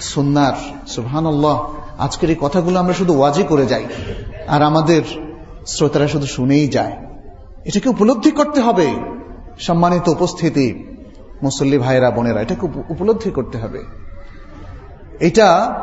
সুন্নার, 0.00 0.52
সুবহানাল্লাহ, 0.88 1.64
আজকের 1.98 2.30
এই 2.30 2.36
কথাগুলো 2.40 2.78
আমরা 2.78 2.92
শুধু 2.92 3.18
ওয়াজি 3.18 3.42
করে 3.42 3.66
যাই, 3.66 3.84
আর 4.48 4.62
আমাদের 4.62 5.02
শ্রোতারা 5.66 6.08
শুধু 6.08 6.26
শুনেই 6.26 6.68
যায়। 6.68 6.96
এটাকে 7.64 7.88
উপলব্ধি 7.88 8.30
করতে 8.30 8.60
হবে। 8.60 8.94
সম্মানিত 9.58 10.08
উপস্থিতি, 10.08 10.84
মুসল্লি 11.42 11.78
ভাইয়েরা, 11.78 12.10
বোনেরা, 12.10 12.40
এটাকে 12.40 12.66
উপলব্ধি 12.88 13.30
করতে 13.30 13.58
হবে। 13.58 13.84
এটা 15.20 15.78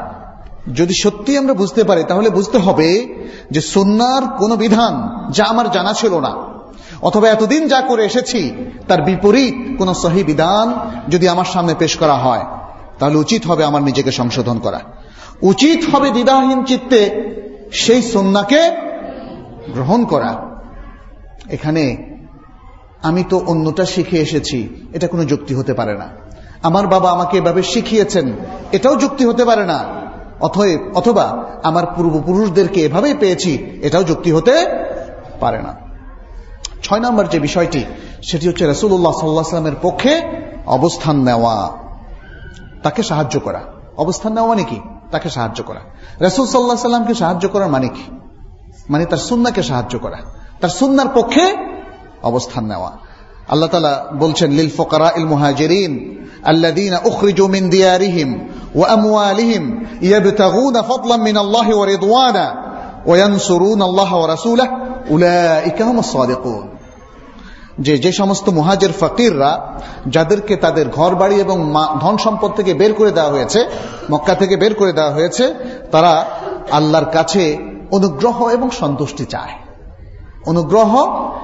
যদি 0.74 0.94
সত্যি 1.04 1.38
আমরা 1.38 1.54
বুঝতে 1.54 1.84
পারি, 1.84 2.04
তাহলে 2.04 2.30
বুঝতে 2.30 2.58
হবে 2.58 3.16
যে 3.52 3.62
সন্ন্যার 3.62 4.38
কোন 4.38 4.56
বিধান 4.56 4.94
যা 5.32 5.46
আমার 5.46 5.72
জানা 5.72 5.94
ছিল 5.94 6.20
না। 6.20 6.55
অথবা 7.06 7.28
এতদিন 7.30 7.68
যা 7.68 7.82
করে 7.82 8.06
এসেছি, 8.06 8.42
তার 8.88 9.02
বিপরীত 9.02 9.56
কোন 9.78 9.94
সহি 9.94 10.24
বিধান 10.24 10.68
যদি 11.10 11.28
আমার 11.28 11.46
সামনে 11.46 11.74
পেশ 11.76 11.98
করা 11.98 12.14
হয়, 12.14 12.44
তাহলে 13.00 13.18
উচিত 13.18 13.46
হবে 13.46 13.64
আমার 13.64 13.84
নিজেকে 13.84 14.12
সংশোধন 14.12 14.60
করা। 14.60 14.82
উচিত 15.42 15.80
হবে 15.96 16.12
দ্বিধাহীন 16.12 16.64
চিত্তে 16.64 17.02
সেই 17.72 18.02
সন্নাকে 18.02 18.62
গ্রহণ 19.74 20.06
করা। 20.06 20.32
এখানে 21.50 21.84
আমি 23.04 23.24
তো 23.30 23.44
অন্যটা 23.48 23.86
শিখে 23.86 24.18
এসেছি, 24.18 24.90
এটা 24.94 25.08
কোনো 25.08 25.24
যুক্তি 25.26 25.54
হতে 25.54 25.74
পারে 25.74 25.98
না। 25.98 26.08
আমার 26.64 26.88
বাবা 26.88 27.12
আমাকে 27.12 27.38
এভাবে 27.38 27.64
শিখিয়েছেন, 27.64 28.34
এটাও 28.72 28.96
যুক্তি 28.96 29.26
হতে 29.26 29.46
পারে 29.46 29.66
না। 29.66 29.80
অথব 30.42 31.18
আমার 31.64 31.86
পূর্বপুরুষদেরকে 31.96 32.80
এভাবেই 32.82 33.14
পেয়েছি, 33.14 33.52
এটাও 33.82 34.04
যুক্তি 34.04 34.32
হতে 34.32 34.54
পারে 35.40 35.58
না। 35.58 35.85
ছয় 36.83 37.01
নম্বর 37.01 37.25
যে 37.33 37.39
বিষয়টি 37.39 37.83
সেটি 38.29 38.45
হচ্ছে 38.49 38.65
রসুল্লাহ 38.67 39.15
সাল্লাহ 39.15 39.45
সাল্লামের 39.45 39.79
পক্ষে 39.83 40.13
অবস্থান 40.77 41.17
নেওয়া 41.29 41.57
তাকে 42.83 43.01
সাহায্য 43.03 43.35
করা 43.41 43.61
অবস্থান 43.97 44.31
নেওয়া 44.35 44.49
মানে 44.49 44.65
কি 44.65 44.79
তাকে 45.11 45.29
সাহায্য 45.29 45.59
করা 45.63 45.83
রসুল 46.21 46.45
সাল্লাহ 46.47 46.77
সাল্লামকে 46.83 47.15
সাহায্য 47.15 47.45
করার 47.49 47.71
মানে 47.71 47.89
কি 47.89 48.05
মানে 48.89 49.05
তার 49.05 49.21
সুন্নাকে 49.29 49.63
সাহায্য 49.63 49.95
করা 49.99 50.19
তার 50.61 50.73
সুন্নার 50.81 51.09
পক্ষে 51.09 51.45
অবস্থান 52.23 52.65
নেওয়া 52.65 52.91
আল্লাহ 53.49 53.69
তালা 53.69 53.95
বলছেন 54.15 54.49
লিল 54.51 54.73
ফকরা 54.79 55.09
ইল 55.17 55.27
মুহাজিরিন 55.27 55.95
الذين 56.49 56.95
أخرجوا 56.95 57.49
من 57.49 57.69
ديارهم 57.69 58.29
وأموالهم 58.75 59.63
يبتغون 60.03 60.83
فضلا 60.83 61.17
من 61.19 61.37
الله 61.39 61.77
ورضوانا 61.77 62.47
وينصرون 63.07 63.83
الله 63.83 64.11
ورسوله 64.17 64.67
যে 67.80 67.98
যে 67.98 68.12
সমস্ত 68.12 68.50
মুহাজের 68.50 68.92
ফকিররা 69.00 69.80
যাদেরকে 70.08 70.56
তাদের 70.56 70.90
ঘর 70.90 71.16
বাড়ি 71.16 71.36
এবং 71.36 71.74
ধন 72.02 72.18
সম্পদ 72.18 72.52
থেকে 72.52 72.74
বের 72.74 72.94
করে 72.94 73.12
দেওয়া 73.12 73.32
হয়েছে, 73.32 73.66
মক্কা 74.12 74.36
থেকে 74.36 74.58
বের 74.58 74.74
করে 74.74 74.94
দেওয়া 74.94 75.12
হয়েছে, 75.12 75.54
তারা 75.92 76.26
আল্লাহর 76.72 77.06
কাছে 77.06 77.58
অনুগ্রহ 77.92 78.48
এবং 78.48 78.70
সন্তুষ্টি 78.70 79.26
চায়। 79.26 79.52
অনুগ্রহ 80.46 80.92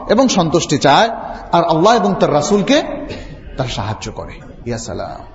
এবং 0.09 0.27
সন্তুষ্টি 0.27 0.77
চায় 0.77 1.09
আর 1.51 1.63
আল্লাহ 1.63 1.95
এবং 1.95 2.15
তার 2.19 2.33
রাসুলকে 2.33 2.83
তার 3.57 3.67
সাহায্য 3.67 4.11
করে। 4.11 4.39
ইয়াসালাম 4.65 5.25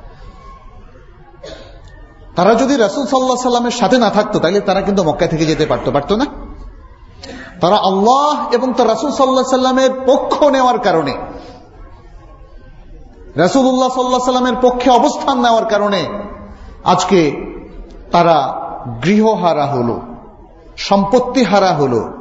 তারা 2.36 2.54
যদি 2.54 2.76
রাসুল 2.76 3.06
সাল্লাহ 3.06 3.36
সাল্লামের 3.36 3.70
সাথে 3.70 3.98
না 3.98 4.10
থাকতো, 4.10 4.38
তাহলে 4.38 4.60
তারা 4.60 4.80
কিন্তু 4.80 5.02
মক্কা 5.02 5.26
থেকে 5.26 5.46
যেতে 5.46 5.66
পারতো 5.66 5.90
পারতো 5.90 6.16
না? 6.16 6.45
তারা 7.60 7.76
আল্লাহ 7.76 8.54
এবং 8.54 8.72
তার 8.72 8.88
রাসুল 8.88 9.10
সাল্লাহ 9.10 9.44
সাল্লামের 9.44 9.90
পক্ষ 10.06 10.42
নেওয়ার 10.42 10.78
কারণে। 10.78 11.14
রাসুল্লাহ 13.36 13.88
সাল্লাহ 13.88 14.24
সাল্লামের 14.24 14.58
পক্ষে 14.62 14.90
অবস্থান 14.90 15.40
নেওয়ার 15.40 15.64
কারণে 15.64 16.06
আজকে 16.84 17.20
তারা 18.12 18.36
গৃহহারা 19.04 19.66
হল 19.66 20.00
সম্পত্তি 20.76 21.42
হারা 21.42 21.72
হল। 21.72 22.12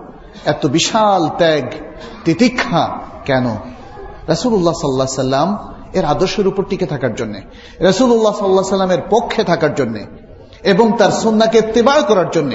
এত 0.46 0.66
বিশাল 0.66 1.30
ত্যাগ, 1.38 1.72
তিতিক্ষা 2.26 3.00
কেন? 3.26 3.46
রাসুল্লাহ 4.28 4.74
সাল্লাহ 4.74 5.08
সাল্লাম 5.08 5.74
এর 5.94 6.06
আদর্শের 6.06 6.48
উপর 6.48 6.64
টিকে 6.64 6.86
থাকার 6.86 7.16
জন্য 7.16 7.36
রসুল্লাহ 7.82 8.34
সাল্লাহ 8.34 8.64
সাল্লামের 8.64 9.02
পক্ষে 9.10 9.44
থাকার 9.44 9.76
জন্য 9.76 10.00
এবং 10.64 10.98
তার 10.98 11.12
সন্নাকে 11.12 11.62
তেবার 11.62 12.04
করার 12.04 12.30
জন্য। 12.32 12.52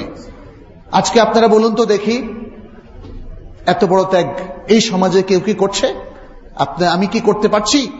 আজকে 0.93 1.21
আপনারা 1.21 1.49
বলুন 1.49 1.75
তো 1.75 1.85
দেখি 1.85 2.17
এত 3.67 3.85
বড় 3.85 4.05
ত্যাগ 4.05 4.27
এই 4.69 4.81
সমাজে 4.81 5.23
কেউ 5.23 5.41
কি 5.41 5.55
করছে? 5.55 5.95
আপনি, 6.57 6.87
আমি 6.87 7.07
কি 7.07 7.21
করতে 7.21 7.49
পারছি? 7.49 7.93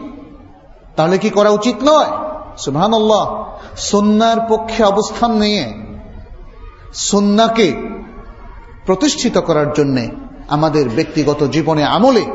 তাহলে 0.95 1.17
কি 1.17 1.29
করা 1.29 1.49
উচিত 1.49 1.75
নয়? 1.83 2.11
সুহান 2.57 2.93
সন্ন্যার 3.77 4.37
পক্ষে 4.49 4.83
অবস্থান 4.83 5.31
নিয়ে, 5.31 5.73
সন্নাকে 6.93 7.73
প্রতিষ্ঠিত 8.85 9.37
করার 9.37 9.73
জন্য 9.73 10.01
আমাদের 10.47 10.89
ব্যক্তিগত 10.89 11.43
জীবনে 11.43 11.83
আমলে 11.83 12.25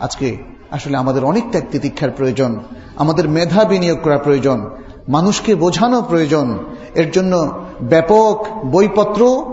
আজকে 0.00 0.36
আসলে 0.70 0.96
আমাদের 0.96 1.24
অনেক 1.24 1.50
ত্যাগ 1.50 1.64
তিতিক্ষার 1.70 2.10
প্রয়োজন, 2.10 2.62
আমাদের 2.96 3.28
মেধা 3.28 3.64
বিনিয়োগ 3.64 3.98
করা 4.02 4.18
প্রয়োজন, 4.18 4.70
মানুষকে 5.08 5.54
বোঝানো 5.54 6.02
প্রয়োজন, 6.02 6.58
এর 6.94 7.10
জন্য 7.10 7.62
ব্যাপক 7.82 8.46
বইপত্র 8.66 9.52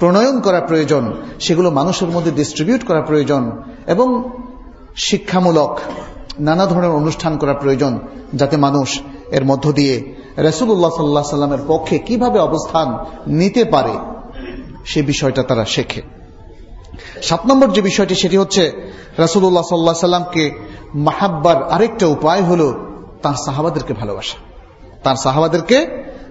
প্রণয়ন 0.00 0.40
করা 0.40 0.60
প্রয়োজন, 0.60 1.12
সেগুলো 1.40 1.70
মানুষের 1.70 2.08
মধ্যে 2.08 2.30
ডিস্ট্রিবিউট 2.30 2.86
করা 2.86 3.00
প্রয়োজন 3.02 3.50
এবং 3.86 4.30
শিক্ষামূলক 4.96 5.78
নানা 6.40 6.66
ধরনের 6.66 6.90
অনুষ্ঠান 6.90 7.38
করা 7.38 7.54
প্রয়োজন 7.54 7.98
যাতে 8.34 8.56
মানুষ 8.56 9.00
এর 9.30 9.44
মধ্য 9.44 9.72
দিয়ে 9.72 10.14
রসুল্লাহ 10.38 10.90
সাল্লাহ 10.90 11.22
সাল্লামের 11.22 11.58
পক্ষে 11.66 11.98
কীভাবে 11.98 12.38
অবস্থান 12.38 12.98
নিতে 13.26 13.64
পারে, 13.64 13.92
সে 14.84 15.02
বিষয়টা 15.02 15.42
তারা 15.42 15.64
শেখে। 15.64 16.02
সাত 17.22 17.46
নম্বর 17.46 17.72
যে 17.72 17.82
বিষয়টি, 17.82 18.14
সেটি 18.14 18.36
হচ্ছে 18.36 18.92
রাসুল্লাহ 19.18 19.62
সাল্লাহ 19.62 19.94
সাল্লামকে 19.94 20.50
মাহাব্বার 20.94 21.62
আরেকটা 21.62 22.06
উপায় 22.06 22.42
হলো 22.42 22.74
তার 23.22 23.34
সাহাবাদেরকে 23.44 23.94
ভালোবাসা। 23.94 24.36
তার 25.02 25.16
সাহাবাদেরকে 25.16 25.86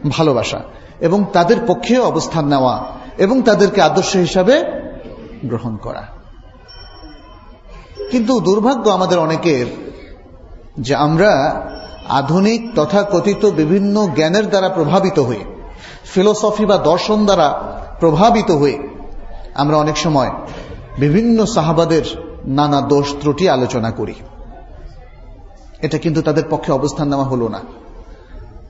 ভালোবাসা 0.10 0.60
এবং 1.00 1.26
তাদের 1.34 1.58
পক্ষে 1.68 2.00
অবস্থান 2.00 2.48
নেওয়া 2.48 2.99
এবং 3.20 3.42
তাদেরকে 3.42 3.82
আদর্শ 3.82 4.16
হিসাবে 4.16 4.64
গ্রহণ 5.46 5.78
করা। 5.78 6.04
কিন্তু 8.12 8.40
দুর্ভাগ্য 8.40 8.90
আমাদের 8.90 9.20
অনেকের 9.20 9.66
যে 10.80 10.96
আমরা 10.96 11.62
আধুনিক 12.10 12.72
তথা 12.76 13.04
কথিত 13.04 13.46
বিভিন্ন 13.46 14.08
জ্ঞানের 14.16 14.50
দ্বারা 14.50 14.70
প্রভাবিত 14.70 15.20
হয়ে 15.20 15.46
ফিলোসফি 16.14 16.66
বা 16.66 16.78
দর্শন 16.78 17.26
দ্বারা 17.26 17.48
প্রভাবিত 18.00 18.52
হয়ে 18.52 18.90
আমরা 19.56 19.78
অনেক 19.78 19.98
সময় 19.98 20.32
বিভিন্ন 20.98 21.46
সাহাবাদের 21.46 22.02
নানা 22.46 22.82
দোষ 22.82 23.16
ত্রুটি 23.22 23.50
আলোচনা 23.50 23.92
করি। 23.92 24.14
এটা 25.82 25.98
কিন্তু 25.98 26.22
তাদের 26.22 26.44
পক্ষে 26.50 26.72
অবস্থান 26.72 27.10
নেওয়া 27.10 27.26
হলো 27.26 27.48
না। 27.48 27.60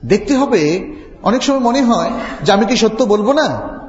দেখতে 0.04 0.36
হবে, 0.36 0.92
অনেক 1.22 1.42
সময় 1.42 1.58
মনে 1.58 1.82
হয় 1.82 2.10
যে 2.42 2.52
আমি 2.52 2.64
কি 2.64 2.76
সত্য 2.76 3.04
বলব 3.04 3.32
না? 3.32 3.80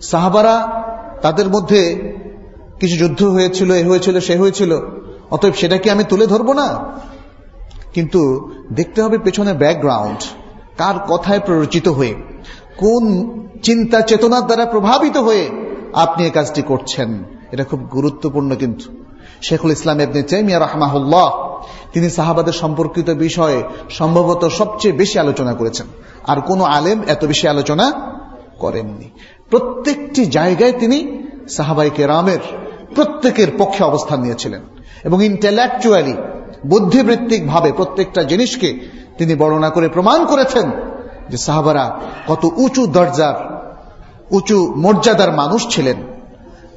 সাহাবারা 0.00 0.84
তাদের 1.22 1.48
মধ্যে 1.48 2.12
কিছু 2.80 2.96
যুদ্ধ 2.96 3.22
হয়েছিল, 3.22 3.72
এ 3.72 3.88
হয়েছিল, 3.88 4.20
সে 4.20 4.36
হয়েছিল। 4.36 4.78
অতএব 5.30 5.54
সেটা 5.54 5.76
কি 5.76 5.90
আমি 5.90 6.04
তুলে 6.04 6.26
ধরবো 6.26 6.52
না। 6.52 6.78
কিন্তু 7.94 8.50
দেখতে 8.72 9.02
হবে 9.02 9.18
পেছনে 9.18 9.52
ব্যাকগ্রাউন্ড 9.52 10.24
কার 10.78 10.98
কথায় 10.98 11.40
প্ররোচিত 11.40 11.88
হয়ে, 11.88 12.14
কোন 12.76 13.32
চিন্তা 13.62 14.00
চেতনার 14.00 14.46
দ্বারা 14.46 14.66
প্রভাবিত 14.66 15.16
হয়ে 15.16 15.50
আপনি 15.92 16.24
এই 16.24 16.30
কাজটি 16.30 16.62
করছেন। 16.62 17.24
এটা 17.52 17.64
খুব 17.64 17.80
গুরুত্বপূর্ণ 17.80 18.54
কিন্তু। 18.54 18.92
শেখুল 19.42 19.72
ইসলাম 19.72 20.00
এবনে 20.00 20.22
চেমিয়া 20.22 20.58
রহমাহুল্লাহ, 20.58 21.58
তিনি 21.92 22.10
সাহাবাদের 22.10 22.52
সম্পর্কিত 22.52 23.10
বিষয়ে 23.10 23.62
সম্ভবত 23.90 24.48
সবচেয়ে 24.48 24.96
বেশি 24.96 25.18
আলোচনা 25.18 25.54
করেছেন। 25.54 25.86
আর 26.26 26.40
কোনো 26.40 26.64
আলেম 26.64 27.02
এত 27.08 27.24
বেশি 27.24 27.48
আলোচনা 27.48 27.92
করেননি। 28.58 29.10
প্রত্যেকটি 29.50 30.26
জায়গায় 30.26 30.72
তিনি 30.72 31.28
সাহাবাই 31.50 31.90
কেরামের 31.90 32.38
প্রত্যেকের 32.94 33.48
পক্ষে 33.58 33.84
অবস্থান 33.84 34.20
নিয়েছিলেন 34.20 34.60
এবং 35.04 35.24
ইন্টেলেকচুয়ালি 35.24 36.14
বুদ্ধিবৃত্তিক 36.66 37.46
ভাবে 37.46 37.72
প্রত্যেকটা 37.72 38.22
জিনিসকে 38.22 38.98
তিনি 39.18 39.34
বর্ণনা 39.34 39.70
করে 39.70 39.88
প্রমাণ 39.88 40.26
করেছেন 40.26 40.70
যে 41.28 41.36
সাহাবারা 41.36 42.00
কত 42.28 42.48
উঁচু 42.56 42.86
দরজার, 42.86 43.68
উঁচু 44.30 44.74
মর্যাদার 44.76 45.32
মানুষ 45.32 45.68
ছিলেন। 45.68 45.96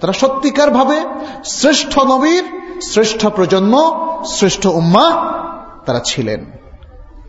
তারা 0.02 0.14
সত্যিকার 0.14 0.72
ভাবে 0.72 1.02
শ্রেষ্ঠ 1.46 2.00
নবীর, 2.00 2.44
শ্রেষ্ঠ 2.82 3.28
প্রজন্ম, 3.28 3.82
শ্রেষ্ঠ 4.26 4.68
উম্মা 4.68 5.34
তারা 5.86 6.02
ছিলেন। 6.06 6.46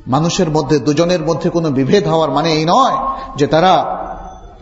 মানুষের 0.07 0.51
মধ্যে, 0.51 0.79
দুজনের 0.79 1.21
মধ্যে 1.21 1.51
কোনো 1.51 1.71
বিভেদ 1.71 2.09
হওয়ার 2.09 2.31
মানে 2.31 2.53
এই 2.53 2.65
নয় 2.69 2.97
যে 3.37 3.47
তারা 3.47 4.03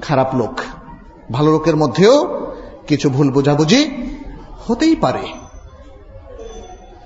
খারাপ 0.03 0.35
লোক। 0.35 0.61
ভালো 1.33 1.53
লোকের 1.53 1.77
মধ্যেও 1.77 2.15
কিছু 2.87 3.11
ভুল 3.11 3.31
বোঝাবুঝি 3.31 3.81
হতেই 4.67 4.97
পারে। 4.97 5.25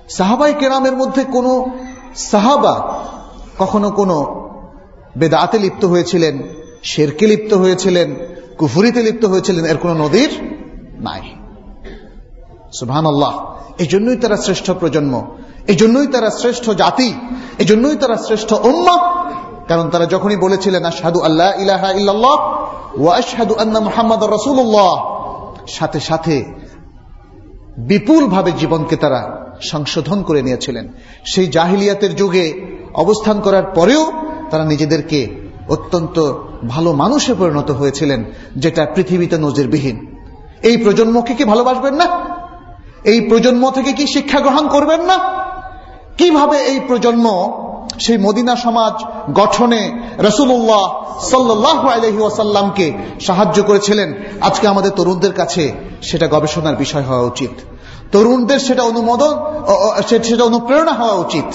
সাহাবাই 0.09 0.53
কেরামের 0.53 0.95
মধ্যে 0.95 1.23
কোনো 1.23 1.71
সাহাবা 2.15 2.93
কখনো 3.59 3.91
কোনো 3.91 4.17
বেদাতে 5.17 5.59
লিপ্ত 5.59 5.85
হয়েছিলেন, 5.85 6.43
শেরকে 6.83 7.27
লিপ্ত 7.27 7.53
হয়েছিলেন, 7.53 8.15
কুফুরিতে 8.57 9.01
লিপ্ত 9.03 9.25
হয়েছিলেন, 9.25 9.65
এর 9.65 9.77
কোনো 9.77 9.93
নদীর 9.93 10.29
নাই। 10.99 11.21
সুবহান 12.73 13.05
আল্লাহ 13.05 13.33
এই 13.77 13.87
জন্যই 13.87 14.15
তারা 14.15 14.37
শ্রেষ্ঠ 14.37 14.71
প্রজন্ম 14.71 15.13
এই 15.67 15.75
জন্যই 15.75 16.07
তারা 16.07 16.29
শ্রেষ্ঠ 16.29 16.69
জাতি 16.69 17.13
এই 17.59 17.65
জন্যই 17.65 17.95
তারা 17.95 18.15
শ্রেষ্ঠ 18.15 18.53
উম্মা। 18.53 18.97
কারণ 19.67 19.89
তারা 19.89 20.05
যখনই 20.05 20.35
বলেছিলেন, 20.35 20.85
আশহাদু 20.85 21.19
আল্লাহ 21.21 21.61
ইলাহা 21.61 21.91
ইল্লাল্লাহ 21.91 22.35
ওয়া 22.97 23.17
আশহাদু 23.17 23.55
আন্না 23.55 25.15
সাথে 25.67 25.99
সাথে 25.99 26.45
বিপুল 27.77 28.27
ভাবে 28.27 28.51
জীবনকে 28.51 28.95
তারা 28.95 29.45
সংশোধন 29.61 30.23
করে 30.23 30.41
নিয়েছিলেন। 30.41 30.87
সেই 31.25 31.47
জাহিলিয়াতের 31.47 32.15
যুগে 32.15 32.75
অবস্থান 32.93 33.39
করার 33.39 33.63
পরেও 33.63 34.11
তারা 34.49 34.65
নিজেদেরকে 34.65 35.27
অত্যন্ত 35.69 36.33
ভালো 36.67 36.93
মানুষে 36.93 37.33
পরিণত 37.33 37.71
হয়েছিলেন, 37.71 38.23
যেটা 38.55 38.85
পৃথিবীতে 38.85 39.37
নজিরবিহীন। 39.37 40.15
এই 40.63 40.77
প্রজন্মকে 40.77 41.33
কি 41.33 41.43
ভালোবাসবেন 41.43 41.93
না? 41.93 42.05
এই 43.03 43.21
প্রজন্ম 43.21 43.71
থেকে 43.71 43.93
কি 43.93 44.07
শিক্ষা 44.07 44.39
গ্রহণ 44.39 44.67
করবেন 44.67 45.01
না? 45.01 45.17
কীভাবে 46.17 46.57
এই 46.57 46.79
প্রজন্ম 46.79 47.25
সেই 47.99 48.17
মদিনা 48.17 48.55
সমাজ 48.55 48.93
গঠনে 49.33 49.81
রসুল্লাহ 50.19 50.83
সাল্লাহ 51.19 51.87
আলহি 51.89 52.17
ওয়াসাল্লামকে 52.17 52.93
সাহায্য 53.21 53.63
করেছিলেন। 53.63 54.13
আজকে 54.41 54.67
আমাদের 54.67 54.91
তরুণদের 54.91 55.33
কাছে 55.33 55.73
সেটা 56.01 56.27
গবেষণার 56.27 56.75
বিষয় 56.75 57.03
হওয়া 57.03 57.21
উচিত। 57.21 57.51
তরুণদের 58.11 58.59
সেটা 58.59 58.83
অনুমোদন 58.83 59.33
সেটা 60.23 60.43
অনুপ্রেরণা 60.43 60.93
হওয়া 60.93 61.13
উচিত। 61.13 61.45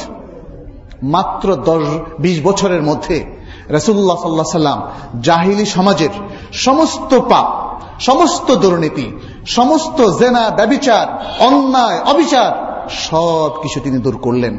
মাত্র 1.03 1.57
দশ, 1.57 1.87
বিশ 2.19 2.43
বছরের 2.45 2.83
মধ্যে 2.83 3.25
রসুল্লাহ 3.71 4.17
সাল্লাহ 4.17 4.45
সাল্লাম 4.45 4.83
জাহিলি 5.23 5.67
সমাজের 5.67 6.11
সমস্ত 6.53 7.19
পাপ, 7.19 7.47
সমস্ত 8.01 8.55
দুর্নীতি, 8.55 9.19
সমস্ত 9.47 9.99
জেনা, 10.19 10.51
ব্যবিচার, 10.51 11.05
অন্যায়, 11.41 11.99
অবিচার 12.01 12.51
সব 12.91 13.51
কিছু 13.63 13.81
তিনি 13.81 13.99
দূর 13.99 14.17
করলেন। 14.17 14.55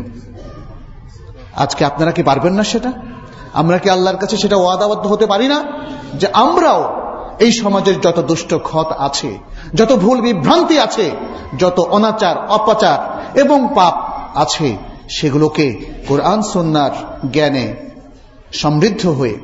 আজকে 1.55 1.85
আপনারা 1.85 2.11
কি 2.11 2.23
পারবেন 2.23 2.53
না 2.53 2.63
সেটা? 2.63 2.93
আমরা 3.53 3.77
কি 3.77 3.89
আল্লাহর 3.89 4.17
কাছে 4.17 4.37
সেটা 4.37 4.55
ওয়াদাবদ্ধ 4.55 5.07
হতে 5.07 5.25
পারি 5.25 5.47
না? 5.47 5.63
যে 6.13 6.27
আমরাও 6.33 7.01
এই 7.39 7.51
সমাজের 7.51 8.01
যত 8.01 8.19
দুষ্ট 8.19 8.53
ক্ষত 8.53 8.93
আছে, 8.97 9.37
যত 9.73 9.93
ভুল 9.93 10.21
বিভ্রান্তি 10.21 10.79
আছে, 10.79 11.11
যত 11.57 11.79
অনাচার, 11.79 12.47
অপাচার 12.47 13.21
এবং 13.39 13.67
পাপ 13.75 13.93
আছে, 14.37 14.77
সেগুলোকে 15.09 15.85
কোরআন 16.07 16.41
সন্ন্যার 16.41 16.91
জ্ঞানে 17.31 17.75
সমৃদ্ধ 18.53 19.07
হয়ে, 19.07 19.39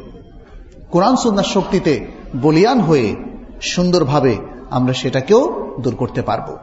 কোরআন 0.91 1.15
সন্ন্যার 1.15 1.43
শক্তিতে 1.43 2.07
বলিয়ান 2.41 2.79
হয়ে 2.79 3.15
সুন্দরভাবে 3.61 4.37
আমরা 4.69 4.93
সেটাকেও 4.93 5.71
দূর 5.79 5.95
করতে 5.95 6.21
পারব। 6.21 6.57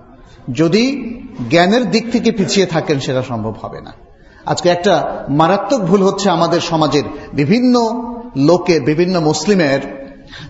যদি 0.53 1.15
জ্ঞানের 1.51 1.91
দিক 1.91 2.13
থেকে 2.13 2.31
পিছিয়ে 2.31 2.67
থাকেন, 2.67 2.99
সেটা 2.99 3.23
সম্ভব 3.23 3.55
হবে 3.63 3.81
না। 3.81 4.04
আজকে 4.47 4.69
একটা 4.69 5.25
মারাত্মক 5.29 5.81
ভুল 5.81 6.03
হচ্ছে 6.03 6.31
আমাদের 6.31 6.61
সমাজের 6.61 7.03
বিভিন্ন 7.33 8.03
লোকের, 8.37 8.83
বিভিন্ন 8.83 9.21
মুসলিমের, 9.21 9.81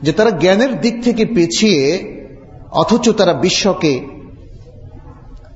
যে 0.03 0.13
তারা 0.13 0.31
জ্ঞানের 0.31 0.81
দিক 0.81 1.05
থেকে 1.05 1.25
পিছিয়ে, 1.25 2.15
অথচ 2.73 3.11
তারা 3.11 3.33
বিশ্বকে 3.33 4.07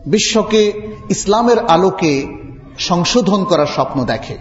বিশ্বকে, 0.07 0.72
ইসলামের 1.11 1.59
আলোকে 1.59 2.26
সংশোধন 2.78 3.45
করার 3.45 3.66
স্বপ্ন 3.66 4.05
দেখে। 4.05 4.36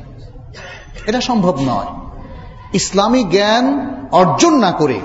এটা 1.07 1.21
সম্ভব 1.21 1.57
নয়। 1.61 1.85
ইসলামী 2.73 3.23
জ্ঞান 3.23 3.95
অর্জন 4.11 4.53
না 4.53 4.71
করে, 4.71 4.99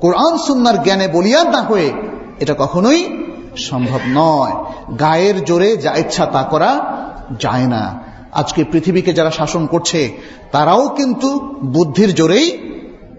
কোরআন 0.00 0.38
সুন্নার 0.38 0.82
জ্ঞানে 0.82 1.08
বলিয়ান 1.08 1.50
না 1.50 1.62
হয়ে 1.62 1.92
এটা 2.40 2.54
কখনোই 2.58 3.24
সম্ভব 3.56 4.00
নয়। 4.08 4.50
গায়ের 4.96 5.44
জোরে 5.44 5.76
যা 5.76 5.94
ইচ্ছা 5.96 6.26
তা 6.26 6.42
করা 6.42 6.98
যায় 7.40 7.66
না। 7.66 8.07
আজকে 8.32 8.64
পৃথিবীকে 8.64 9.12
যারা 9.12 9.30
শাসন 9.30 9.66
করছে, 9.66 10.12
তারাও 10.52 10.88
কিন্তু 10.88 11.38
বুদ্ধির 11.64 12.14
জোরেই 12.14 12.58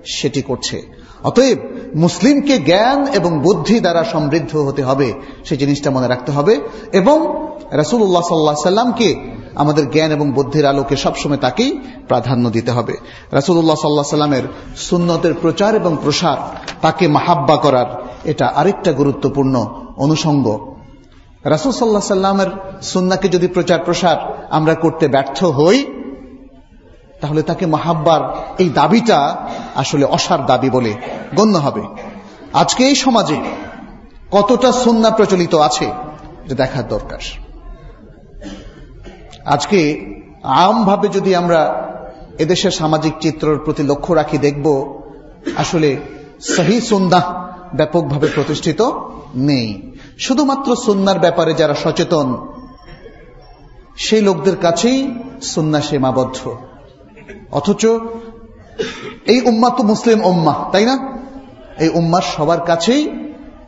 সেটি 0.06 0.42
করছে। 0.42 1.00
অতএব 1.24 1.58
মুসলিমকে 1.96 2.58
জ্ঞান 2.58 3.08
এবং 3.08 3.40
বুদ্ধি 3.40 3.80
দ্বারা 3.80 4.04
সমৃদ্ধ 4.04 4.56
হতে 4.56 4.84
হবে 4.84 5.14
সেই 5.46 5.58
জিনিসটা 5.58 5.92
মনে 5.92 6.08
রাখতে 6.08 6.32
হবে 6.32 6.60
এবং 6.92 7.50
রাসুল্লাহ 7.72 8.22
সাল্লাহ 8.22 8.56
সাল্লামকে 8.56 9.16
আমাদের 9.56 9.92
জ্ঞান 9.92 10.12
এবং 10.12 10.32
বুদ্ধির 10.32 10.66
আলোকে 10.66 10.96
সবসময় 10.96 11.38
তাকেই 11.38 11.80
প্রাধান্য 12.08 12.50
দিতে 12.50 12.72
হবে। 12.72 12.98
রাসুল্লাহ 13.32 13.76
সাল্লাহ 13.76 14.04
সাল্লামের 14.04 14.44
সুন্নতের 14.78 15.34
প্রচার 15.42 15.76
এবং 15.76 15.98
প্রসার 16.04 16.38
তাকে 16.82 17.08
মাহাব্বা 17.08 17.56
করার 17.56 17.86
এটা 18.24 18.48
আরেকটা 18.48 18.92
গুরুত্বপূর্ণ 18.92 19.66
অনুষঙ্গ। 19.98 20.76
রাসুল 21.44 21.72
সাল্লাহ 21.72 22.02
সাল্লামের 22.02 22.48
সুন্নাকে 22.82 23.30
যদি 23.30 23.48
প্রচার 23.48 23.80
প্রসার 23.80 24.18
আমরা 24.50 24.76
করতে 24.76 25.08
ব্যর্থ 25.08 25.44
হই, 25.44 25.86
তাহলে 27.22 27.42
তাকে 27.42 27.66
মাহাব্বার 27.66 28.22
এই 28.58 28.70
দাবিটা 28.70 29.36
আসলে 29.76 30.06
অসার 30.06 30.46
দাবি 30.46 30.70
বলে 30.70 30.94
গণ্য 31.36 31.58
হবে। 31.58 31.84
আজকে 32.54 32.84
এই 32.84 32.96
সমাজে 32.96 33.38
কতটা 34.32 34.72
সুন্না 34.72 35.10
প্রচলিত 35.10 35.56
আছে, 35.56 35.86
এটা 36.46 36.56
দেখার 36.56 36.88
দরকার। 36.88 37.20
আজকে 39.46 39.80
আমভাবে 40.44 41.08
যদি 41.08 41.36
আমরা 41.36 41.90
এদেশের 42.38 42.72
সামাজিক 42.72 43.14
চিত্রর 43.20 43.60
প্রতি 43.60 43.84
লক্ষ্য 43.84 44.14
রাখি, 44.14 44.38
দেখব 44.38 44.96
আসলে 45.58 45.98
সহি 46.40 46.82
সুন্না 46.82 47.20
ব্যাপকভাবে 47.76 48.28
প্রতিষ্ঠিত 48.36 48.82
নেই। 49.36 49.92
শুধুমাত্র 50.20 50.76
সুন্নার 50.76 51.20
ব্যাপারে 51.20 51.54
যারা 51.54 51.74
সচেতন, 51.74 52.28
সেই 53.98 54.22
লোকদের 54.22 54.56
কাছেই 54.56 55.14
সুন্না 55.42 55.82
সীমাবদ্ধ। 55.82 56.38
অথচ 57.52 57.86
এই 59.26 59.42
উম্মা 59.42 59.70
তো 59.70 59.84
মুসলিম 59.84 60.26
উম্মা 60.26 60.54
তাই 60.72 60.86
না? 60.86 60.96
এই 61.80 61.90
উম্মার 61.90 62.22
সবার 62.22 62.62
কাছেই 62.62 63.02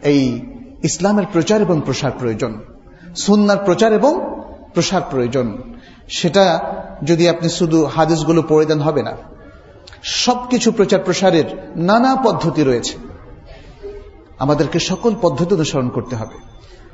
এই 0.04 0.42
ইসলামের 0.84 1.26
প্রচার 1.34 1.62
এবং 1.62 1.82
প্রসার 1.86 2.12
প্রয়োজন, 2.20 2.52
সুন্নার 3.16 3.58
প্রচার 3.58 3.94
এবং 3.94 4.14
প্রসার 4.74 5.02
প্রয়োজন। 5.10 5.58
সেটা 6.10 6.60
যদি 7.04 7.30
আপনি 7.30 7.50
শুধু 7.50 7.86
হাদিসগুলো 7.86 8.44
পড়ে 8.50 8.66
দেন, 8.66 8.80
হবে 8.80 9.04
না। 9.04 9.14
সবকিছু 10.04 10.72
প্রচার 10.72 11.00
প্রসারের 11.00 11.46
নানা 11.76 12.16
পদ্ধতি 12.16 12.64
রয়েছে। 12.64 13.11
আমাদেরকে 14.42 14.80
সকল 14.80 15.16
পদ্ধতি 15.22 15.56
অনুসরণ 15.56 15.90
করতে 15.90 16.16
হবে। 16.16 16.36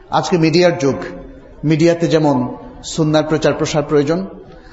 আজকে 0.09 0.37
মিডিয়ার 0.37 0.77
যুগ। 0.77 0.95
মিডিয়াতে 1.63 2.07
যেমন 2.07 2.55
সুন্নার 2.83 3.23
প্রচার 3.23 3.53
প্রসার 3.53 3.83
প্রয়োজন, 3.83 4.27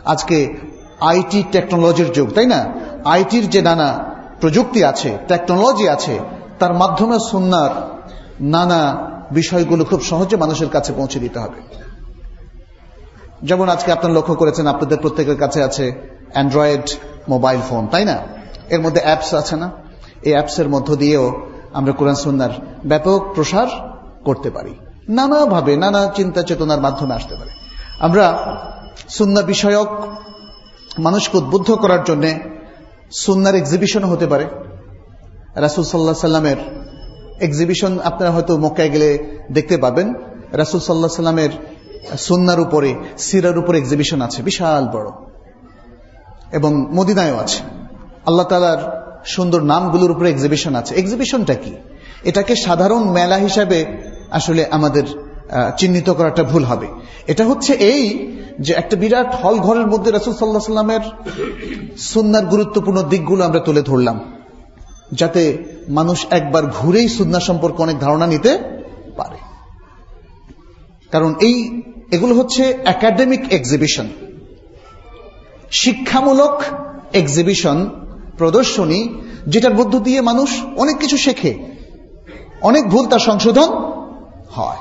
আজকে 0.04 0.54
আইটি 1.00 1.44
টেকনোলজির 1.52 2.12
যুগ, 2.12 2.30
তাই 2.30 2.46
না? 2.46 2.66
আইটির 3.04 3.50
যে 3.50 3.62
নানা 3.62 4.04
প্রযুক্তি 4.40 4.84
আছে, 4.84 5.18
টেকনোলজি 5.28 5.88
আছে, 5.88 6.18
তার 6.58 6.74
মাধ্যমে 6.74 7.18
সুন্নার 7.30 7.70
নানা 8.40 9.10
বিষয়গুলো 9.32 9.84
খুব 9.84 10.02
সহজে 10.02 10.36
মানুষের 10.36 10.68
কাছে 10.68 10.92
পৌঁছে 10.92 11.18
দিতে 11.20 11.38
হবে। 11.38 11.62
যেমন 13.42 13.68
আজকে 13.68 13.92
আপনারা 13.92 14.14
লক্ষ্য 14.14 14.34
করেছেন, 14.34 14.66
আপনাদের 14.66 14.98
প্রত্যেকের 14.98 15.36
কাছে 15.36 15.62
আছে 15.62 15.92
অ্যান্ড্রয়েড 16.32 16.90
মোবাইল 17.28 17.60
ফোন, 17.60 17.86
তাই 17.86 18.04
না? 18.04 18.18
এর 18.70 18.80
মধ্যে 18.80 19.00
অ্যাপস 19.00 19.34
আছে 19.34 19.56
না? 19.56 19.70
এই 20.22 20.32
অ্যাপসের 20.32 20.68
মধ্য 20.68 20.96
দিয়েও 20.96 21.53
আমরা 21.74 21.92
কোরআন 21.92 22.14
সুন্নার 22.14 22.50
ব্যাপক 22.86 23.32
প্রসার 23.34 23.66
করতে 24.24 24.50
পারি। 24.50 24.74
নানাভাবে 25.08 25.76
নানা 25.76 26.06
চিন্তা 26.06 26.42
চেতনার 26.42 26.80
মাধ্যমে 26.80 27.14
আসতে 27.14 27.34
পারে। 27.34 27.50
আমরা 27.98 28.56
সুন্না 29.08 29.42
বিষয়ক 29.42 29.88
মানুষকে 30.98 31.38
উদ্বুদ্ধ 31.38 31.70
করার 31.70 32.04
জন্য 32.04 32.26
সুন্নার 33.12 33.54
এক্সিবিশন 33.54 34.04
হতে 34.04 34.26
পারে। 34.26 34.46
রাসুল 35.54 35.84
সাল্লাহ 35.84 36.14
সাল্লামের 36.14 36.56
এক্সিবিশন 37.40 37.98
আপনারা 38.04 38.32
হয়তো 38.32 38.58
মক্কায় 38.58 38.90
গেলে 38.90 39.40
দেখতে 39.52 39.76
পাবেন। 39.76 40.14
রাসুল 40.52 40.80
সাল্লাহ 40.80 41.10
সাল্লামের 41.10 41.50
সুন্নার 42.18 42.60
উপরে, 42.60 42.94
সিরার 43.18 43.58
উপরে 43.58 43.78
এক্সিবিশন 43.78 44.20
আছে, 44.20 44.42
বিশাল 44.42 44.88
বড়। 44.88 45.10
এবং 46.52 46.94
মদিনায়ও 46.94 47.36
আছে। 47.36 47.62
আল্লাহ 48.26 48.46
তালার 48.46 49.03
সুন্দর 49.24 49.62
নামগুলোর 49.62 50.10
উপরে 50.10 50.30
এক্সিবিশন 50.30 50.74
আছে। 50.74 50.94
এক্সিবিশনটা 50.94 51.54
কি? 51.54 51.72
এটাকে 52.24 52.56
সাধারণ 52.56 53.04
মেলা 53.04 53.36
হিসাবে 53.36 53.84
আসলে 54.30 54.66
আমাদের 54.66 55.02
চিহ্নিত 55.76 56.10
করাটা 56.10 56.42
ভুল 56.42 56.64
হবে। 56.64 56.86
এটা 57.26 57.44
হচ্ছে 57.44 57.72
এই 57.72 58.32
যে 58.60 58.74
একটা 58.74 58.96
বিরাট 58.96 59.34
হল 59.34 59.54
ঘরের 59.54 59.86
মধ্যে 59.86 60.10
রাসুল 60.10 60.34
সাল্লাহ 60.34 60.62
সাল্লামের 60.62 61.00
সুন্নার 61.98 62.46
গুরুত্বপূর্ণ 62.46 63.02
দিকগুলো 63.02 63.44
আমরা 63.44 63.60
তুলে 63.60 63.82
ধরলাম। 63.82 64.20
যাতে 65.12 65.58
মানুষ 65.88 66.26
একবার 66.30 66.66
ঘুরেই 66.66 67.08
সুন্না 67.08 67.40
সম্পর্কে 67.40 67.82
অনেক 67.82 67.98
ধারণা 67.98 68.26
নিতে 68.26 68.58
পারে। 69.16 69.36
কারণ 71.10 71.34
এই, 71.40 71.82
এগুলো 72.10 72.34
হচ্ছে 72.34 72.62
একাডেমিক 72.84 73.52
এক্সিবিশন 73.52 74.08
শিক্ষামূলক 75.70 76.62
এক্সিবিশন 77.12 77.90
প্রদর্শনী, 78.38 79.14
যেটার 79.46 79.74
মধ্য 79.74 79.98
দিয়ে 79.98 80.20
মানুষ 80.20 80.62
অনেক 80.76 80.98
কিছু 80.98 81.16
শেখে। 81.16 81.54
অনেক 82.62 82.88
ভুল 82.88 83.06
তার 83.06 83.18
সংশোধন 83.18 83.68
হয়। 84.50 84.76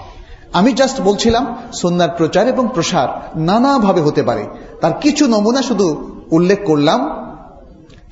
আমি 0.53 0.73
জাস্ট 0.73 1.01
বলছিলাম, 1.01 1.57
সন্ন্যার 1.73 2.09
প্রচার 2.09 2.47
এবং 2.47 2.69
প্রসার 2.73 3.39
নানাভাবে 3.39 4.01
হতে 4.01 4.23
পারে। 4.23 4.47
তার 4.81 4.93
কিছু 4.93 5.27
নমুনা 5.27 5.61
শুধু 5.61 6.11
উল্লেখ 6.31 6.59
করলাম। 6.65 7.09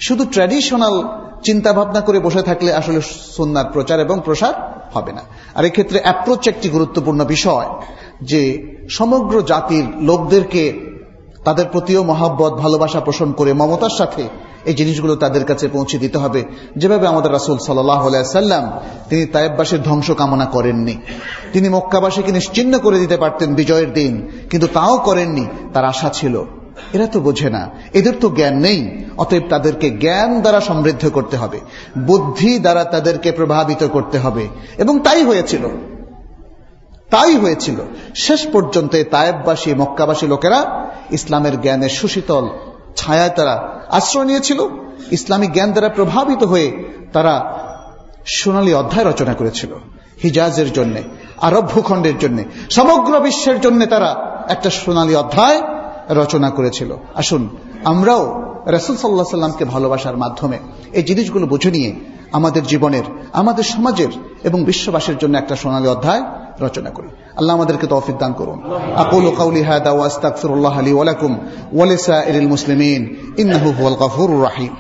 শুধু 0.02 0.26
ট্র্যাডিশনাল 0.26 1.04
চিন্তা 1.44 1.74
ভাবনা 1.74 2.02
করে 2.02 2.20
বসে 2.20 2.42
থাকলে 2.42 2.74
আসলে 2.74 3.02
সন্ন্যার 3.38 3.66
প্রচার 3.74 4.00
এবং 4.00 4.22
প্রসার 4.26 4.84
হবে 4.94 5.14
না। 5.14 5.22
আর 5.56 5.66
এক্ষেত্রে 5.66 6.00
অ্যাপ্রোচ 6.00 6.48
একটি 6.48 6.70
গুরুত্বপূর্ণ 6.70 7.26
বিষয়, 7.26 7.66
যে 8.22 8.72
সমগ্র 8.90 9.42
জাতির 9.42 9.86
লোকদেরকে 10.02 10.80
তাদের 11.44 11.66
প্রতিও 11.72 12.04
মহাব্বত, 12.04 12.54
ভালোবাসা 12.54 13.00
পোষণ 13.00 13.32
করে 13.32 13.54
মমতার 13.54 13.90
সাথে 13.90 14.24
এই 14.66 14.74
জিনিসগুলো 14.74 15.16
তাদের 15.16 15.46
কাছে 15.46 15.68
পৌঁছে 15.68 15.98
দিতে 15.98 16.18
হবে। 16.18 16.44
যেভাবে 16.78 17.08
আমাদের 17.08 17.34
রাসুল 17.34 17.58
সাল্লাম 17.58 18.80
তিনি 19.10 19.26
তায়েববাসীর 19.26 19.82
ধ্বংস 19.82 20.12
কামনা 20.12 20.46
করেননি। 20.46 20.98
তিনি 21.54 21.70
মক্কাবাসীকে 21.70 22.32
নিশ্চিন্ন 22.32 22.80
করে 22.80 23.00
দিতে 23.00 23.18
পারতেন 23.18 23.56
বিজয়ের 23.56 23.94
দিন, 23.94 24.28
কিন্তু 24.50 24.68
তাও 24.74 24.98
করেননি, 24.98 25.48
তার 25.74 25.86
আশা 25.86 26.10
ছিল। 26.10 26.44
এরা 26.94 27.08
তো 27.08 27.20
বোঝে 27.20 27.50
না, 27.50 27.70
এদের 27.94 28.14
তো 28.22 28.30
জ্ঞান 28.30 28.58
নেই, 28.58 29.06
অতএব 29.18 29.44
তাদেরকে 29.50 29.90
জ্ঞান 29.90 30.42
দ্বারা 30.42 30.62
সমৃদ্ধ 30.62 31.10
করতে 31.10 31.38
হবে, 31.38 31.60
বুদ্ধি 31.98 32.60
দ্বারা 32.60 32.84
তাদেরকে 32.84 33.32
প্রভাবিত 33.32 33.88
করতে 33.88 34.20
হবে। 34.20 34.48
এবং 34.78 35.00
তাই 35.00 35.24
হয়েছিল। 35.24 35.68
তাই 37.10 37.36
হয়েছিল। 37.36 37.76
শেষ 38.16 38.48
পর্যন্ত 38.48 39.04
তায়েববাসী, 39.12 39.74
মক্কাবাসী 39.74 40.28
লোকেরা 40.28 40.90
ইসলামের 41.12 41.62
জ্ঞানের 41.62 41.90
সুশীতল 41.90 42.50
ছায়ায় 42.96 43.30
তারা 43.30 43.70
আশ্রয় 43.90 44.26
নিয়েছিল। 44.26 44.60
ইসলামিক 45.12 45.54
জ্ঞান 45.54 45.72
দ্বারা 45.72 45.90
প্রভাবিত 45.90 46.44
হয়ে 46.44 46.84
তারা 47.14 47.34
সোনালী 48.26 48.74
অধ্যায় 48.74 49.12
রচনা 49.12 49.34
করেছিল, 49.34 49.72
হিজাজের 50.24 50.74
জন্য 50.74 50.96
আরব 51.42 51.68
ভূখণ্ডের 51.68 52.18
জন্য, 52.20 52.44
সমগ্র 52.70 53.20
বিশ্বের 53.20 53.62
জন্য 53.62 53.86
তারা 53.86 54.10
একটা 54.50 54.70
সোনালী 54.70 55.16
অধ্যায় 55.16 55.62
রচনা 56.10 56.50
করেছিল। 56.50 56.96
আসুন, 57.16 57.50
আমরাও 57.84 58.24
রসুল 58.68 58.96
সাল্লাহ 58.96 59.26
সাল্লামকে 59.26 59.66
ভালোবাসার 59.66 60.18
মাধ্যমে 60.18 60.60
এই 60.92 61.04
জিনিসগুলো 61.04 61.46
বুঝে 61.48 61.72
নিয়ে 61.72 61.96
আমাদের 62.32 62.64
জীবনের, 62.64 63.04
আমাদের 63.34 63.64
সমাজের 63.64 64.12
এবং 64.44 64.64
বিশ্ববাসীর 64.64 65.18
জন্য 65.18 65.38
একটা 65.38 65.56
সোনালী 65.56 65.88
অধ্যায় 65.88 66.24
রচনা 66.61 66.91
করি 66.91 67.09
আল্লাহ 67.37 67.53
আমাদেরকে 67.55 67.87
তৌফিক 67.87 68.17
দান 68.17 68.33
করুন 68.33 68.59
আকুল 69.05 69.27
কাউলি 69.39 69.63
হাদা 69.69 69.91
ওয়া 69.91 70.07
আস্তাগফিরুল্লাহ 70.07 70.75
লি 70.87 70.93
ওয়া 70.93 71.05
লাকুম 71.05 71.33
ওয়া 71.73 71.87
লিসাইরিল 71.87 72.49
মুসলিমিন 72.55 73.03
ইন্নাহু 73.37 73.69
হুয়াল 73.79 73.97
গফুরুর 74.03 74.43
রাহিম 74.43 74.73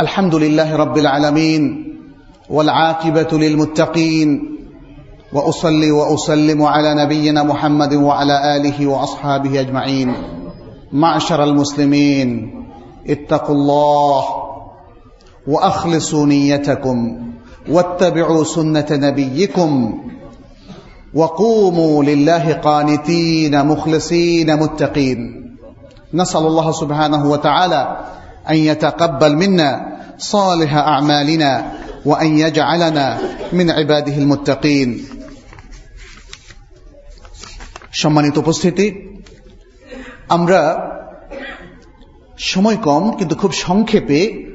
الحمد 0.00 0.34
لله 0.34 0.76
رب 0.76 0.96
العالمين 0.98 1.62
والعاقبة 2.50 3.30
للمتقين 3.34 4.28
وأصلي 5.32 5.90
وأسلم 5.90 6.62
على 6.64 6.94
نبينا 6.94 7.42
محمد 7.42 7.94
وعلى 7.96 8.56
آله 8.56 8.86
وأصحابه 8.86 9.60
أجمعين 9.60 10.08
معشر 10.92 11.44
المسلمين 11.44 12.28
اتقوا 13.08 13.54
الله 13.54 14.24
وأخلصوا 15.46 16.26
نيتكم 16.26 16.98
واتبعوا 17.68 18.44
سنة 18.44 18.86
نبيكم 18.90 19.70
وقوموا 21.14 22.04
لله 22.04 22.52
قانتين 22.52 23.66
مخلصين 23.66 24.56
متقين 24.56 25.18
نسأل 26.14 26.46
الله 26.46 26.72
سبحانه 26.72 27.30
وتعالى 27.30 27.82
أن 28.50 28.56
يتقبل 28.56 29.36
منا 29.36 29.70
صالح 30.18 30.74
أعمالنا 30.74 31.72
وأن 32.04 32.38
يجعلنا 32.38 33.18
من 33.52 33.70
عباده 33.70 34.16
المتقين 34.18 34.90
সম্মানিত 38.02 38.36
উপস্থিতি 38.42 38.86
আমরা 40.29 40.59
সময় 42.37 42.77
কম, 42.77 43.11
কিন্তু 43.11 43.35
খুব 43.35 43.51
সংক্ষেপে 43.51 44.45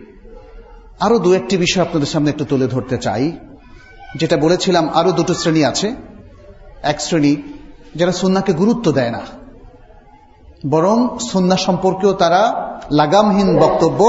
আরও 1.01 1.19
দু 1.19 1.33
একটি 1.35 1.57
বিষয় 1.57 1.83
আপনাদের 1.83 2.07
সামনে 2.07 2.31
একটু 2.31 2.45
তুলে 2.45 2.67
ধরতে 2.67 2.99
চাই। 2.99 3.33
যেটা 4.17 4.37
বলেছিলাম, 4.37 4.89
আরও 4.89 5.13
দুটো 5.13 5.35
শ্রেণি 5.35 5.65
আছে। 5.65 5.95
এক 6.83 7.01
শ্রেণি 7.01 7.43
যারা 7.95 8.13
সন্নাকে 8.13 8.53
গুরুত্ব 8.53 8.93
দেয় 8.93 9.11
না, 9.11 9.21
বরং 10.71 11.19
সন্না 11.21 11.57
সম্পর্কেও 11.57 12.13
তারা 12.13 12.41
লাগামহীন 12.91 13.59
বক্তব্য 13.59 14.01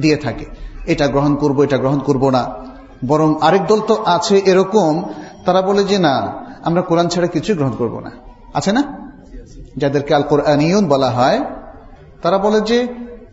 দিয়ে 0.00 0.16
থাকে। 0.16 0.44
এটা 0.86 1.06
গ্রহণ 1.06 1.36
করব, 1.36 1.62
এটা 1.62 1.78
গ্রহণ 1.78 1.98
করব 1.98 2.30
না। 2.30 2.54
বরং 3.06 3.34
আরেক 3.40 3.66
দল 3.66 3.80
তো 3.80 4.02
আছে 4.04 4.38
এরকম, 4.38 5.02
তারা 5.44 5.62
বলে 5.62 5.84
যে 5.84 5.98
না, 5.98 6.44
আমরা 6.64 6.82
কোরআন 6.82 7.08
ছাড়া 7.08 7.26
কিছুই 7.26 7.56
গ্রহণ 7.56 7.74
করব 7.76 8.00
না। 8.00 8.10
আছে 8.54 8.72
না? 8.72 9.05
যাদেরকে 9.76 10.14
আল 10.14 10.22
কোরআনিয়ন 10.22 10.88
বলা 10.88 11.10
হয়, 11.10 11.44
তারা 12.22 12.38
বলে 12.38 12.60
যে 12.60 12.88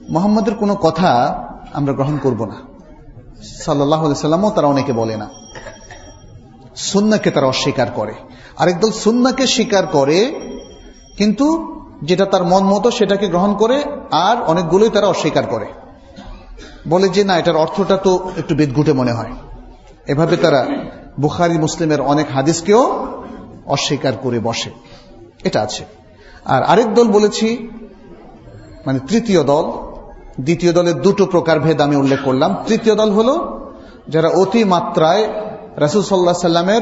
মোহাম্মদের 0.10 0.56
কোনো 0.56 0.76
কথা 0.76 1.44
আমরা 1.74 1.94
গ্রহণ 1.94 2.18
করব 2.18 2.46
না। 2.46 2.56
সাল্লাহ 3.44 4.50
তারা 4.50 4.68
অনেকে 4.68 4.94
বলে 4.94 5.18
না। 5.18 5.30
সুন্নাকে 6.76 7.32
তারা 7.32 7.46
অস্বীকার 7.46 7.88
করে। 7.96 8.14
আরেক 8.58 8.80
দল 8.80 8.91
সুন্নাকে 8.91 9.48
স্বীকার 9.48 9.88
করে, 9.88 10.39
কিন্তু 11.18 11.76
যেটা 12.04 12.26
তার 12.26 12.44
মন 12.44 12.64
মতো 12.64 12.91
সেটাকে 12.91 13.28
গ্রহণ 13.28 13.54
করে, 13.54 13.84
আর 14.12 14.44
অনেকগুলোই 14.44 14.89
তারা 14.89 15.08
অস্বীকার 15.08 15.44
করে। 15.46 15.66
বলে 16.88 17.10
যে 17.10 17.24
না, 17.24 17.38
এটার 17.38 17.56
অর্থটা 17.56 17.98
তো 17.98 18.32
একটু 18.38 18.56
বিদঘুটে 18.56 18.94
মনে 18.94 19.12
হয়। 19.12 19.32
এভাবে 20.08 20.38
তারা 20.38 20.68
বুখারি, 21.20 21.58
মুসলিমের 21.58 22.02
অনেক 22.02 22.32
হাদিসকেও 22.32 23.08
অস্বীকার 23.66 24.14
করে 24.22 24.39
বসে। 24.39 24.70
এটা 25.44 25.62
আছে। 25.62 26.03
আর 26.46 26.64
আরেক 26.64 26.94
দল 26.94 27.08
বলেছি 27.08 27.70
মানে 28.86 29.00
তৃতীয় 29.00 29.44
দল, 29.44 29.72
দ্বিতীয় 30.41 30.74
দলের 30.74 31.02
দুটো 31.02 31.26
প্রকার 31.26 31.60
ভেদ 31.60 31.82
আমি 31.82 31.96
উল্লেখ 31.96 32.20
করলাম। 32.26 32.56
তৃতীয় 32.68 32.96
দল 32.96 33.12
হলো 33.12 33.60
যারা 34.10 34.28
অতি 34.28 34.64
মাত্রায় 34.64 35.30
রাসুল 35.78 36.04
সাল্লাহ 36.04 36.34
সাল্লামের 36.34 36.82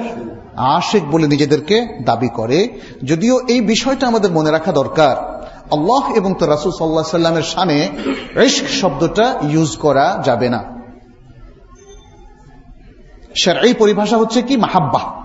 আশেক 0.57 1.11
বলে 1.11 1.27
নিজেদেরকে 1.27 1.87
দাবি 2.05 2.29
করে। 2.29 2.79
যদিও 3.03 3.39
এই 3.47 3.61
বিষয়টা 3.61 4.07
আমাদের 4.07 4.31
মনে 4.31 4.51
রাখা 4.51 4.71
দরকার, 4.71 5.41
আল্লাহ 5.71 6.11
এবং 6.15 6.33
তো 6.33 6.45
রাসুল 6.45 6.71
সাল্লাহ 6.71 7.03
সাল্লামের 7.03 7.43
সানে 7.43 7.89
রিস্ক 8.35 8.65
শব্দটা 8.67 9.39
ইউজ 9.49 9.77
করা 9.77 10.21
যাবে 10.25 10.49
না। 10.49 10.63
এই 13.63 13.73
পরিভাষা 13.73 14.17
হচ্ছে 14.17 14.41
কি? 14.41 14.57
মাহাব্বা। 14.57 15.20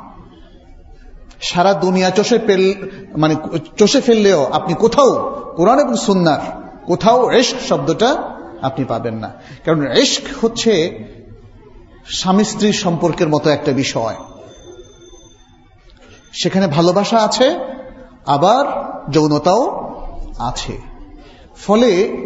সারা 1.43 1.75
দুনিয়া 1.75 2.11
চষে 2.11 2.39
ফেল 2.39 2.89
মানে 3.17 3.35
চষে 3.77 4.01
ফেললেও 4.01 4.47
আপনি 4.53 4.75
কোথাও 4.75 5.43
কোরআন 5.57 5.79
এবং 5.79 5.97
সুন্নার 5.97 6.39
কোথাও 6.87 7.29
রেস্ক 7.29 7.67
শব্দটা 7.69 8.39
আপনি 8.63 8.85
পাবেন 8.85 9.15
না। 9.15 9.31
কারণ 9.65 9.81
রেস্ক 9.81 10.45
হচ্ছে 10.45 11.05
স্বামী 12.07 12.45
স্ত্রীর 12.45 12.73
সম্পর্কের 12.73 13.29
মতো 13.29 13.51
একটা 13.51 13.73
বিষয়। 13.73 14.15
সেখানে 16.33 16.67
ভালোবাসা 16.67 17.19
আছে, 17.19 17.59
আবার 18.27 18.65
যৌনতাও 19.11 19.95
আছে। 20.39 20.81
ফলে 21.67 22.17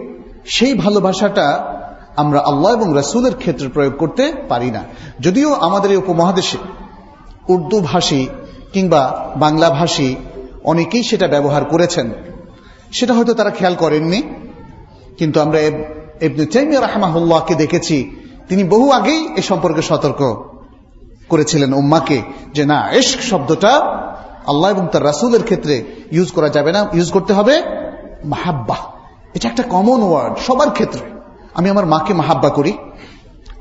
সেই 0.45 0.75
ভালোবাসাটা 0.75 1.77
আমরা 2.17 2.41
আল্লাহ 2.41 2.73
এবং 2.73 2.93
রসুলের 2.99 3.37
ক্ষেত্রে 3.37 3.69
প্রয়োগ 3.69 3.97
করতে 3.99 4.33
পারি 4.49 4.71
না। 4.71 4.85
যদিও 5.21 5.55
আমাদের 5.55 5.91
এই 5.91 5.97
উপমহাদেশে 5.97 6.59
উর্দু 7.49 7.81
ভাষী 7.81 8.29
কিংবা 8.73 9.33
বাংলা 9.37 9.71
ভাষী 9.71 10.16
অনেকেই 10.64 11.03
সেটা 11.03 11.29
ব্যবহার 11.29 11.64
করেছেন। 11.64 12.11
সেটা 12.93 13.14
হয়তো 13.14 13.35
তারা 13.35 13.51
খেয়াল 13.51 13.75
করেননি, 13.75 14.23
কিন্তু 15.18 15.41
আমরা 15.41 15.59
এবনে 16.21 16.47
চাইমিয়া 16.47 16.81
রাহমাহুল্লাহকে 16.81 17.55
দেখেছি, 17.55 18.16
তিনি 18.49 18.64
বহু 18.64 18.91
আগেই 18.91 19.29
এ 19.37 19.43
সম্পর্কে 19.43 19.83
সতর্ক 19.83 20.21
করেছিলেন 21.29 21.73
উম্মাকে 21.73 22.23
যে, 22.55 22.64
না 22.64 22.91
এশক 22.93 23.21
শব্দটা 23.23 23.73
আল্লাহ 24.47 24.71
এবং 24.71 24.89
তার 24.93 25.05
রাসুলের 25.05 25.43
ক্ষেত্রে 25.43 25.85
ইউজ 26.12 26.33
করা 26.33 26.49
যাবে 26.49 26.73
না, 26.73 26.89
ইউজ 26.93 27.12
করতে 27.12 27.33
হবে 27.33 27.62
মাহাব্বা। 28.25 28.77
এটা 29.35 29.49
একটা 29.49 29.62
কমন 29.62 30.03
ওয়ার্ড 30.03 30.39
সবার 30.39 30.71
ক্ষেত্রে। 30.71 31.01
আমি 31.55 31.71
আমার 31.71 31.87
মাকে 31.87 32.14
মাহাব্বা 32.14 32.49
করি 32.49 32.73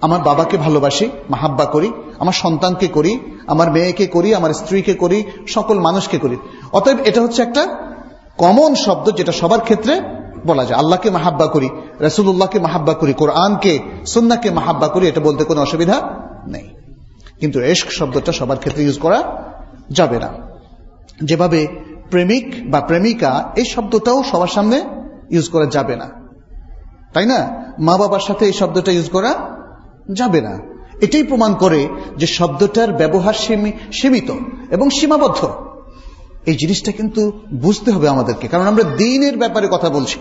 আমার 0.01 0.21
বাবাকে 0.21 0.57
ভালোবাসি, 0.57 1.09
মাহাব্বা 1.29 1.65
করি, 1.65 1.91
আমার 2.19 2.33
সন্তানকে 2.33 2.87
করি, 2.87 3.19
আমার 3.47 3.71
মেয়েকে 3.71 4.07
করি, 4.07 4.35
আমার 4.35 4.53
স্ত্রীকে 4.53 4.93
করি, 4.93 5.23
সকল 5.47 5.79
মানুষকে 5.79 6.17
করি। 6.17 6.37
অতএব 6.73 6.97
এটা 7.05 7.21
হচ্ছে 7.21 7.41
একটা 7.41 7.67
কমন 8.37 8.75
শব্দ 8.75 9.11
যেটা 9.11 9.31
সবার 9.31 9.59
ক্ষেত্রে 9.59 10.01
বলা 10.45 10.65
যায়। 10.65 10.79
আল্লাহকে 10.79 11.09
মাহাব্বা 11.09 11.47
করি 11.47 11.69
রসুল্লাহকে 12.01 12.59
মাহাব্বা 12.59 12.93
করি, 12.93 13.13
কোরআনকে 13.13 13.79
সুন্নাকে 14.05 14.49
মাহাব্বা 14.49 14.87
করি, 14.87 15.07
এটা 15.07 15.21
বলতে 15.21 15.43
কোনো 15.43 15.61
অসুবিধা 15.61 16.01
নেই। 16.47 16.69
কিন্তু 17.39 17.61
এশক 17.61 17.91
শব্দটা 17.91 18.31
সবার 18.31 18.57
ক্ষেত্রে 18.57 18.83
ইউজ 18.83 18.99
করা 18.99 19.45
যাবে 19.91 20.19
না। 20.19 20.29
যেভাবে 21.23 21.67
প্রেমিক 22.09 22.71
বা 22.71 22.81
প্রেমিকা 22.81 23.51
এই 23.55 23.65
শব্দটাও 23.65 24.23
সবার 24.23 24.47
সামনে 24.47 24.81
ইউজ 25.29 25.49
করা 25.49 25.65
যাবে 25.65 25.95
না। 25.95 26.09
তাই 27.13 27.25
না? 27.25 27.65
মা 27.79 27.97
বাবার 27.97 28.19
সাথে 28.19 28.45
এই 28.45 28.53
শব্দটা 28.53 28.91
ইউজ 28.91 29.09
করা 29.09 29.48
যাবে 30.13 30.41
না। 30.41 30.59
এটাই 31.01 31.23
প্রমাণ 31.23 31.53
করে 31.53 31.87
যে 32.17 32.27
শব্দটার 32.27 32.91
ব্যবহার 32.91 33.33
সীমিত 33.91 34.31
এবং 34.69 34.89
সীমাবদ্ধ। 34.89 35.49
এই 36.45 36.55
জিনিসটা 36.55 36.91
কিন্তু 36.91 37.31
বুঝতে 37.53 37.91
হবে 37.91 38.07
আমাদেরকে, 38.07 38.47
কারণ 38.47 38.63
আমরা 38.63 38.83
দিনের 38.83 39.37
ব্যাপারে 39.37 39.67
কথা 39.71 39.89
বলছি। 39.89 40.19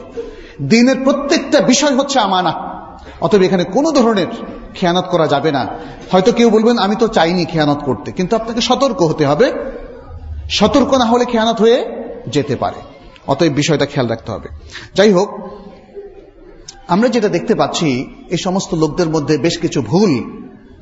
দিনের 0.63 0.97
প্রত্যেকটা 1.05 1.61
বিষয় 1.61 1.97
হচ্ছে 1.97 2.19
আমানা 2.19 2.53
অতএব 3.21 3.43
এখানে 3.43 3.65
কোনো 3.65 3.91
ধরনের 3.91 4.27
খেয়ানত 4.75 5.05
করা 5.11 5.27
যাবে 5.27 5.53
না। 5.53 5.67
হয়তো 6.13 6.33
কেউ 6.33 6.51
বলবেন, 6.51 6.79
আমি 6.79 6.97
তো 6.97 7.09
চাইনি 7.09 7.45
খেয়ানত 7.45 7.79
করতে। 7.79 8.13
কিন্তু 8.13 8.37
আপনাকে 8.37 8.61
সতর্ক 8.61 9.03
হতে 9.03 9.27
হবে। 9.27 9.53
সতর্ক 10.51 10.95
না 10.95 11.05
হলে 11.05 11.25
খেয়ানত 11.25 11.61
হয়ে 11.61 11.87
যেতে 12.29 12.57
পারে। 12.57 12.81
অতএব 13.27 13.53
বিষয়টা 13.53 13.87
খেয়াল 13.87 14.09
রাখতে 14.09 14.33
হবে। 14.33 14.49
যাই 14.95 15.13
হোক 15.13 15.29
আমরা 16.89 17.09
যেটা 17.09 17.29
দেখতে 17.29 17.55
পাচ্ছি, 17.55 17.89
এই 18.31 18.41
সমস্ত 18.47 18.71
লোকদের 18.75 19.09
মধ্যে 19.09 19.35
বেশ 19.39 19.59
কিছু 19.59 19.81
ভুল 19.83 20.13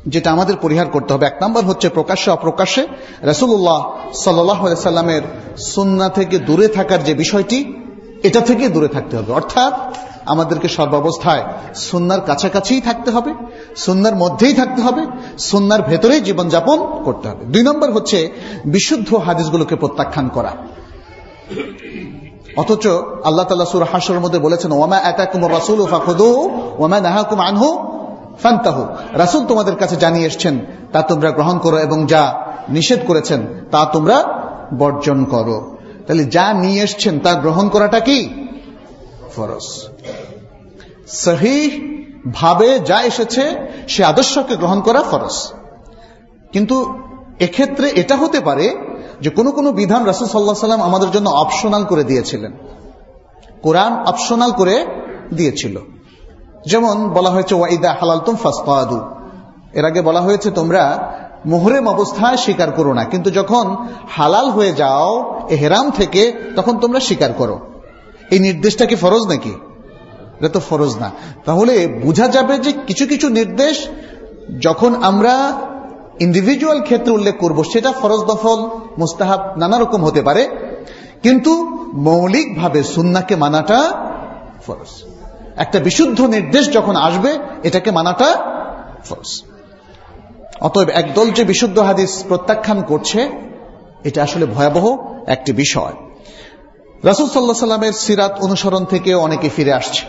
যেটা 0.06 0.28
আমাদের 0.30 0.56
পরিহার 0.56 0.86
করতে 0.86 1.10
হবে। 1.12 1.26
এক 1.26 1.36
নম্বর 1.42 1.62
হচ্ছে 1.64 1.88
প্রকাশ্যে 1.88 2.30
অপ্রকাশ্যে 2.30 2.82
রসুল্লাহ 3.22 3.80
সাল্লামের 4.14 5.22
সুন্না 5.74 6.08
থেকে 6.08 6.38
দূরে 6.38 6.68
থাকার 6.68 7.04
যে 7.04 7.14
বিষয়টি, 7.14 7.58
এটা 8.22 8.40
থেকে 8.40 8.64
দূরে 8.68 8.88
থাকতে 8.88 9.14
হবে। 9.16 9.30
অর্থাৎ 9.32 9.74
আমাদেরকে 10.26 10.68
সর্বাবস্থায় 10.68 11.42
সুন্নার 11.74 12.20
কাছাকাছিই 12.20 12.80
থাকতে 12.80 13.10
হবে, 13.10 13.32
সুন্নার 13.76 14.16
মধ্যেই 14.16 14.54
থাকতে 14.54 14.80
হবে, 14.82 15.02
সুন্নার 15.38 15.82
ভেতরেই 15.82 16.20
জীবনযাপন 16.20 16.78
করতে 17.04 17.28
হবে। 17.28 17.42
দুই 17.44 17.62
নম্বর 17.62 17.88
হচ্ছে 17.90 18.18
বিশুদ্ধ 18.64 19.14
হাদিসগুলোকে 19.14 19.74
প্রত্যাখ্যান 19.76 20.28
করা। 20.28 20.52
অথচ 22.56 22.86
আল্লাহ 23.24 23.44
তাল্লাহ 23.44 23.68
সুর 23.68 23.82
হাসর 23.82 24.20
মধ্যে 24.20 24.38
বলেছেন 24.38 24.72
ওমা 24.72 24.98
একাকুম 24.98 25.48
রাসুল 25.48 25.80
ওমা 26.78 27.00
নাহাকুম 27.00 27.40
আনহু 27.40 27.96
ফান্তাহু। 28.42 28.86
রাসুল 29.12 29.46
তোমাদের 29.46 29.76
কাছে 29.76 29.96
জানিয়ে 29.96 30.26
এসছেন, 30.26 30.58
তা 30.92 31.02
তোমরা 31.02 31.30
গ্রহণ 31.30 31.58
করো 31.58 31.78
এবং 31.78 32.06
যা 32.06 32.34
নিষেধ 32.68 32.98
করেছেন, 33.06 33.46
তা 33.70 33.84
তোমরা 33.84 34.22
বর্জন 34.74 35.24
করো। 35.24 35.76
তাহলে 36.06 36.24
যা 36.24 36.52
নিয়ে 36.52 36.82
এসছেন, 36.82 37.20
তা 37.20 37.34
গ্রহণ 37.34 37.68
করাটা 37.68 38.00
কি? 38.00 38.28
ফরজ। 39.36 39.88
সহি 41.08 41.80
ভাবে 42.32 42.78
যা 42.78 43.02
এসেছে, 43.02 43.54
সে 43.88 44.04
আদর্শকে 44.04 44.56
গ্রহণ 44.56 44.80
করা 44.80 45.02
ফরজ। 45.02 45.52
কিন্তু 46.52 46.98
এক্ষেত্রে 47.40 47.88
এটা 47.88 48.16
হতে 48.16 48.40
পারে 48.40 48.85
যে 49.20 49.30
কোনো 49.30 49.52
কোনো 49.52 49.72
বিধান 49.72 50.04
রাসুল 50.04 50.28
সাল্লাহ 50.28 50.54
সাল্লাম 50.54 50.82
আমাদের 50.82 51.10
জন্য 51.10 51.30
অপশনাল 51.30 51.84
করে 51.84 52.04
দিয়েছিলেন। 52.04 52.52
কোরআন 53.62 54.04
অপশনাল 54.06 54.52
করে 54.52 54.86
দিয়েছিল। 55.34 55.78
যেমন 56.66 57.08
বলা 57.08 57.30
হয়েছে, 57.30 57.54
ওয়াইদা 57.54 57.96
হালাল 58.00 58.18
তুম 58.18 58.36
ফাস্তাদু। 58.36 59.00
এর 59.72 59.84
আগে 59.84 60.02
বলা 60.02 60.20
হয়েছে, 60.20 60.50
তোমরা 60.50 61.12
মোহরেম 61.46 61.88
অবস্থায় 61.88 62.36
স্বীকার 62.36 62.72
করো 62.72 62.92
না। 62.92 63.04
কিন্তু 63.04 63.30
যখন 63.30 63.76
হালাল 64.08 64.50
হয়ে 64.50 64.72
যাও, 64.72 65.40
এহেরাম 65.50 65.90
থেকে, 65.90 66.32
তখন 66.56 66.78
তোমরা 66.78 67.00
স্বীকার 67.00 67.32
করো। 67.32 67.58
এই 68.30 68.38
নির্দেশটা 68.38 68.86
কি 68.86 68.94
ফরজ 68.94 69.22
নাকি? 69.22 69.50
এটা 70.40 70.48
তো 70.48 70.60
ফরজ 70.60 70.96
না। 70.96 71.10
তাহলে 71.44 71.86
বোঝা 72.02 72.28
যাবে 72.28 72.58
যে 72.58 72.72
কিছু 72.72 73.06
কিছু 73.06 73.28
নির্দেশ 73.28 73.86
যখন 74.60 74.94
আমরা 75.02 75.60
ইন্ডিভিজুয়াল 76.20 76.80
ক্ষেত্রে 76.80 77.12
উল্লেখ 77.12 77.38
করব, 77.38 77.64
সেটা 77.64 77.92
ফরজ 77.92 78.20
দফল। 78.20 78.68
মুস্তাহাব 78.98 79.58
নানা 79.58 79.78
রকম 79.78 80.04
হতে 80.04 80.22
পারে, 80.22 80.48
কিন্তু 81.22 81.52
মৌলিকভাবে 81.94 82.82
সুন্নাকে 82.82 83.36
মানাটা 83.36 84.08
ফরজ। 84.66 85.02
একটা 85.56 85.78
বিশুদ্ধ 85.78 86.20
নির্দেশ 86.20 86.72
যখন 86.72 86.96
আসবে, 86.96 87.38
এটাকে 87.62 87.90
মানাটা 87.90 88.28
ফরজ। 89.04 89.42
অতএব 90.60 90.88
একদল 90.88 91.30
যে 91.30 91.44
বিশুদ্ধ 91.44 91.78
হাদিস 91.78 92.24
প্রত্যাখ্যান 92.28 92.82
করছে, 92.82 93.28
এটা 94.04 94.22
আসলে 94.22 94.46
ভয়াবহ 94.46 94.96
একটি 95.26 95.52
বিষয়। 95.52 95.92
রাসুল 97.04 97.28
সাল্লাহ 97.28 97.56
সাল্লামের 97.56 97.92
সিরাত 97.92 98.38
অনুসরণ 98.40 98.84
থেকে 98.84 99.14
অনেকে 99.14 99.48
ফিরে 99.48 99.72
আসছে। 99.72 100.06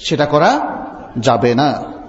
সেটা 0.00 0.26
করা 0.26 0.50
যাবে 1.18 1.54
না। 1.54 1.99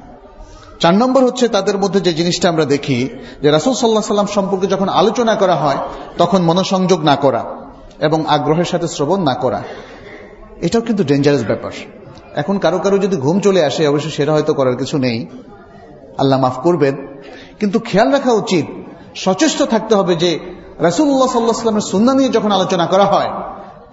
চার 0.81 0.93
নম্বর 0.93 1.23
হচ্ছে 1.23 1.47
তাদের 1.47 1.77
মধ্যে 1.77 1.99
যে 1.99 2.13
জিনিসটা 2.13 2.49
আমরা 2.49 2.65
দেখি, 2.65 3.09
যে 3.41 3.51
রাসুল 3.51 3.73
সাল্লাহ 3.73 4.01
সাল্লাম 4.01 4.25
সম্পর্কে 4.25 4.67
যখন 4.67 4.89
আলোচনা 4.89 5.35
করা 5.35 5.55
হয়, 5.55 5.77
তখন 6.17 6.41
মনোসংযোগ 6.41 7.03
না 7.03 7.15
করা 7.15 7.45
এবং 7.99 8.25
আগ্রহের 8.27 8.65
সাথে 8.65 8.87
শ্রবণ 8.87 9.23
না 9.23 9.33
করা। 9.33 9.63
এটাও 10.61 10.81
কিন্তু 10.81 11.03
ডেঞ্জারাস 11.03 11.43
ব্যাপার। 11.43 11.71
এখন 12.35 12.57
কারও 12.57 12.79
কারও 12.79 12.97
যদি 12.97 13.15
ঘুম 13.15 13.39
চলে 13.39 13.65
আসে, 13.65 13.87
অবশ্যই 13.87 14.09
সেটা 14.09 14.33
হয়তো 14.33 14.53
করার 14.53 14.75
কিছু 14.75 14.97
নেই। 14.97 15.25
আল্লাহ 16.17 16.39
মাফ 16.39 16.59
করবেন। 16.59 17.07
কিন্তু 17.59 17.79
খেয়াল 17.79 18.11
রাখা 18.11 18.31
উচিত, 18.31 18.65
সচেষ্ট 19.15 19.63
থাকতে 19.63 19.95
হবে 19.95 20.15
যে 20.15 20.39
রাসুল্লাহ 20.79 21.27
সাল্লাহ 21.27 21.53
সাল্লামের 21.53 21.81
সুন্না 21.81 22.13
নিয়ে 22.13 22.29
যখন 22.29 22.51
আলোচনা 22.51 22.85
করা 22.85 23.05
হয়, 23.05 23.29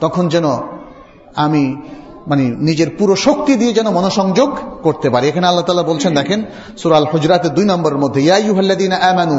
তখন 0.01 0.29
যেন 0.29 0.45
আমি 1.37 1.77
মানে 2.31 2.45
নিজের 2.69 2.91
পুরো 2.99 3.15
শক্তি 3.27 3.53
দিয়ে 3.61 3.73
যেন 3.79 3.89
মনোসংযোগ 3.99 4.51
করতে 4.87 5.09
পারি। 5.13 5.25
এখানে 5.31 5.47
আল্লাহ 5.51 5.65
তালা 5.67 5.91
বলছেন, 5.93 6.13
দেখেন 6.21 6.41
সুরাল 6.81 7.07
হুজরাতের 7.13 7.53
দুই 7.57 7.67
নম্বরের 7.73 8.01
মধ্যে 8.05 8.21
ইউহাল্লাযীনা 8.47 8.97
আমানু, 9.11 9.39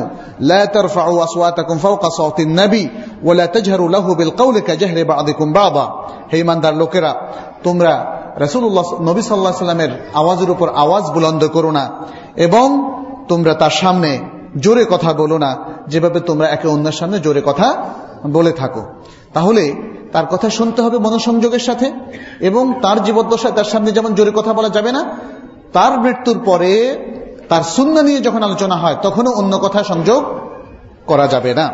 লা 0.50 0.62
তারফাউ 0.76 1.16
আসওয়াতাকুম 1.28 1.78
ফাওকা 1.84 2.10
সাওতিন 2.20 2.52
নবী 2.62 2.84
ওয়া 3.26 3.34
লা 3.40 3.46
তাজহারু 3.56 3.86
লাহু 3.96 4.10
বিল 4.20 4.34
কওলি 4.42 4.62
কাজহরি 4.70 5.04
বা'দিকুম 5.12 5.48
বা'দা 5.58 5.86
হে 6.32 6.38
ইমানদার 6.44 6.76
লোকেরা, 6.82 7.12
তোমরা 7.66 7.94
রাসূলুল্লাহ 8.44 8.86
নবী 9.10 9.22
আলাইহি 9.22 9.60
সাল্লামের 9.66 9.92
আওয়াজের 10.22 10.50
উপর 10.56 10.68
আওয়াজ 10.84 11.04
বুলন্দ 11.16 11.44
করো 11.56 11.72
না 11.78 11.84
এবং 12.46 12.68
তোমরা 13.32 13.54
তার 13.62 13.74
সামনে 13.82 14.12
জোরে 14.64 14.84
কথা 14.94 15.10
বলো 15.22 15.38
না, 15.44 15.52
যেভাবে 15.92 16.20
তোমরা 16.30 16.48
একে 16.56 16.68
অন্যের 16.74 16.96
সামনে 17.00 17.18
জোরে 17.26 17.42
কথা 17.50 17.68
বলে 18.36 18.52
থাকো। 18.52 18.84
তাহলে 19.36 19.64
তার 20.12 20.26
কথা 20.26 20.50
শুনতে 20.50 20.82
হবে 20.82 20.98
মনোসংযোগের 20.98 21.60
সাথে 21.60 21.92
এবং 22.40 22.74
তার 22.82 23.04
জীবদ্দশায় 23.04 23.54
তার 23.54 23.66
সামনে 23.66 23.92
যেমন 23.92 24.14
জোরে 24.14 24.32
কথা 24.36 24.54
বলা 24.54 24.70
যাবে 24.70 24.92
না, 24.92 25.02
তার 25.74 26.00
মৃত্যুর 26.00 26.40
পরে 26.46 26.72
তার 27.50 27.64
শূন্য 27.64 28.00
নিয়ে 28.00 28.20
যখন 28.20 28.44
আলোচনা 28.44 28.76
হয়, 28.76 28.96
তখনও 29.02 29.32
অন্য 29.32 29.60
কথা 29.60 29.84
সংযোগ 29.84 30.22
করা 31.06 31.28
যাবে 31.28 31.54
না। 31.54 31.72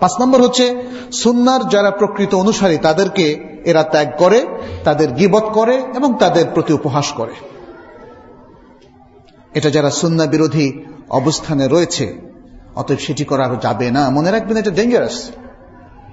পাঁচ 0.00 0.20
নম্বর 0.20 0.42
হচ্ছে 0.42 0.82
সুন্নার 1.12 1.68
যারা 1.68 1.90
প্রকৃত 1.90 2.34
অনুসারী, 2.34 2.76
তাদেরকে 2.76 3.26
এরা 3.64 3.82
ত্যাগ 3.82 4.08
করে, 4.18 4.46
তাদের 4.84 5.12
গিবত 5.12 5.42
করে 5.42 5.82
এবং 5.94 6.14
তাদের 6.18 6.44
প্রতি 6.54 6.72
উপহাস 6.72 7.12
করে। 7.12 7.34
এটা 9.54 9.70
যারা 9.70 9.90
সুন্না 9.90 10.26
বিরোধী 10.26 10.82
অবস্থানে 11.10 11.68
রয়েছে, 11.68 12.06
অতএব 12.76 12.98
সেটি 12.98 13.24
করা 13.24 13.56
যাবে 13.62 13.90
না। 13.90 14.10
মনে 14.10 14.30
রাখবেন 14.30 14.56
এটা 14.56 14.70
ডেঞ্জারাস 14.70 15.30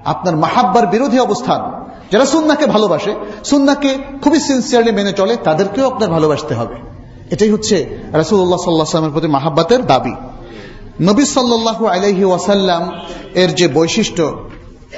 আপনার 0.06 0.38
মাহাব্বার 0.38 0.88
বিরোধী 0.88 1.20
অবস্থান। 1.20 1.84
যারা 2.12 2.26
সুন্নাকে 2.26 2.66
ভালোবাসে 2.66 3.16
সুন্নাকে 3.44 3.98
খুবই 4.22 4.40
সিনসিয়ারলি 4.40 4.92
মেনে 4.92 5.14
চলে, 5.14 5.36
তাদেরকেও 5.36 5.88
আপনার 5.88 6.10
ভালোবাসতে 6.10 6.56
হবে। 6.56 6.76
এটাই 7.32 7.50
হচ্ছে 7.50 8.00
রাসুল্লাহ 8.14 8.58
সাল্লাহামের 8.58 9.12
প্রতি 9.12 9.28
মাহাব্বাতের 9.28 9.86
দাবি। 9.86 10.16
নবী 11.02 11.26
সাল্লাহু 11.26 11.88
আলহি 11.88 12.24
ওয়াসাল্লাম 12.24 12.92
এর 13.34 13.56
যে 13.56 13.68
বৈশিষ্ট্য, 13.68 14.50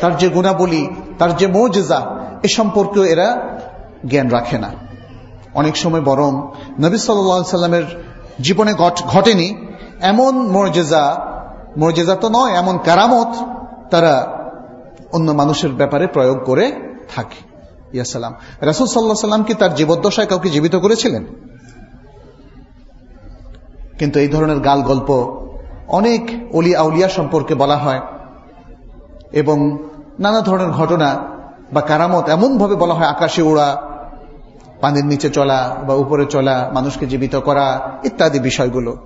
তার 0.02 0.18
যে 0.18 0.30
গুণাবলী, 0.30 0.88
তার 1.20 1.36
যে 1.36 1.48
মৌজেজা, 1.48 2.06
এ 2.44 2.48
সম্পর্কেও 2.48 3.06
এরা 3.06 3.58
জ্ঞান 4.08 4.30
রাখে 4.30 4.58
না। 4.58 4.70
অনেক 5.54 5.78
সময় 5.78 6.02
বরং 6.02 6.52
নবী 6.80 6.98
সাল্লাহ 6.98 7.44
সাল্লামের 7.44 7.84
জীবনে 8.42 8.74
ঘটেনি, 9.08 9.56
এমন 10.02 10.38
মর্যাদা 10.38 11.26
মর্যাদা 11.78 12.16
তো 12.16 12.30
নয়, 12.30 12.52
এমন 12.52 12.78
কারামত 12.78 13.36
তারা 13.92 14.35
অন্য 15.16 15.32
মানুষের 15.32 15.70
ব্যাপারে 15.70 16.08
প্রয়োগ 16.08 16.44
করে 16.46 16.72
থাকে। 17.16 17.56
ইয়াসালাম 17.94 18.34
রাসুল 18.62 18.88
সাল্লাহ 18.88 19.16
সাল্লাম 19.16 19.44
কি 19.44 19.54
তার 19.54 19.76
জীবদ্দশায় 19.76 20.28
কাউকে 20.28 20.50
জীবিত 20.50 20.76
করেছিলেন? 20.76 21.26
কিন্তু 24.00 24.20
এই 24.20 24.28
ধরনের 24.28 24.60
গাল 24.60 24.82
গল্প 24.82 25.10
অনেক 25.88 26.22
অলি 26.54 26.76
আউলিয়া 26.76 27.10
সম্পর্কে 27.10 27.56
বলা 27.56 27.78
হয় 27.78 28.02
এবং 29.32 29.78
নানা 30.20 30.42
ধরনের 30.42 30.70
ঘটনা 30.70 31.24
বা 31.74 31.82
কারামত 31.82 32.30
এমনভাবে 32.30 32.76
বলা 32.76 32.94
হয়, 32.94 33.08
আকাশে 33.08 33.42
ওড়া 33.42 33.82
পানির 34.82 35.06
নিচে 35.06 35.30
চলা 35.30 35.76
বা 35.88 35.94
উপরে 35.94 36.26
চলা, 36.26 36.72
মানুষকে 36.74 37.06
জীবিত 37.06 37.36
করা 37.36 37.92
ইত্যাদি 38.04 38.40
বিষয়গুলো। 38.40 38.98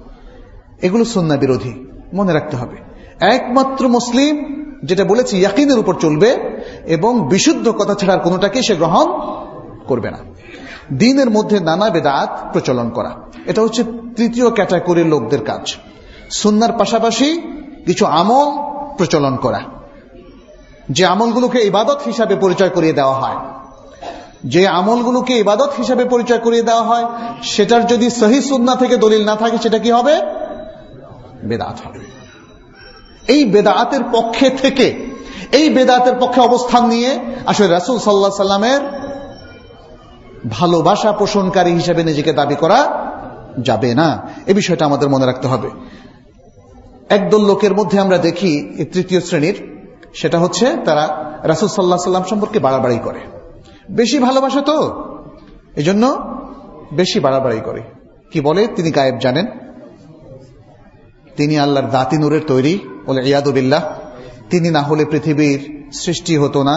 এগুলো 0.82 1.05
সন্না 1.05 1.38
বিরোধী। 1.38 1.86
মনে 2.14 2.34
রাখতে 2.34 2.57
হবে। 2.57 2.78
একমাত্র 3.20 3.88
মুসলিম 3.88 4.36
যেটা 4.84 5.03
বলেছি, 5.03 5.38
ইয়াকিনের 5.38 5.80
উপর 5.80 5.95
চলবে 5.99 6.38
এবং 6.86 7.30
বিশুদ্ধ 7.30 7.69
কথা 7.69 7.95
ছাড়ার 7.95 8.19
কোনোটাকে 8.19 8.61
সে 8.61 8.75
গ্রহণ 8.75 9.21
করবে 9.88 10.11
না। 10.11 10.17
দিনের 10.93 11.30
মধ্যে 11.30 11.59
নানা 11.59 11.89
বেদাত 11.89 12.51
প্রচলন 12.51 12.89
করা। 12.89 13.11
এটা 13.45 13.61
হচ্ছে 13.61 13.84
তৃতীয় 14.15 14.51
ক্যাটাগরির 14.51 15.05
লোকদের 15.05 15.45
কাজ। 15.45 15.75
সুন্নার 16.32 16.71
পাশাপাশি 16.71 17.41
কিছু 17.86 18.05
আমল 18.05 18.45
প্রচলন 18.97 19.36
করা। 19.36 19.61
যে 20.89 21.05
আমলগুলোকে 21.05 21.59
ইবাদত 21.59 22.01
হিসাবে 22.05 22.36
পরিচয় 22.36 22.69
করিয়ে 22.69 22.93
দেওয়া 22.93 23.13
হয়। 23.13 23.36
যে 24.45 24.67
আমলগুলোকে 24.67 25.39
ইবাদত 25.39 25.73
হিসাবে 25.77 26.05
পরিচয় 26.05 26.39
করিয়ে 26.39 26.61
দেওয়া 26.61 26.84
হয়, 26.84 27.05
সেটার 27.43 27.88
যদি 27.88 28.09
সহি 28.09 28.41
সুন্না 28.41 28.75
থেকে 28.75 28.97
দলিল 28.97 29.25
না 29.25 29.36
থাকে, 29.36 29.57
সেটা 29.57 29.80
কি 29.80 29.91
হবে? 29.91 30.21
বেদাত 31.43 31.88
হবে। 31.88 32.18
এই 33.30 33.45
বেদাতের 33.45 33.99
পক্ষে 34.11 34.49
থেকে, 34.49 35.05
এই 35.51 35.69
বেদাতের 35.69 36.13
পক্ষে 36.19 36.41
অবস্থান 36.41 36.88
নিয়ে 36.88 37.19
আসলে 37.45 37.67
রাসুল 37.67 37.99
সাল্লাহ 37.99 38.30
সাল্লামের 38.30 38.80
ভালোবাসা 40.49 41.11
পোষণকারী 41.11 41.71
হিসেবে 41.71 42.03
নিজেকে 42.03 42.34
দাবি 42.34 42.55
করা 42.55 43.09
যাবে 43.59 43.95
না। 43.95 44.30
এ 44.47 44.53
বিষয়টা 44.53 44.86
আমাদের 44.86 45.09
মনে 45.09 45.25
রাখতে 45.25 45.47
হবে। 45.47 45.69
একদল 47.09 47.45
লোকের 47.45 47.73
মধ্যে 47.73 47.99
আমরা 47.99 48.17
দেখি 48.17 48.69
এই 48.77 48.86
তৃতীয় 48.86 49.21
শ্রেণির, 49.21 49.86
সেটা 50.13 50.39
হচ্ছে 50.39 50.65
তারা 50.86 51.34
রাসুল 51.43 51.69
সাল্লাহ 51.69 51.97
সাল্লাম 51.97 52.23
সম্পর্কে 52.23 52.59
বাড়াবাড়ি 52.59 52.99
করে। 53.03 53.19
বেশি 53.91 54.19
ভালোবাসা 54.19 54.61
তো, 54.61 55.05
এজন্য 55.75 56.17
বেশি 56.93 57.19
বাড়াবাড়ি 57.19 57.59
করে। 57.65 57.82
কি 58.32 58.41
বলে? 58.41 58.67
তিনি 58.67 58.91
গায়েব 58.91 59.17
জানেন। 59.17 59.45
তিনি 61.36 61.59
আল্লাহর 61.59 61.89
দাতি 61.89 62.17
নূরের 62.17 62.41
তৈরি 62.47 62.80
বলে 63.10 63.22
ইয়াদুবিল্লাহ 63.30 63.84
তিনি 64.49 64.70
না 64.70 64.82
হলে 64.82 65.03
পৃথিবীর 65.05 65.60
সৃষ্টি 65.93 66.34
হতো 66.38 66.60
না। 66.64 66.76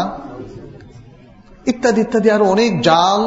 ইত্যাদি 1.66 2.01
ইত্যাদি, 2.01 2.28
আরও 2.30 2.45
অনেক 2.45 2.70
জাল, 2.80 3.22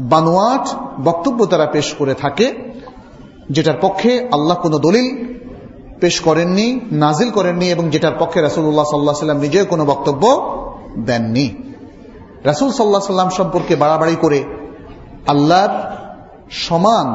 বানোয়াট 0.00 0.64
বক্তব্য 1.04 1.38
তারা 1.46 1.66
পেশ 1.66 1.94
করে 1.98 2.14
থাকে, 2.14 2.46
যেটার 3.50 3.78
পক্ষে 3.80 4.12
আল্লাহ 4.32 4.56
কোনো 4.62 4.76
দলিল 4.78 5.08
পেশ 6.00 6.20
করেননি, 6.20 6.80
নাজিল 6.92 7.30
করেননি, 7.30 7.66
এবং 7.70 7.84
যেটার 7.90 8.16
পক্ষে 8.18 8.38
রাসুল্লাহ 8.40 8.86
সাল্লাহ 8.90 9.14
সাল্লাম 9.14 9.40
নিজেও 9.40 9.64
কোনো 9.64 9.84
বক্তব্য 9.84 10.22
দেননি। 11.06 11.46
রাসুল 12.44 12.70
সাল্লাহ 12.72 13.00
সাল্লাম 13.00 13.30
সম্পর্কে 13.30 13.74
বাড়াবাড়ি 13.76 14.16
করে 14.20 14.40
আল্লাহর 15.26 15.72
সমান 16.50 17.06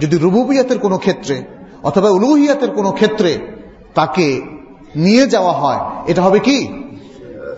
যদি 0.00 0.16
রুবুবিয়াতের 0.16 0.78
কোনো 0.78 0.96
ক্ষেত্রে 0.98 1.36
অথবা 1.82 2.08
উলুহিয়াতের 2.10 2.70
কোনো 2.70 2.90
ক্ষেত্রে 2.92 3.30
তাকে 3.94 4.26
নিয়ে 4.96 5.26
যাওয়া 5.26 5.52
হয়। 5.52 6.04
এটা 6.06 6.22
হবে 6.22 6.38
কি? 6.38 6.68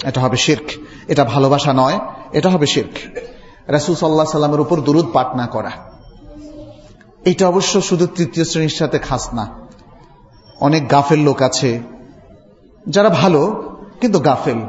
এটা 0.05 0.21
হবে 0.21 0.37
শির্ক। 0.37 0.63
এটা 1.09 1.25
ভালোবাসা 1.25 1.73
নয়, 1.73 1.99
এটা 2.33 2.51
হবে 2.51 2.67
শির্ক। 2.67 3.19
রাসুল 3.69 3.95
সাল্লাহ 3.95 4.27
সাল্লামের 4.27 4.61
উপর 4.61 4.81
দুরুদ 4.81 5.07
পাঠ 5.13 5.37
না 5.37 5.47
করা। 5.47 5.71
এটা 7.25 7.49
অবশ্য 7.49 7.83
শুধু 7.83 8.07
তৃতীয় 8.07 8.47
শ্রেণির 8.47 8.69
সাথে 8.69 8.99
খাস 8.99 9.35
না। 9.35 9.69
অনেক 10.61 10.91
গাফেল 10.91 11.19
লোক 11.19 11.43
আছে, 11.43 11.81
যারা 12.89 13.09
ভালো, 13.09 13.63
কিন্তু 14.01 14.19
গাফেল। 14.19 14.61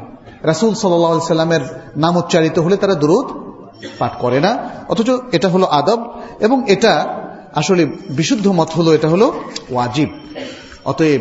রাসুল 0.42 0.74
সাল্লা 0.74 1.20
সাল্লামের 1.20 1.60
নাম 1.96 2.16
উচ্চারিত 2.16 2.58
হলে 2.58 2.76
তারা 2.76 2.94
দুরুদ 2.94 3.26
পাঠ 3.98 4.12
করে 4.18 4.40
না, 4.40 4.58
অথচ 4.88 5.10
এটা 5.32 5.48
হলো 5.48 5.66
আদব, 5.66 6.20
এবং 6.40 6.70
এটা 6.70 7.20
আসলে 7.54 7.84
বিশুদ্ধ 8.10 8.46
মত 8.46 8.70
হলো, 8.70 8.94
এটা 8.94 9.08
হলো 9.08 9.32
ওয়াজিব। 9.70 10.08
অতএব 10.84 11.20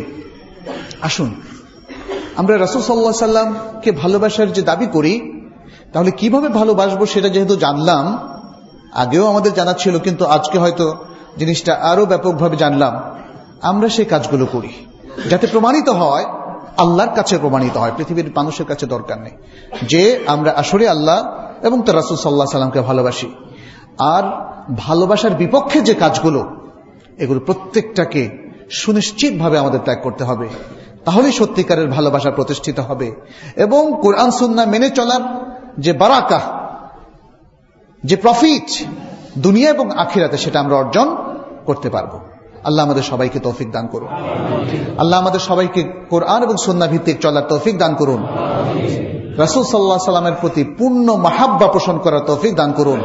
আসুন। 1.04 1.30
আমরা 2.36 2.54
রাসুল 2.58 2.82
সাল্লাহ 2.82 3.26
সাল্লামকে 3.28 3.90
ভালোবাসার 3.92 4.54
যে 4.54 4.62
দাবি 4.62 4.88
করি, 4.88 5.14
তাহলে 5.94 6.12
কীভাবে 6.12 6.48
ভালোবাসবো 6.50 7.04
সেটা 7.06 7.30
যেহেতু 7.30 7.56
জানলাম, 7.56 8.06
আগেও 8.94 9.26
আমাদের 9.28 9.52
জানা 9.54 9.74
ছিল, 9.74 9.96
কিন্তু 10.00 10.24
আজকে 10.26 10.58
হয়তো 10.60 10.86
জিনিসটা 11.38 11.74
আরও 11.82 12.06
ব্যাপকভাবে 12.06 12.56
জানলাম। 12.56 12.94
আমরা 13.62 13.88
সেই 13.90 14.06
কাজগুলো 14.06 14.46
করি, 14.46 14.72
যাতে 15.30 15.46
প্রমাণিত 15.48 15.90
হয়, 15.90 16.26
আল্লাহর 16.78 17.12
কাছে 17.16 17.38
প্রমাণিত 17.38 17.76
হয়, 17.78 17.94
পৃথিবীর 17.98 18.30
মানুষের 18.36 18.66
কাছে 18.66 18.86
দরকার 18.86 19.18
নেই। 19.22 19.36
যে 19.88 20.04
আমরা 20.28 20.52
আসলে 20.58 20.86
আল্লাহ 20.88 21.20
এবং 21.64 21.78
তার 21.82 21.96
রাসুল 21.96 22.18
সাল্লাহ 22.18 22.48
সাল্লামকে 22.52 22.82
ভালোবাসি, 22.82 23.30
আর 24.14 24.24
ভালোবাসার 24.78 25.34
বিপক্ষে 25.36 25.80
যে 25.82 25.94
কাজগুলো, 25.94 26.42
এগুলো 27.18 27.40
প্রত্যেকটাকে 27.40 28.24
সুনিশ্চিতভাবে 28.70 29.58
আমাদের 29.58 29.82
ত্যাগ 29.86 30.00
করতে 30.04 30.24
হবে। 30.24 30.48
তাহলেই 31.06 31.32
সত্যিকারের 31.32 31.88
ভালোবাসা 31.88 32.32
প্রতিষ্ঠিত 32.32 32.80
হবে। 32.80 33.12
এবং 33.56 34.00
কোরআন 34.02 34.32
সুন্না 34.32 34.66
মেনে 34.66 34.90
চলার 34.90 35.22
যে 35.80 35.94
বারাকা 35.94 36.42
যে 38.04 38.16
প্রফিট 38.16 38.88
দুনিয়া 39.38 39.70
এবং 39.70 39.92
আখিরাতে 39.98 40.38
সেটা 40.38 40.60
আমরা 40.60 40.76
অর্জন 40.76 41.16
করতে 41.66 41.90
পারব। 41.90 42.20
আল্লাহ 42.64 42.86
আমাদের 42.86 43.04
সবাইকে 43.04 43.40
তৌফিক 43.40 43.72
দান 43.72 43.88
করুন। 43.88 44.08
আল্লাহ 44.98 45.20
আমাদের 45.20 45.40
সবাইকে 45.40 45.84
কোরআন 46.10 46.44
এবং 46.44 46.58
সন্না 46.58 46.88
ভিত্তিক 46.88 47.20
চলার 47.20 47.44
তৌফিক 47.44 47.78
দান 47.78 47.96
করুন। 47.96 48.28
রাসুল 49.38 49.64
সাল্লাহ 49.64 49.98
সাল্লামের 49.98 50.34
প্রতি 50.42 50.64
পূর্ণ 50.64 51.16
মাহাব্বা 51.16 51.68
পোষণ 51.68 51.98
করার 51.98 52.20
তৌফিক 52.20 52.56
দান 52.56 52.72
করুন। 52.72 53.00